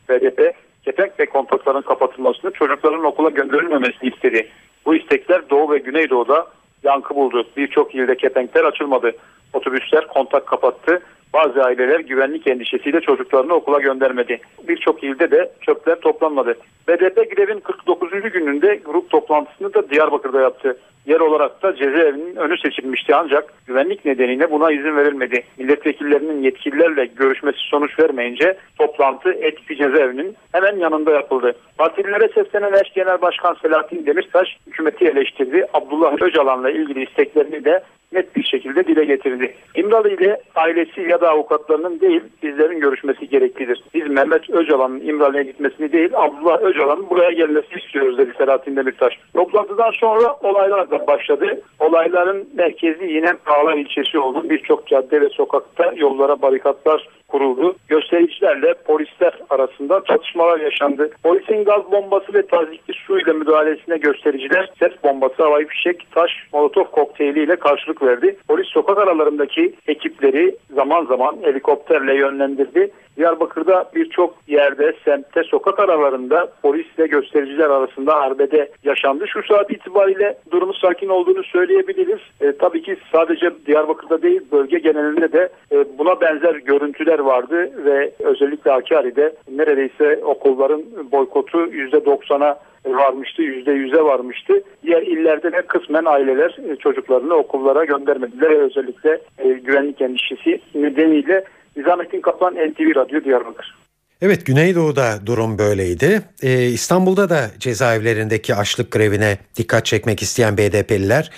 BDP, 0.09 0.55
kepenk 0.85 1.21
ve 1.21 1.27
kontakların 1.27 1.83
kapatılmasını 1.83 2.51
çocukların 2.51 3.05
okula 3.05 3.31
gönderilmemesini 3.31 4.11
istedi. 4.11 4.49
Bu 4.87 4.95
istekler 4.95 5.51
Doğu 5.51 5.73
ve 5.73 5.79
Güneydoğu'da 5.79 6.47
yankı 6.83 7.15
buldu. 7.15 7.47
Birçok 7.57 7.95
ilde 7.95 8.17
kepenkler 8.17 8.65
açılmadı. 8.65 9.13
Otobüsler 9.53 10.07
kontak 10.07 10.47
kapattı. 10.47 11.03
Bazı 11.35 11.65
aileler 11.65 12.01
güvenlik 12.01 12.47
endişesiyle 12.47 13.01
çocuklarını 13.01 13.55
okula 13.55 13.81
göndermedi. 13.81 14.41
Birçok 14.69 15.05
ilde 15.05 15.31
de 15.31 15.53
çöpler 15.61 16.01
toplanmadı. 16.01 16.59
BDP 16.89 17.37
grevin 17.37 17.61
49. 17.61 18.11
gününde 18.11 18.81
grup 18.85 19.11
toplantısını 19.11 19.75
da 19.75 19.91
Diyarbakır'da 19.91 20.41
yaptı. 20.41 20.77
Yer 21.07 21.21
olarak 21.21 21.63
da 21.63 21.77
cezaevinin 21.77 22.37
önü 22.37 22.59
seçilmişti 22.59 23.15
ancak 23.15 23.53
güvenlik 23.67 24.05
nedeniyle 24.05 24.51
buna 24.51 24.73
izin 24.73 24.97
verilmedi. 24.97 25.45
Milletvekillerinin 25.59 26.43
yetkililerle 26.43 27.07
görüşmesi 27.07 27.59
sonuç 27.59 27.99
vermeyince 27.99 28.57
toplantı 28.79 29.33
Etki 29.33 29.77
cezaevinin 29.77 30.37
hemen 30.53 30.77
yanında 30.77 31.11
yapıldı. 31.11 31.55
Partililere 31.79 32.29
seslenen 32.29 32.73
eş 32.73 32.93
genel 32.95 33.23
başkan 33.23 33.55
Selahattin 33.55 34.07
Demirtaş 34.07 34.49
hükümeti 34.67 35.05
eleştirdi. 35.05 35.67
Abdullah 35.75 36.23
Öcalan'la 36.23 36.71
ilgili 36.71 37.03
isteklerini 37.05 37.65
de 37.65 37.83
net 38.15 38.37
bir 38.37 38.45
şekilde 38.45 38.87
dile 38.87 39.05
getirdi. 39.05 39.55
İmralı 39.75 40.11
ile 40.11 40.41
ailesi 40.55 41.01
ya 41.01 41.21
da 41.21 41.31
avukatlarının 41.31 42.01
değil 42.01 42.21
bizlerin 42.43 42.81
görüşmesi 42.81 43.29
gereklidir. 43.29 43.85
Biz 43.95 44.09
Mehmet 44.09 44.51
Öcalan'ın 44.51 45.01
İmralı'ya 45.01 45.43
gitmesini 45.43 45.93
değil 45.93 46.11
Abdullah 46.15 46.63
Öcalan'ın 46.63 47.11
buraya 47.11 47.31
gelmesini 47.31 47.79
istiyoruz 47.79 48.19
dedi 48.19 48.33
Selahattin 48.39 48.77
Demirtaş. 48.77 49.19
Toplantıdan 49.35 49.91
sonra 49.91 50.37
olaylar 50.43 50.91
da 51.01 51.07
başladı. 51.07 51.61
Olayların 51.81 52.49
merkezi 52.55 53.05
yine 53.05 53.33
Ağlar 53.47 53.75
ilçesi 53.75 54.19
oldu. 54.19 54.51
Birçok 54.51 54.87
cadde 54.87 55.21
ve 55.21 55.29
sokakta 55.29 55.93
yollara 55.97 56.43
barikatlar 56.43 57.09
kuruldu. 57.29 57.77
Göstericilerle 57.89 58.75
polisler 58.75 59.39
arasında 59.51 60.03
çatışmalar 60.09 60.61
yaşandı. 60.61 61.11
Polisin 61.23 61.65
gaz 61.65 61.93
bombası 61.93 62.35
ve 62.35 62.47
tazikli 62.47 62.95
su 62.95 63.19
ile 63.19 63.33
müdahalesine 63.33 63.97
göstericiler 63.97 64.71
ses 64.79 64.93
bombası, 65.05 65.43
havai 65.43 65.67
fişek, 65.67 66.07
taş, 66.11 66.31
molotof 66.53 66.91
kokteyli 66.91 67.43
ile 67.43 67.57
karşılık 67.57 68.03
verdi. 68.03 68.37
Polis 68.49 68.67
sokak 68.67 68.99
aralarındaki 68.99 69.75
ekipleri 69.87 70.57
zaman 70.75 71.05
zaman 71.05 71.37
helikopterle 71.43 72.15
yönlendirdi. 72.15 72.91
Diyarbakır'da 73.17 73.91
birçok 73.95 74.35
yerde, 74.49 74.95
semtte, 75.05 75.43
sokak 75.43 75.79
aralarında 75.79 76.53
polisle 76.63 77.07
göstericiler 77.07 77.71
arasında 77.71 78.17
arbede 78.17 78.71
yaşandı. 78.85 79.25
Şu 79.29 79.43
saat 79.43 79.71
itibariyle 79.71 80.39
durumu 80.51 80.75
sakin 80.75 81.09
olduğunu 81.09 81.45
söyleyebiliriz. 81.45 82.21
E, 82.41 82.53
tabii 82.53 82.83
ki 82.83 82.97
sadece 83.13 83.51
Diyarbakır'da 83.67 84.23
değil 84.23 84.41
bölge 84.53 84.79
genelinde 84.79 85.33
de 85.33 85.49
e, 85.73 85.99
buna 85.99 86.21
benzer 86.21 86.55
görüntüler 86.55 87.19
vardı 87.19 87.85
ve 87.85 88.11
özellikle 88.19 88.71
Hakkari'de 88.71 89.35
neredeyse 89.53 90.21
okulların 90.25 90.83
boykotu 91.13 91.59
%90'a 91.59 92.59
varmıştı, 92.87 93.43
%100'e 93.43 94.05
varmıştı. 94.05 94.63
Diğer 94.83 95.03
illerde 95.03 95.53
de 95.53 95.63
kısmen 95.63 96.05
aileler 96.05 96.57
e, 96.71 96.77
çocuklarını 96.77 97.35
okullara 97.35 97.85
göndermediler 97.85 98.51
ve 98.51 98.59
özellikle 98.59 99.21
e, 99.39 99.49
güvenlik 99.49 100.01
endişesi 100.01 100.61
nedeniyle 100.75 101.45
Nizamettin 101.77 102.21
Kaplan 102.21 102.55
NTV 102.55 102.97
Radyo 102.97 103.25
Diyarbakır. 103.25 103.75
Evet 104.23 104.47
Güneydoğu'da 104.47 105.27
durum 105.27 105.59
böyleydi. 105.59 106.23
Ee, 106.43 106.67
İstanbul'da 106.67 107.31
da 107.31 107.51
cezaevlerindeki 107.59 108.55
açlık 108.55 108.93
grevine 108.93 109.39
dikkat 109.57 109.87
çekmek 109.87 110.23
isteyen 110.23 110.59
BDP'liler 110.59 111.31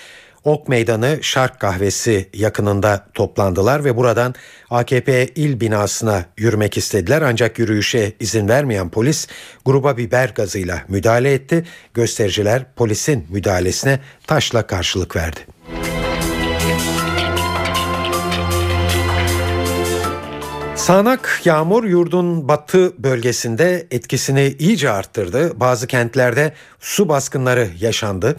Ok 0.47 0.69
Meydanı 0.69 1.19
Şark 1.23 1.61
Kahvesi 1.61 2.29
yakınında 2.35 3.07
toplandılar 3.15 3.85
ve 3.85 3.97
buradan 3.97 4.35
AKP 4.71 5.27
il 5.27 5.61
binasına 5.61 6.25
yürümek 6.37 6.77
istediler. 6.77 7.23
Ancak 7.23 7.59
yürüyüşe 7.59 8.13
izin 8.21 8.49
vermeyen 8.49 8.91
polis 8.91 9.29
gruba 9.65 9.97
biber 9.97 10.33
gazıyla 10.35 10.83
müdahale 10.89 11.33
etti. 11.33 11.65
Göstericiler 11.95 12.63
polisin 12.77 13.27
müdahalesine 13.31 14.01
taşla 14.27 14.67
karşılık 14.67 15.17
verdi. 15.17 15.41
Sağanak 20.77 21.41
yağmur 21.45 21.85
yurdun 21.85 22.49
batı 22.49 22.93
bölgesinde 23.03 23.87
etkisini 23.91 24.57
iyice 24.59 24.91
arttırdı. 24.91 25.61
Bazı 25.61 25.87
kentlerde 25.87 26.53
su 26.81 27.09
baskınları 27.09 27.69
yaşandı. 27.81 28.37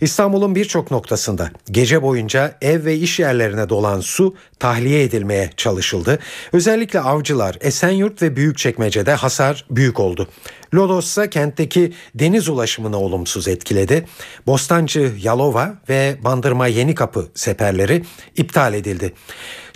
İstanbul'un 0.00 0.54
birçok 0.54 0.90
noktasında 0.90 1.50
gece 1.70 2.02
boyunca 2.02 2.54
ev 2.62 2.84
ve 2.84 2.96
iş 2.96 3.18
yerlerine 3.18 3.68
dolan 3.68 4.00
su 4.00 4.34
tahliye 4.58 5.02
edilmeye 5.02 5.50
çalışıldı. 5.56 6.18
Özellikle 6.52 7.00
avcılar, 7.00 7.56
Esenyurt 7.60 8.22
ve 8.22 8.36
Büyükçekmece'de 8.36 9.14
hasar 9.14 9.66
büyük 9.70 10.00
oldu. 10.00 10.28
Lodos 10.74 11.06
ise 11.06 11.30
kentteki 11.30 11.92
deniz 12.14 12.48
ulaşımını 12.48 12.98
olumsuz 12.98 13.48
etkiledi. 13.48 14.06
Bostancı, 14.46 15.12
Yalova 15.22 15.74
ve 15.88 16.16
Bandırma 16.24 16.66
Yenikapı 16.66 17.28
seferleri 17.34 18.04
iptal 18.36 18.74
edildi. 18.74 19.14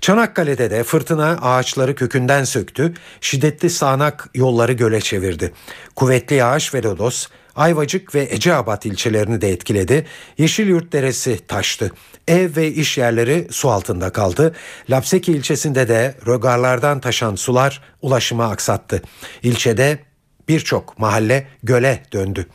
Çanakkale'de 0.02 0.70
de 0.70 0.84
fırtına 0.84 1.38
ağaçları 1.42 1.94
kökünden 1.94 2.44
söktü, 2.44 2.94
şiddetli 3.20 3.70
sağanak 3.70 4.28
yolları 4.34 4.72
göle 4.72 5.00
çevirdi. 5.00 5.52
Kuvvetli 5.96 6.36
yağış 6.36 6.74
ve 6.74 6.82
lodos 6.82 7.26
Ayvacık 7.56 8.14
ve 8.14 8.28
Eceabat 8.30 8.86
ilçelerini 8.86 9.40
de 9.40 9.50
etkiledi. 9.50 10.06
Yeşilyurt 10.38 10.92
Deresi 10.92 11.46
taştı. 11.46 11.90
Ev 12.28 12.56
ve 12.56 12.68
iş 12.72 12.98
yerleri 12.98 13.48
su 13.50 13.70
altında 13.70 14.10
kaldı. 14.10 14.54
Lapseki 14.90 15.32
ilçesinde 15.32 15.88
de 15.88 16.14
rögarlardan 16.26 17.00
taşan 17.00 17.34
sular 17.34 17.82
ulaşımı 18.02 18.48
aksattı. 18.48 19.02
İlçede 19.42 19.98
birçok 20.48 20.98
mahalle 20.98 21.46
göle 21.62 22.02
döndü. 22.12 22.46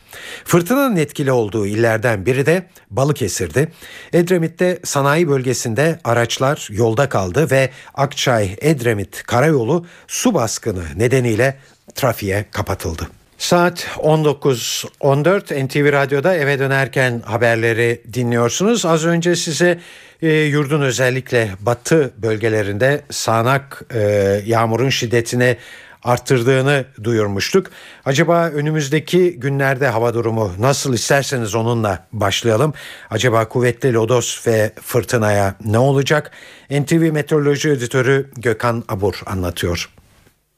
Fırtınanın 0.44 0.96
etkili 0.96 1.32
olduğu 1.32 1.66
illerden 1.66 2.26
biri 2.26 2.46
de 2.46 2.66
Balıkesir'di. 2.90 3.68
Edremit'te 4.12 4.78
sanayi 4.84 5.28
bölgesinde 5.28 5.98
araçlar 6.04 6.68
yolda 6.70 7.08
kaldı 7.08 7.50
ve 7.50 7.70
Akçay-Edremit 7.94 9.22
karayolu 9.22 9.86
su 10.06 10.34
baskını 10.34 10.84
nedeniyle 10.96 11.56
trafiğe 11.94 12.44
kapatıldı. 12.50 13.08
Saat 13.38 13.86
19.14 13.96 15.66
NTV 15.66 15.92
Radyo'da 15.92 16.34
eve 16.36 16.58
dönerken 16.58 17.22
haberleri 17.24 18.02
dinliyorsunuz. 18.12 18.86
Az 18.86 19.04
önce 19.04 19.36
size 19.36 19.78
e, 20.22 20.32
yurdun 20.32 20.82
özellikle 20.82 21.50
batı 21.60 22.12
bölgelerinde 22.16 23.00
sağanak 23.10 23.82
e, 23.94 24.00
yağmurun 24.46 24.88
şiddetini 24.88 25.56
arttırdığını 26.04 26.84
duyurmuştuk. 27.04 27.66
Acaba 28.04 28.48
önümüzdeki 28.48 29.40
günlerde 29.40 29.88
hava 29.88 30.14
durumu 30.14 30.52
nasıl 30.58 30.94
isterseniz 30.94 31.54
onunla 31.54 32.06
başlayalım. 32.12 32.74
Acaba 33.10 33.48
kuvvetli 33.48 33.94
lodos 33.94 34.46
ve 34.46 34.72
fırtınaya 34.82 35.54
ne 35.64 35.78
olacak? 35.78 36.30
NTV 36.70 37.12
Meteoroloji 37.12 37.68
Editörü 37.68 38.30
Gökhan 38.36 38.84
Abur 38.88 39.20
anlatıyor. 39.26 39.97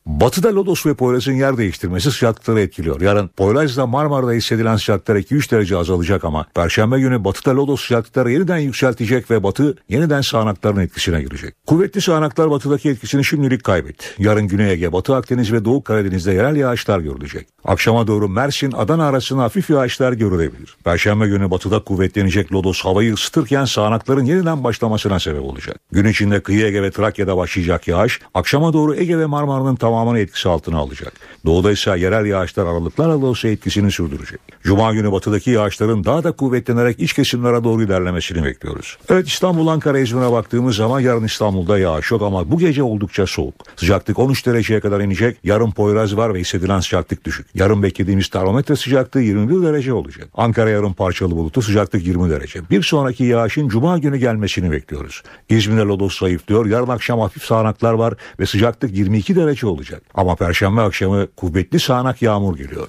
Batıda 0.06 0.54
lodos 0.54 0.86
ve 0.86 0.94
Poyraz'ın 0.94 1.32
yer 1.32 1.56
değiştirmesi 1.56 2.10
sıcaklıkları 2.10 2.60
etkiliyor. 2.60 3.00
Yarın 3.00 3.28
Poyraz'da 3.28 3.86
Marmara'da 3.86 4.32
hissedilen 4.32 4.76
sıcaklıklar 4.76 5.16
2-3 5.16 5.50
derece 5.50 5.76
azalacak 5.76 6.24
ama 6.24 6.46
Perşembe 6.54 7.00
günü 7.00 7.24
batıda 7.24 7.56
lodos 7.56 7.82
sıcaklıkları 7.82 8.32
yeniden 8.32 8.58
yükseltecek 8.58 9.30
ve 9.30 9.42
batı 9.42 9.76
yeniden 9.88 10.20
sağanakların 10.20 10.80
etkisine 10.80 11.22
girecek. 11.22 11.54
Kuvvetli 11.66 12.00
sağanaklar 12.00 12.50
batıdaki 12.50 12.88
etkisini 12.90 13.24
şimdilik 13.24 13.64
kaybetti. 13.64 14.06
Yarın 14.18 14.48
Güney 14.48 14.72
Ege, 14.72 14.92
Batı 14.92 15.14
Akdeniz 15.14 15.52
ve 15.52 15.64
Doğu 15.64 15.84
Karadeniz'de 15.84 16.32
yerel 16.32 16.56
yağışlar 16.56 17.00
görülecek. 17.00 17.48
Akşama 17.64 18.06
doğru 18.06 18.28
Mersin, 18.28 18.72
Adana 18.72 19.06
arasında 19.06 19.42
hafif 19.42 19.70
yağışlar 19.70 20.12
görülebilir. 20.12 20.76
Perşembe 20.84 21.28
günü 21.28 21.50
batıda 21.50 21.84
kuvvetlenecek 21.84 22.52
lodos 22.52 22.84
havayı 22.84 23.14
ısıtırken 23.14 23.64
sağanakların 23.64 24.24
yeniden 24.24 24.64
başlamasına 24.64 25.20
sebep 25.20 25.42
olacak. 25.42 25.76
Gün 25.92 26.04
içinde 26.04 26.40
kıyı 26.40 26.66
Ege 26.66 26.82
ve 26.82 26.90
Trakya'da 26.90 27.36
başlayacak 27.36 27.88
yağış, 27.88 28.20
akşama 28.34 28.72
doğru 28.72 28.94
Ege 28.94 29.18
ve 29.18 29.26
Marmara'nın 29.26 29.76
tamamını 29.90 30.18
etkisi 30.18 30.48
altına 30.48 30.78
alacak. 30.78 31.12
Doğuda 31.46 31.72
ise 31.72 31.90
yerel 31.90 32.26
yağışlar 32.26 32.66
aralıklarla 32.66 33.26
olsa 33.26 33.48
etkisini 33.48 33.90
sürdürecek. 33.90 34.40
Cuma 34.62 34.92
günü 34.92 35.12
batıdaki 35.12 35.50
yağışların 35.50 36.04
daha 36.04 36.24
da 36.24 36.32
kuvvetlenerek 36.32 37.00
iç 37.00 37.12
kesimlere 37.12 37.64
doğru 37.64 37.82
ilerlemesini 37.82 38.44
bekliyoruz. 38.44 38.98
Evet 39.08 39.28
İstanbul 39.28 39.66
Ankara 39.66 39.98
İzmir'e 39.98 40.32
baktığımız 40.32 40.76
zaman 40.76 41.00
yarın 41.00 41.24
İstanbul'da 41.24 41.78
yağış 41.78 42.10
yok 42.10 42.22
ama 42.22 42.50
bu 42.50 42.58
gece 42.58 42.82
oldukça 42.82 43.26
soğuk. 43.26 43.54
Sıcaklık 43.76 44.18
13 44.18 44.46
dereceye 44.46 44.80
kadar 44.80 45.00
inecek. 45.00 45.36
Yarın 45.44 45.70
Poyraz 45.70 46.16
var 46.16 46.34
ve 46.34 46.40
hissedilen 46.40 46.80
sıcaklık 46.80 47.24
düşük. 47.24 47.46
Yarın 47.54 47.82
beklediğimiz 47.82 48.28
termometre 48.28 48.76
sıcaklığı 48.76 49.20
21 49.20 49.62
derece 49.62 49.92
olacak. 49.92 50.28
Ankara 50.34 50.70
yarın 50.70 50.92
parçalı 50.92 51.30
bulutlu 51.30 51.62
sıcaklık 51.62 52.06
20 52.06 52.30
derece. 52.30 52.70
Bir 52.70 52.82
sonraki 52.82 53.24
yağışın 53.24 53.68
cuma 53.68 53.98
günü 53.98 54.16
gelmesini 54.16 54.70
bekliyoruz. 54.70 55.22
İzmir'de 55.48 55.80
lodos 55.80 56.18
zayıflıyor. 56.18 56.66
Yarın 56.66 56.88
akşam 56.88 57.20
hafif 57.20 57.44
sağanaklar 57.44 57.92
var 57.92 58.14
ve 58.40 58.46
sıcaklık 58.46 58.96
22 58.96 59.36
derece 59.36 59.66
olacak. 59.66 59.79
Ama 60.14 60.36
perşembe 60.36 60.80
akşamı 60.80 61.28
kuvvetli 61.36 61.80
sağanak 61.80 62.22
yağmur 62.22 62.56
geliyor. 62.56 62.88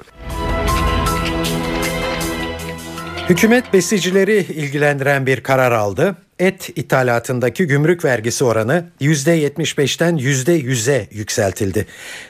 Hükümet 3.29 3.73
besicileri 3.73 4.37
ilgilendiren 4.37 5.25
bir 5.25 5.43
karar 5.43 5.71
aldı. 5.71 6.15
Et 6.39 6.69
ithalatındaki 6.75 7.67
gümrük 7.67 8.05
vergisi 8.05 8.43
oranı 8.43 8.85
%75'ten 9.01 10.17
%100'e 10.17 11.07
yükseltildi. 11.11 11.85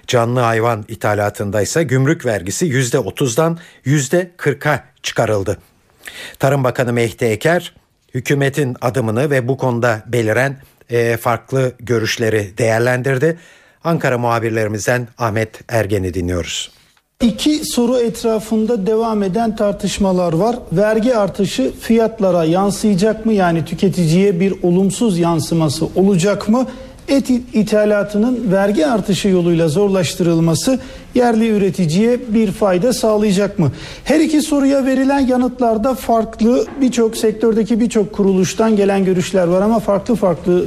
Canlı 0.07 0.39
hayvan 0.39 0.86
ithalatında 0.88 1.62
ise 1.62 1.84
gümrük 1.84 2.26
vergisi 2.26 2.66
%30'dan 2.66 3.59
%40'a 3.86 4.84
çıkarıldı. 5.03 5.57
Tarım 6.39 6.64
Bakanı 6.64 6.93
Mehdi 6.93 7.26
Eker 7.26 7.74
hükümetin 8.14 8.78
adımını 8.82 9.32
ve 9.32 9.47
bu 9.47 9.57
konuda 9.57 10.03
beliren 10.07 10.57
e, 10.89 11.18
farklı 11.18 11.72
görüşleri 11.80 12.57
değerlendirdi. 12.57 13.38
Ankara 13.84 14.17
muhabirlerimizden 14.17 15.07
Ahmet 15.17 15.61
Ergen'i 15.69 16.13
dinliyoruz. 16.13 16.71
İki 17.21 17.65
soru 17.65 17.97
etrafında 17.97 18.88
devam 18.88 19.23
eden 19.23 19.55
tartışmalar 19.55 20.34
var. 20.34 20.55
Vergi 20.71 21.15
artışı 21.15 21.71
fiyatlara 21.79 22.43
yansıyacak 22.43 23.25
mı? 23.25 23.34
Yani 23.34 23.65
tüketiciye 23.65 24.39
bir 24.39 24.63
olumsuz 24.63 25.19
yansıması 25.19 25.86
olacak 25.95 26.49
mı? 26.49 26.67
Et 27.07 27.29
ithalatının 27.53 28.51
vergi 28.51 28.87
artışı 28.87 29.27
yoluyla 29.27 29.67
zorlaştırılması 29.67 30.79
yerli 31.15 31.49
üreticiye 31.49 32.19
bir 32.27 32.51
fayda 32.51 32.93
sağlayacak 32.93 33.59
mı? 33.59 33.71
Her 34.03 34.19
iki 34.19 34.41
soruya 34.41 34.85
verilen 34.85 35.19
yanıtlarda 35.19 35.95
farklı 35.95 36.65
birçok 36.81 37.17
sektördeki 37.17 37.79
birçok 37.79 38.13
kuruluştan 38.13 38.75
gelen 38.75 39.05
görüşler 39.05 39.47
var 39.47 39.61
ama 39.61 39.79
farklı 39.79 40.15
farklı 40.15 40.65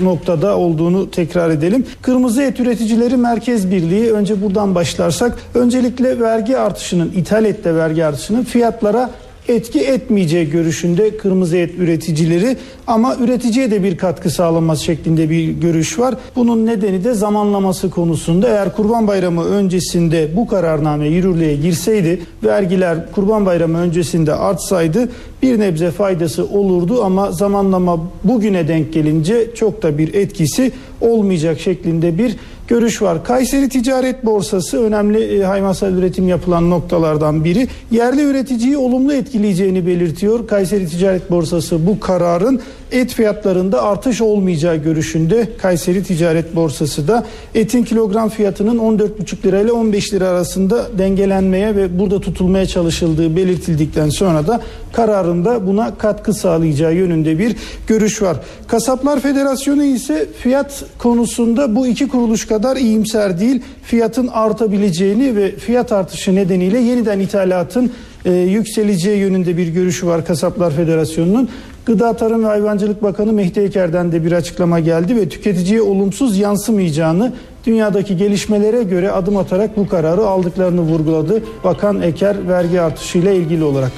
e, 0.00 0.04
noktada 0.04 0.58
olduğunu 0.58 1.10
tekrar 1.10 1.50
edelim. 1.50 1.86
Kırmızı 2.02 2.42
Et 2.42 2.60
Üreticileri 2.60 3.16
Merkez 3.16 3.70
Birliği 3.70 4.12
önce 4.12 4.42
buradan 4.42 4.74
başlarsak 4.74 5.38
öncelikle 5.54 6.20
vergi 6.20 6.58
artışının 6.58 7.12
ithal 7.16 7.44
ette 7.44 7.74
vergi 7.74 8.04
artışının 8.04 8.44
fiyatlara 8.44 9.10
etki 9.48 9.80
etmeyeceği 9.80 10.50
görüşünde 10.50 11.16
kırmızı 11.16 11.56
et 11.56 11.70
üreticileri 11.78 12.56
ama 12.86 13.16
üreticiye 13.16 13.70
de 13.70 13.82
bir 13.82 13.98
katkı 13.98 14.30
sağlanması 14.30 14.84
şeklinde 14.84 15.30
bir 15.30 15.48
görüş 15.48 15.98
var. 15.98 16.14
Bunun 16.36 16.66
nedeni 16.66 17.04
de 17.04 17.14
zamanlaması 17.14 17.90
konusunda 17.90 18.48
eğer 18.48 18.76
Kurban 18.76 19.06
Bayramı 19.06 19.44
öncesinde 19.44 20.36
bu 20.36 20.46
kararname 20.46 21.08
yürürlüğe 21.08 21.56
girseydi 21.56 22.20
vergiler 22.44 23.12
Kurban 23.12 23.46
Bayramı 23.46 23.78
öncesinde 23.78 24.34
artsaydı 24.34 25.08
bir 25.44 25.60
nebze 25.60 25.90
faydası 25.90 26.44
olurdu 26.44 27.04
ama 27.04 27.32
zamanlama 27.32 28.00
bugüne 28.24 28.68
denk 28.68 28.92
gelince 28.92 29.54
çok 29.54 29.82
da 29.82 29.98
bir 29.98 30.14
etkisi 30.14 30.72
olmayacak 31.00 31.60
şeklinde 31.60 32.18
bir 32.18 32.36
görüş 32.68 33.02
var. 33.02 33.24
Kayseri 33.24 33.68
Ticaret 33.68 34.24
Borsası 34.24 34.82
önemli 34.84 35.38
e, 35.38 35.42
hayvansal 35.42 35.92
üretim 35.92 36.28
yapılan 36.28 36.70
noktalardan 36.70 37.44
biri. 37.44 37.68
Yerli 37.90 38.22
üreticiyi 38.22 38.76
olumlu 38.76 39.12
etkileyeceğini 39.12 39.86
belirtiyor. 39.86 40.46
Kayseri 40.46 40.86
Ticaret 40.86 41.30
Borsası 41.30 41.86
bu 41.86 42.00
kararın 42.00 42.60
et 42.94 43.14
fiyatlarında 43.14 43.82
artış 43.82 44.20
olmayacağı 44.20 44.76
görüşünde 44.76 45.48
Kayseri 45.58 46.02
Ticaret 46.02 46.56
Borsası 46.56 47.08
da 47.08 47.26
etin 47.54 47.84
kilogram 47.84 48.28
fiyatının 48.28 48.78
14,5 48.78 49.46
lira 49.46 49.60
ile 49.60 49.72
15 49.72 50.14
lira 50.14 50.28
arasında 50.28 50.98
dengelenmeye 50.98 51.76
ve 51.76 51.98
burada 51.98 52.20
tutulmaya 52.20 52.66
çalışıldığı 52.66 53.36
belirtildikten 53.36 54.08
sonra 54.08 54.46
da 54.46 54.60
kararında 54.92 55.66
buna 55.66 55.94
katkı 55.98 56.34
sağlayacağı 56.34 56.94
yönünde 56.94 57.38
bir 57.38 57.56
görüş 57.86 58.22
var. 58.22 58.36
Kasaplar 58.68 59.20
Federasyonu 59.20 59.84
ise 59.84 60.26
fiyat 60.38 60.84
konusunda 60.98 61.76
bu 61.76 61.86
iki 61.86 62.08
kuruluş 62.08 62.46
kadar 62.46 62.76
iyimser 62.76 63.40
değil. 63.40 63.62
Fiyatın 63.82 64.26
artabileceğini 64.26 65.36
ve 65.36 65.56
fiyat 65.56 65.92
artışı 65.92 66.34
nedeniyle 66.34 66.78
yeniden 66.78 67.20
ithalatın 67.20 67.92
e, 68.24 68.32
yükseleceği 68.32 69.18
yönünde 69.18 69.56
bir 69.56 69.68
görüşü 69.68 70.06
var 70.06 70.26
Kasaplar 70.26 70.72
Federasyonu'nun. 70.72 71.48
Gıda 71.86 72.16
Tarım 72.16 72.42
ve 72.42 72.46
Hayvancılık 72.46 73.02
Bakanı 73.02 73.32
Mehdi 73.32 73.60
Eker'den 73.60 74.12
de 74.12 74.24
bir 74.24 74.32
açıklama 74.32 74.80
geldi 74.80 75.16
ve 75.16 75.28
tüketiciye 75.28 75.82
olumsuz 75.82 76.38
yansımayacağını 76.38 77.32
dünyadaki 77.66 78.16
gelişmelere 78.16 78.82
göre 78.82 79.10
adım 79.10 79.36
atarak 79.36 79.76
bu 79.76 79.88
kararı 79.88 80.26
aldıklarını 80.26 80.80
vurguladı. 80.80 81.42
Bakan 81.64 82.02
Eker 82.02 82.48
vergi 82.48 82.80
artışıyla 82.80 83.32
ilgili 83.32 83.64
olarak. 83.64 83.92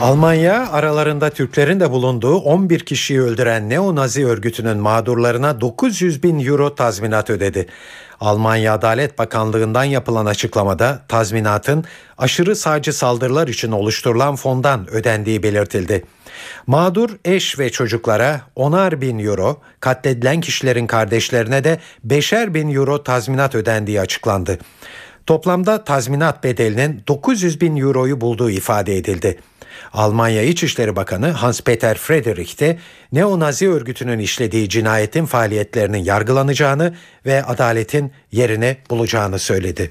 Almanya 0.00 0.68
aralarında 0.72 1.30
Türklerin 1.30 1.80
de 1.80 1.90
bulunduğu 1.90 2.36
11 2.36 2.80
kişiyi 2.80 3.20
öldüren 3.20 3.70
neo-nazi 3.70 4.26
örgütünün 4.26 4.78
mağdurlarına 4.78 5.60
900 5.60 6.22
bin 6.22 6.46
euro 6.46 6.74
tazminat 6.74 7.30
ödedi. 7.30 7.66
Almanya 8.22 8.74
Adalet 8.74 9.18
Bakanlığı'ndan 9.18 9.84
yapılan 9.84 10.26
açıklamada 10.26 11.02
tazminatın 11.08 11.84
aşırı 12.18 12.56
sağcı 12.56 12.92
saldırılar 12.92 13.48
için 13.48 13.72
oluşturulan 13.72 14.36
fondan 14.36 14.90
ödendiği 14.90 15.42
belirtildi. 15.42 16.04
Mağdur 16.66 17.10
eş 17.24 17.58
ve 17.58 17.70
çocuklara 17.70 18.40
onar 18.56 19.00
bin 19.00 19.18
euro, 19.18 19.60
katledilen 19.80 20.40
kişilerin 20.40 20.86
kardeşlerine 20.86 21.64
de 21.64 21.78
beşer 22.04 22.54
bin 22.54 22.74
euro 22.74 23.02
tazminat 23.02 23.54
ödendiği 23.54 24.00
açıklandı. 24.00 24.58
Toplamda 25.26 25.84
tazminat 25.84 26.44
bedelinin 26.44 27.02
900 27.08 27.60
bin 27.60 27.76
euroyu 27.76 28.20
bulduğu 28.20 28.50
ifade 28.50 28.96
edildi. 28.96 29.38
Almanya 29.92 30.42
İçişleri 30.42 30.96
Bakanı 30.96 31.30
Hans-Peter 31.30 31.94
Friedrich 31.94 32.60
de 32.60 32.78
neo-nazi 33.12 33.70
örgütünün 33.70 34.18
işlediği 34.18 34.68
cinayetin 34.68 35.26
faaliyetlerinin 35.26 36.04
yargılanacağını 36.04 36.94
ve 37.26 37.44
adaletin 37.44 38.12
yerini 38.32 38.76
bulacağını 38.90 39.38
söyledi. 39.38 39.90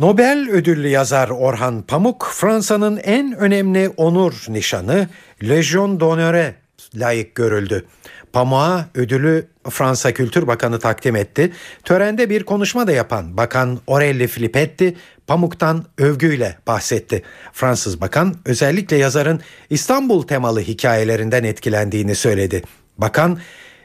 Nobel 0.00 0.48
ödüllü 0.50 0.88
yazar 0.88 1.28
Orhan 1.28 1.82
Pamuk, 1.82 2.30
Fransa'nın 2.34 2.96
en 2.96 3.36
önemli 3.36 3.88
onur 3.96 4.44
nişanı 4.48 5.08
Legion 5.42 6.00
d'Honneur'e 6.00 6.54
layık 6.94 7.34
görüldü. 7.34 7.86
Pamuk'a 8.32 8.88
ödülü 8.94 9.46
Fransa 9.70 10.12
Kültür 10.12 10.46
Bakanı 10.46 10.78
takdim 10.78 11.16
etti. 11.16 11.52
Törende 11.84 12.30
bir 12.30 12.44
konuşma 12.44 12.86
da 12.86 12.92
yapan 12.92 13.36
Bakan 13.36 13.80
Orelli 13.86 14.28
Filippetti 14.28 14.96
Pamuk'tan 15.26 15.84
övgüyle 15.98 16.58
bahsetti. 16.66 17.22
Fransız 17.52 18.00
bakan 18.00 18.34
özellikle 18.44 18.96
yazarın 18.96 19.40
İstanbul 19.70 20.22
temalı 20.22 20.60
hikayelerinden 20.60 21.44
etkilendiğini 21.44 22.14
söyledi. 22.14 22.62
Bakan 22.98 23.38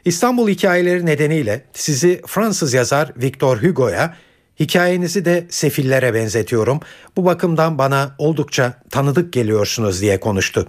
İstanbul 0.04 0.48
hikayeleri 0.48 1.06
nedeniyle 1.06 1.64
sizi 1.72 2.22
Fransız 2.26 2.74
yazar 2.74 3.12
Victor 3.16 3.62
Hugo'ya 3.62 4.16
Hikayenizi 4.60 5.24
de 5.24 5.46
sefillere 5.50 6.14
benzetiyorum. 6.14 6.80
Bu 7.16 7.24
bakımdan 7.24 7.78
bana 7.78 8.14
oldukça 8.18 8.72
tanıdık 8.90 9.32
geliyorsunuz 9.32 10.00
diye 10.00 10.20
konuştu. 10.20 10.68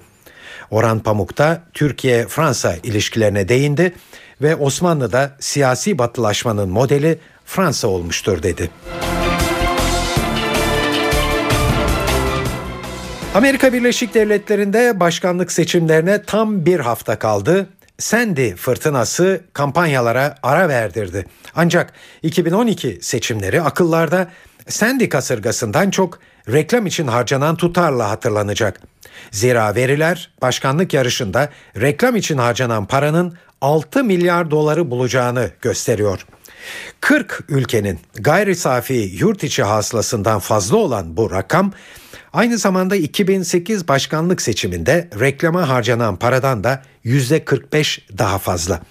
Orhan 0.71 0.99
Pamuk 0.99 1.37
da 1.37 1.61
Türkiye-Fransa 1.73 2.75
ilişkilerine 2.83 3.49
değindi 3.49 3.93
ve 4.41 4.55
Osmanlı'da 4.55 5.31
siyasi 5.39 5.97
batılaşmanın 5.97 6.69
modeli 6.69 7.19
Fransa 7.45 7.87
olmuştur 7.87 8.43
dedi. 8.43 8.69
Amerika 13.35 13.73
Birleşik 13.73 14.13
Devletleri'nde 14.13 14.99
başkanlık 14.99 15.51
seçimlerine 15.51 16.23
tam 16.23 16.65
bir 16.65 16.79
hafta 16.79 17.19
kaldı. 17.19 17.67
Sandy 17.99 18.55
fırtınası 18.55 19.41
kampanyalara 19.53 20.35
ara 20.43 20.69
verdirdi. 20.69 21.25
Ancak 21.55 21.93
2012 22.23 22.99
seçimleri 23.01 23.61
akıllarda 23.61 24.27
Sandy 24.67 25.09
kasırgasından 25.09 25.89
çok 25.89 26.19
reklam 26.51 26.85
için 26.85 27.07
harcanan 27.07 27.55
tutarla 27.55 28.09
hatırlanacak. 28.09 28.81
Zira 29.31 29.75
veriler 29.75 30.31
başkanlık 30.41 30.93
yarışında 30.93 31.49
reklam 31.81 32.15
için 32.15 32.37
harcanan 32.37 32.85
paranın 32.85 33.37
6 33.61 34.03
milyar 34.03 34.51
doları 34.51 34.91
bulacağını 34.91 35.51
gösteriyor. 35.61 36.25
40 37.01 37.43
ülkenin 37.49 37.99
gayri 38.15 38.55
safi 38.55 39.11
yurt 39.19 39.43
içi 39.43 39.63
hasılasından 39.63 40.39
fazla 40.39 40.77
olan 40.77 41.17
bu 41.17 41.31
rakam 41.31 41.71
aynı 42.33 42.57
zamanda 42.57 42.95
2008 42.95 43.87
başkanlık 43.87 44.41
seçiminde 44.41 45.09
reklama 45.19 45.69
harcanan 45.69 46.15
paradan 46.15 46.63
da 46.63 46.83
%45 47.07 47.99
daha 48.17 48.37
fazla. 48.37 48.81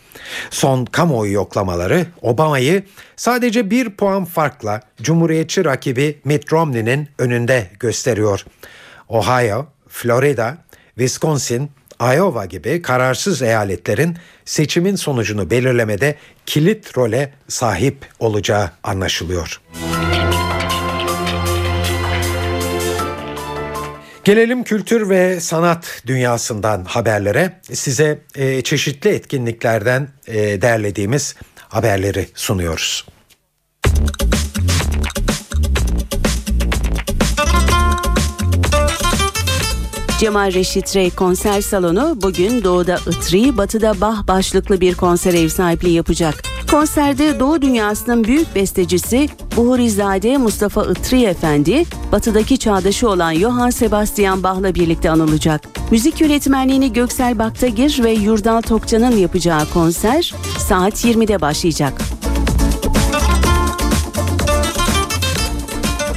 Son 0.50 0.84
kamuoyu 0.84 1.32
yoklamaları 1.32 2.06
Obama'yı 2.22 2.82
sadece 3.16 3.70
bir 3.70 3.90
puan 3.90 4.24
farkla 4.24 4.80
Cumhuriyetçi 5.02 5.64
rakibi 5.64 6.18
Mitt 6.24 6.52
Romney'nin 6.52 7.08
önünde 7.18 7.70
gösteriyor. 7.80 8.44
Ohio, 9.08 9.66
Florida, 9.88 10.58
Wisconsin, 10.94 11.70
Iowa 12.00 12.44
gibi 12.44 12.82
kararsız 12.82 13.42
eyaletlerin 13.42 14.16
seçimin 14.44 14.96
sonucunu 14.96 15.50
belirlemede 15.50 16.16
kilit 16.46 16.98
role 16.98 17.32
sahip 17.48 17.96
olacağı 18.18 18.70
anlaşılıyor. 18.82 19.60
Gelelim 24.26 24.64
kültür 24.64 25.08
ve 25.08 25.40
sanat 25.40 26.02
dünyasından 26.06 26.84
haberlere. 26.84 27.60
Size 27.72 28.18
e, 28.34 28.62
çeşitli 28.62 29.10
etkinliklerden 29.10 30.08
e, 30.26 30.62
derlediğimiz 30.62 31.34
haberleri 31.56 32.26
sunuyoruz. 32.34 33.06
Cemal 40.18 40.52
Reşit 40.54 40.96
Rey 40.96 41.10
konser 41.10 41.60
salonu 41.60 42.18
bugün 42.22 42.64
Doğu'da 42.64 42.96
Itri, 42.96 43.56
Batı'da 43.56 44.00
Bah 44.00 44.26
başlıklı 44.28 44.80
bir 44.80 44.94
konser 44.94 45.34
ev 45.34 45.48
sahipliği 45.48 45.92
yapacak. 45.92 46.42
Konserde 46.70 47.40
Doğu 47.40 47.62
dünyasının 47.62 48.24
büyük 48.24 48.54
bestecisi 48.54 49.28
Buhurizade 49.56 50.36
Mustafa 50.36 50.84
Itri 50.84 51.22
Efendi, 51.22 51.84
batıdaki 52.12 52.58
çağdaşı 52.58 53.08
olan 53.08 53.34
Johann 53.34 53.70
Sebastian 53.70 54.42
Bach'la 54.42 54.74
birlikte 54.74 55.10
anılacak. 55.10 55.60
Müzik 55.90 56.20
yönetmenliğini 56.20 56.92
Göksel 56.92 57.38
Baktagir 57.38 58.04
ve 58.04 58.10
Yurdal 58.10 58.62
Tokcan'ın 58.62 59.16
yapacağı 59.16 59.70
konser 59.74 60.34
saat 60.58 61.04
20'de 61.04 61.40
başlayacak. 61.40 62.02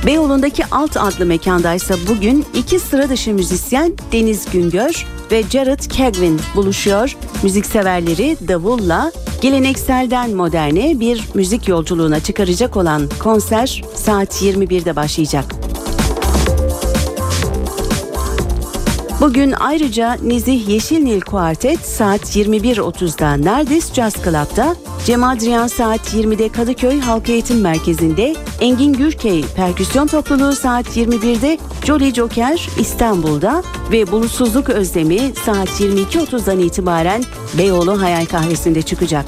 Beyoğlu'ndaki 0.06 0.66
Alt 0.72 0.98
adlı 0.98 1.26
mekandaysa 1.26 1.96
bugün 2.10 2.46
iki 2.54 2.80
sıra 2.80 3.10
dışı 3.10 3.34
müzisyen 3.34 3.94
Deniz 4.12 4.52
Güngör 4.52 5.06
ve 5.32 5.44
Jared 5.44 5.80
Kegvin 5.80 6.42
buluşuyor. 6.56 7.16
Müzikseverleri 7.44 8.38
davulla 8.48 9.12
gelenekselden 9.42 10.32
moderne 10.32 11.00
bir 11.00 11.24
müzik 11.34 11.68
yolculuğuna 11.68 12.20
çıkaracak 12.20 12.78
olan 12.78 13.10
konser 13.20 13.84
saat 13.96 14.42
21'de 14.42 14.96
başlayacak. 14.96 15.69
Bugün 19.22 19.54
ayrıca 19.60 20.18
Nezih 20.24 20.68
Yeşilnil 20.68 21.22
Kuartet 21.22 21.80
saat 21.80 22.36
21.30'da 22.36 23.34
Nerdis 23.34 23.94
Jazz 23.94 24.14
Club'da, 24.14 24.76
Cem 25.06 25.24
Adrian 25.24 25.68
saat 25.68 26.14
20'de 26.14 26.50
Kadıköy 26.50 27.00
Halk 27.00 27.30
Eğitim 27.30 27.62
Merkezi'nde, 27.62 28.36
Engin 28.60 28.94
Gürkey 28.94 29.46
Perküsyon 29.56 30.08
Topluluğu 30.08 30.56
saat 30.56 30.98
21'de 30.98 31.58
Jolly 31.86 32.14
Joker 32.14 32.70
İstanbul'da 32.80 33.64
ve 33.92 34.12
Bulutsuzluk 34.12 34.70
Özlemi 34.70 35.20
saat 35.46 35.70
22.30'dan 35.70 36.60
itibaren 36.60 37.24
Beyoğlu 37.58 38.02
Hayal 38.02 38.26
Kahvesi'nde 38.26 38.82
çıkacak. 38.82 39.26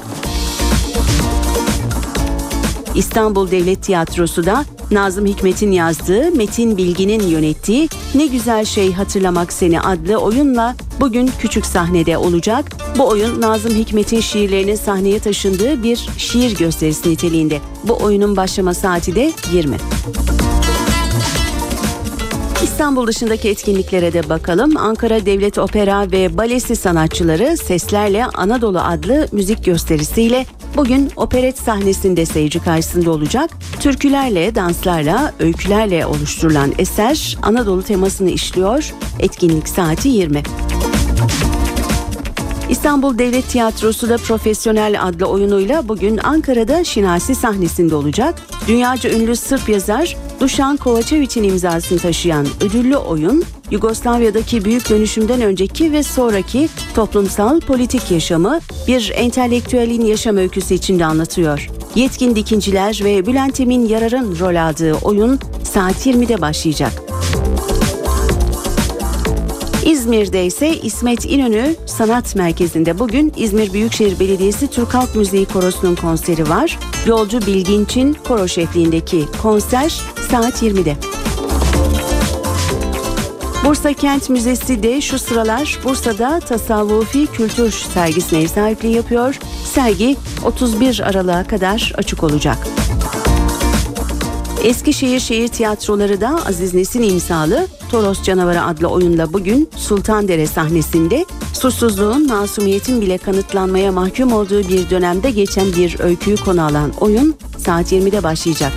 İstanbul 2.94 3.50
Devlet 3.50 3.82
Tiyatrosu 3.82 4.46
da 4.46 4.64
Nazım 4.92 5.26
Hikmet'in 5.26 5.70
yazdığı, 5.70 6.32
Metin 6.32 6.76
Bilgin'in 6.76 7.22
yönettiği 7.22 7.88
Ne 8.14 8.26
Güzel 8.26 8.64
Şey 8.64 8.92
Hatırlamak 8.92 9.52
Seni 9.52 9.80
adlı 9.80 10.16
oyunla 10.16 10.74
bugün 11.00 11.30
küçük 11.38 11.66
sahnede 11.66 12.18
olacak. 12.18 12.64
Bu 12.98 13.08
oyun 13.08 13.40
Nazım 13.40 13.74
Hikmet'in 13.74 14.20
şiirlerinin 14.20 14.74
sahneye 14.74 15.18
taşındığı 15.18 15.82
bir 15.82 16.08
şiir 16.16 16.58
gösterisi 16.58 17.10
niteliğinde. 17.10 17.58
Bu 17.84 17.96
oyunun 18.02 18.36
başlama 18.36 18.74
saati 18.74 19.14
de 19.14 19.32
20. 19.52 19.76
İstanbul 22.62 23.06
dışındaki 23.06 23.48
etkinliklere 23.48 24.12
de 24.12 24.28
bakalım. 24.28 24.76
Ankara 24.76 25.26
Devlet 25.26 25.58
Opera 25.58 26.12
ve 26.12 26.38
Balesi 26.38 26.76
sanatçıları 26.76 27.56
Seslerle 27.56 28.24
Anadolu 28.24 28.80
adlı 28.80 29.28
müzik 29.32 29.64
gösterisiyle 29.64 30.46
bugün 30.76 31.10
operet 31.16 31.58
sahnesinde 31.58 32.26
seyirci 32.26 32.60
karşısında 32.60 33.10
olacak. 33.10 33.50
Türkülerle, 33.80 34.54
danslarla, 34.54 35.32
öykülerle 35.38 36.06
oluşturulan 36.06 36.72
eser 36.78 37.38
Anadolu 37.42 37.82
temasını 37.82 38.30
işliyor. 38.30 38.94
Etkinlik 39.20 39.68
saati 39.68 40.08
20. 40.08 40.42
İstanbul 42.70 43.18
Devlet 43.18 43.48
Tiyatrosu 43.48 44.08
da 44.08 44.16
Profesyonel 44.16 45.02
adlı 45.02 45.26
oyunuyla 45.26 45.88
bugün 45.88 46.16
Ankara'da 46.16 46.84
Şinasi 46.84 47.34
sahnesinde 47.34 47.94
olacak. 47.94 48.34
Dünyaca 48.68 49.10
ünlü 49.10 49.36
Sırp 49.36 49.68
yazar 49.68 50.16
Dušan 50.42 50.76
Kovačević'in 50.76 51.42
imzasını 51.42 51.98
taşıyan 51.98 52.46
ödüllü 52.60 52.96
oyun, 52.96 53.44
Yugoslavya'daki 53.70 54.64
büyük 54.64 54.90
dönüşümden 54.90 55.40
önceki 55.40 55.92
ve 55.92 56.02
sonraki 56.02 56.68
toplumsal 56.94 57.60
politik 57.60 58.10
yaşamı 58.10 58.60
bir 58.88 59.12
entelektüelin 59.14 60.04
yaşam 60.04 60.36
öyküsü 60.36 60.74
içinde 60.74 61.04
anlatıyor. 61.04 61.70
Yetkin 61.94 62.36
Dikinciler 62.36 63.00
ve 63.04 63.26
Bülent 63.26 63.60
Emin 63.60 63.88
Yarar'ın 63.88 64.38
rol 64.38 64.56
aldığı 64.56 64.94
oyun 64.94 65.38
saat 65.64 66.06
20'de 66.06 66.40
başlayacak. 66.40 66.92
İzmir'de 69.92 70.46
ise 70.46 70.76
İsmet 70.76 71.24
İnönü 71.24 71.74
Sanat 71.86 72.36
Merkezi'nde 72.36 72.98
bugün 72.98 73.32
İzmir 73.36 73.72
Büyükşehir 73.72 74.20
Belediyesi 74.20 74.66
Türk 74.66 74.94
Halk 74.94 75.14
Müziği 75.14 75.46
Korosu'nun 75.46 75.94
konseri 75.94 76.48
var. 76.48 76.78
Yolcu 77.06 77.40
Bilginç'in 77.46 78.12
koro 78.12 78.48
şefliğindeki 78.48 79.24
konser 79.42 80.00
saat 80.30 80.62
20'de. 80.62 80.96
Bursa 83.64 83.92
Kent 83.92 84.30
Müzesi 84.30 84.82
de 84.82 85.00
şu 85.00 85.18
sıralar 85.18 85.78
Bursa'da 85.84 86.40
tasavvufi 86.40 87.26
kültür 87.26 87.70
sergisine 87.70 88.42
ev 88.42 88.48
sahipliği 88.48 88.96
yapıyor. 88.96 89.38
Sergi 89.64 90.16
31 90.44 91.00
Aralık'a 91.00 91.44
kadar 91.44 91.92
açık 91.96 92.22
olacak. 92.22 92.58
Eskişehir 94.64 95.20
Şehir 95.20 95.48
Tiyatroları 95.48 96.20
da 96.20 96.38
Aziz 96.46 96.74
Nesin 96.74 97.02
imzalı 97.02 97.66
Toros 97.90 98.22
Canavarı 98.22 98.64
adlı 98.64 98.88
oyunla 98.88 99.32
bugün 99.32 99.70
Sultandere 99.76 100.46
sahnesinde 100.46 101.24
suçsuzluğun 101.52 102.26
masumiyetin 102.26 103.00
bile 103.00 103.18
kanıtlanmaya 103.18 103.92
mahkum 103.92 104.32
olduğu 104.32 104.68
bir 104.68 104.90
dönemde 104.90 105.30
geçen 105.30 105.66
bir 105.66 106.00
öyküyü 106.00 106.36
konu 106.36 106.64
alan 106.64 106.92
oyun 107.00 107.34
saat 107.58 107.92
20'de 107.92 108.22
başlayacak. 108.22 108.72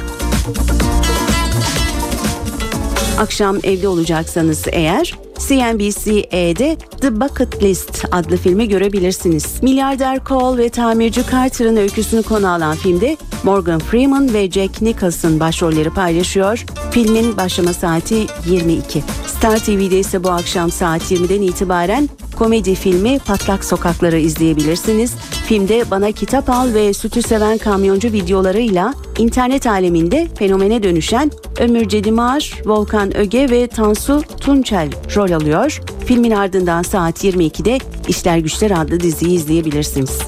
Akşam 3.19 3.57
evde 3.63 3.87
olacaksanız 3.87 4.63
eğer 4.71 5.24
CNBC'de 5.39 6.77
The 7.01 7.21
Bucket 7.21 7.63
List 7.63 8.05
adlı 8.11 8.37
filmi 8.37 8.69
görebilirsiniz. 8.69 9.63
Milyarder 9.63 10.19
Cole 10.25 10.63
ve 10.63 10.69
tamirci 10.69 11.21
Carter'ın 11.31 11.75
öyküsünü 11.75 12.23
konu 12.23 12.49
alan 12.49 12.75
filmde 12.75 13.17
Morgan 13.43 13.79
Freeman 13.79 14.33
ve 14.33 14.51
Jack 14.51 14.81
Nicholson 14.81 15.39
başrolleri 15.39 15.89
paylaşıyor. 15.89 16.65
Filmin 16.91 17.37
başlama 17.37 17.73
saati 17.73 18.25
22. 18.49 19.03
Star 19.27 19.59
TV'de 19.59 19.99
ise 19.99 20.23
bu 20.23 20.29
akşam 20.29 20.71
saat 20.71 21.11
20'den 21.11 21.41
itibaren 21.41 22.09
komedi 22.35 22.75
filmi 22.75 23.19
Patlak 23.19 23.65
Sokakları 23.65 24.17
izleyebilirsiniz. 24.17 25.13
Filmde 25.45 25.91
Bana 25.91 26.11
Kitap 26.11 26.49
Al 26.49 26.73
ve 26.73 26.93
Sütü 26.93 27.21
Seven 27.21 27.57
Kamyoncu 27.57 28.07
videolarıyla 28.07 28.93
internet 29.17 29.67
aleminde 29.67 30.27
fenomene 30.37 30.83
dönüşen 30.83 31.31
Ömür 31.59 31.87
Cedimar, 31.87 32.61
Volkan 32.65 33.17
Öge 33.17 33.49
ve 33.49 33.67
Tansu 33.67 34.21
Tunçel 34.39 34.89
rol 35.15 35.31
alıyor. 35.31 35.81
Filmin 36.05 36.31
ardından 36.31 36.81
saat 36.81 37.23
22'de 37.23 37.77
İşler 38.07 38.37
Güçler 38.37 38.71
adlı 38.71 38.99
diziyi 38.99 39.35
izleyebilirsiniz. 39.35 40.19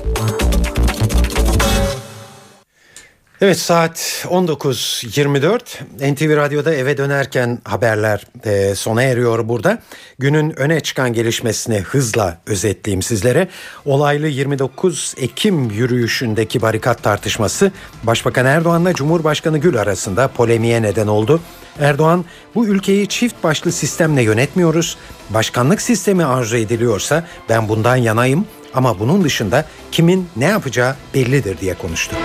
Evet 3.41 3.59
saat 3.59 4.25
19.24 4.29 6.13
NTV 6.13 6.35
Radyo'da 6.37 6.73
eve 6.73 6.97
dönerken 6.97 7.59
haberler 7.63 8.25
e, 8.45 8.75
sona 8.75 9.03
eriyor 9.03 9.49
burada. 9.49 9.81
Günün 10.19 10.59
öne 10.59 10.79
çıkan 10.79 11.13
gelişmesini 11.13 11.79
hızla 11.79 12.37
özetleyeyim 12.47 13.01
sizlere. 13.01 13.47
Olaylı 13.85 14.27
29 14.27 15.13
Ekim 15.17 15.69
yürüyüşündeki 15.69 16.61
barikat 16.61 17.03
tartışması 17.03 17.71
Başbakan 18.03 18.45
Erdoğan'la 18.45 18.93
Cumhurbaşkanı 18.93 19.57
Gül 19.57 19.81
arasında 19.81 20.27
polemiğe 20.27 20.81
neden 20.81 21.07
oldu. 21.07 21.41
Erdoğan 21.79 22.25
bu 22.55 22.67
ülkeyi 22.67 23.07
çift 23.07 23.43
başlı 23.43 23.71
sistemle 23.71 24.21
yönetmiyoruz. 24.21 24.97
Başkanlık 25.29 25.81
sistemi 25.81 26.25
arzu 26.25 26.57
ediliyorsa 26.57 27.23
ben 27.49 27.69
bundan 27.69 27.95
yanayım 27.95 28.45
ama 28.73 28.99
bunun 28.99 29.23
dışında 29.23 29.65
kimin 29.91 30.29
ne 30.35 30.45
yapacağı 30.45 30.95
bellidir 31.13 31.57
diye 31.57 31.73
konuştu. 31.73 32.15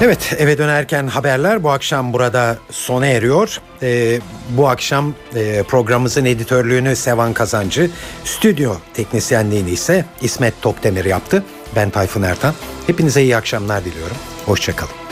Evet 0.00 0.34
eve 0.38 0.58
dönerken 0.58 1.06
haberler 1.06 1.62
bu 1.62 1.70
akşam 1.70 2.12
burada 2.12 2.58
sona 2.70 3.06
eriyor. 3.06 3.60
Ee, 3.82 4.20
bu 4.50 4.68
akşam 4.68 5.14
e, 5.34 5.62
programımızın 5.62 6.24
editörlüğünü 6.24 6.96
Sevan 6.96 7.32
Kazancı, 7.32 7.90
stüdyo 8.24 8.74
teknisyenliğini 8.94 9.70
ise 9.70 10.04
İsmet 10.20 10.62
Topdemir 10.62 11.04
yaptı. 11.04 11.44
Ben 11.76 11.90
Tayfun 11.90 12.22
Ertan. 12.22 12.54
Hepinize 12.86 13.22
iyi 13.22 13.36
akşamlar 13.36 13.84
diliyorum. 13.84 14.16
Hoşçakalın. 14.46 15.05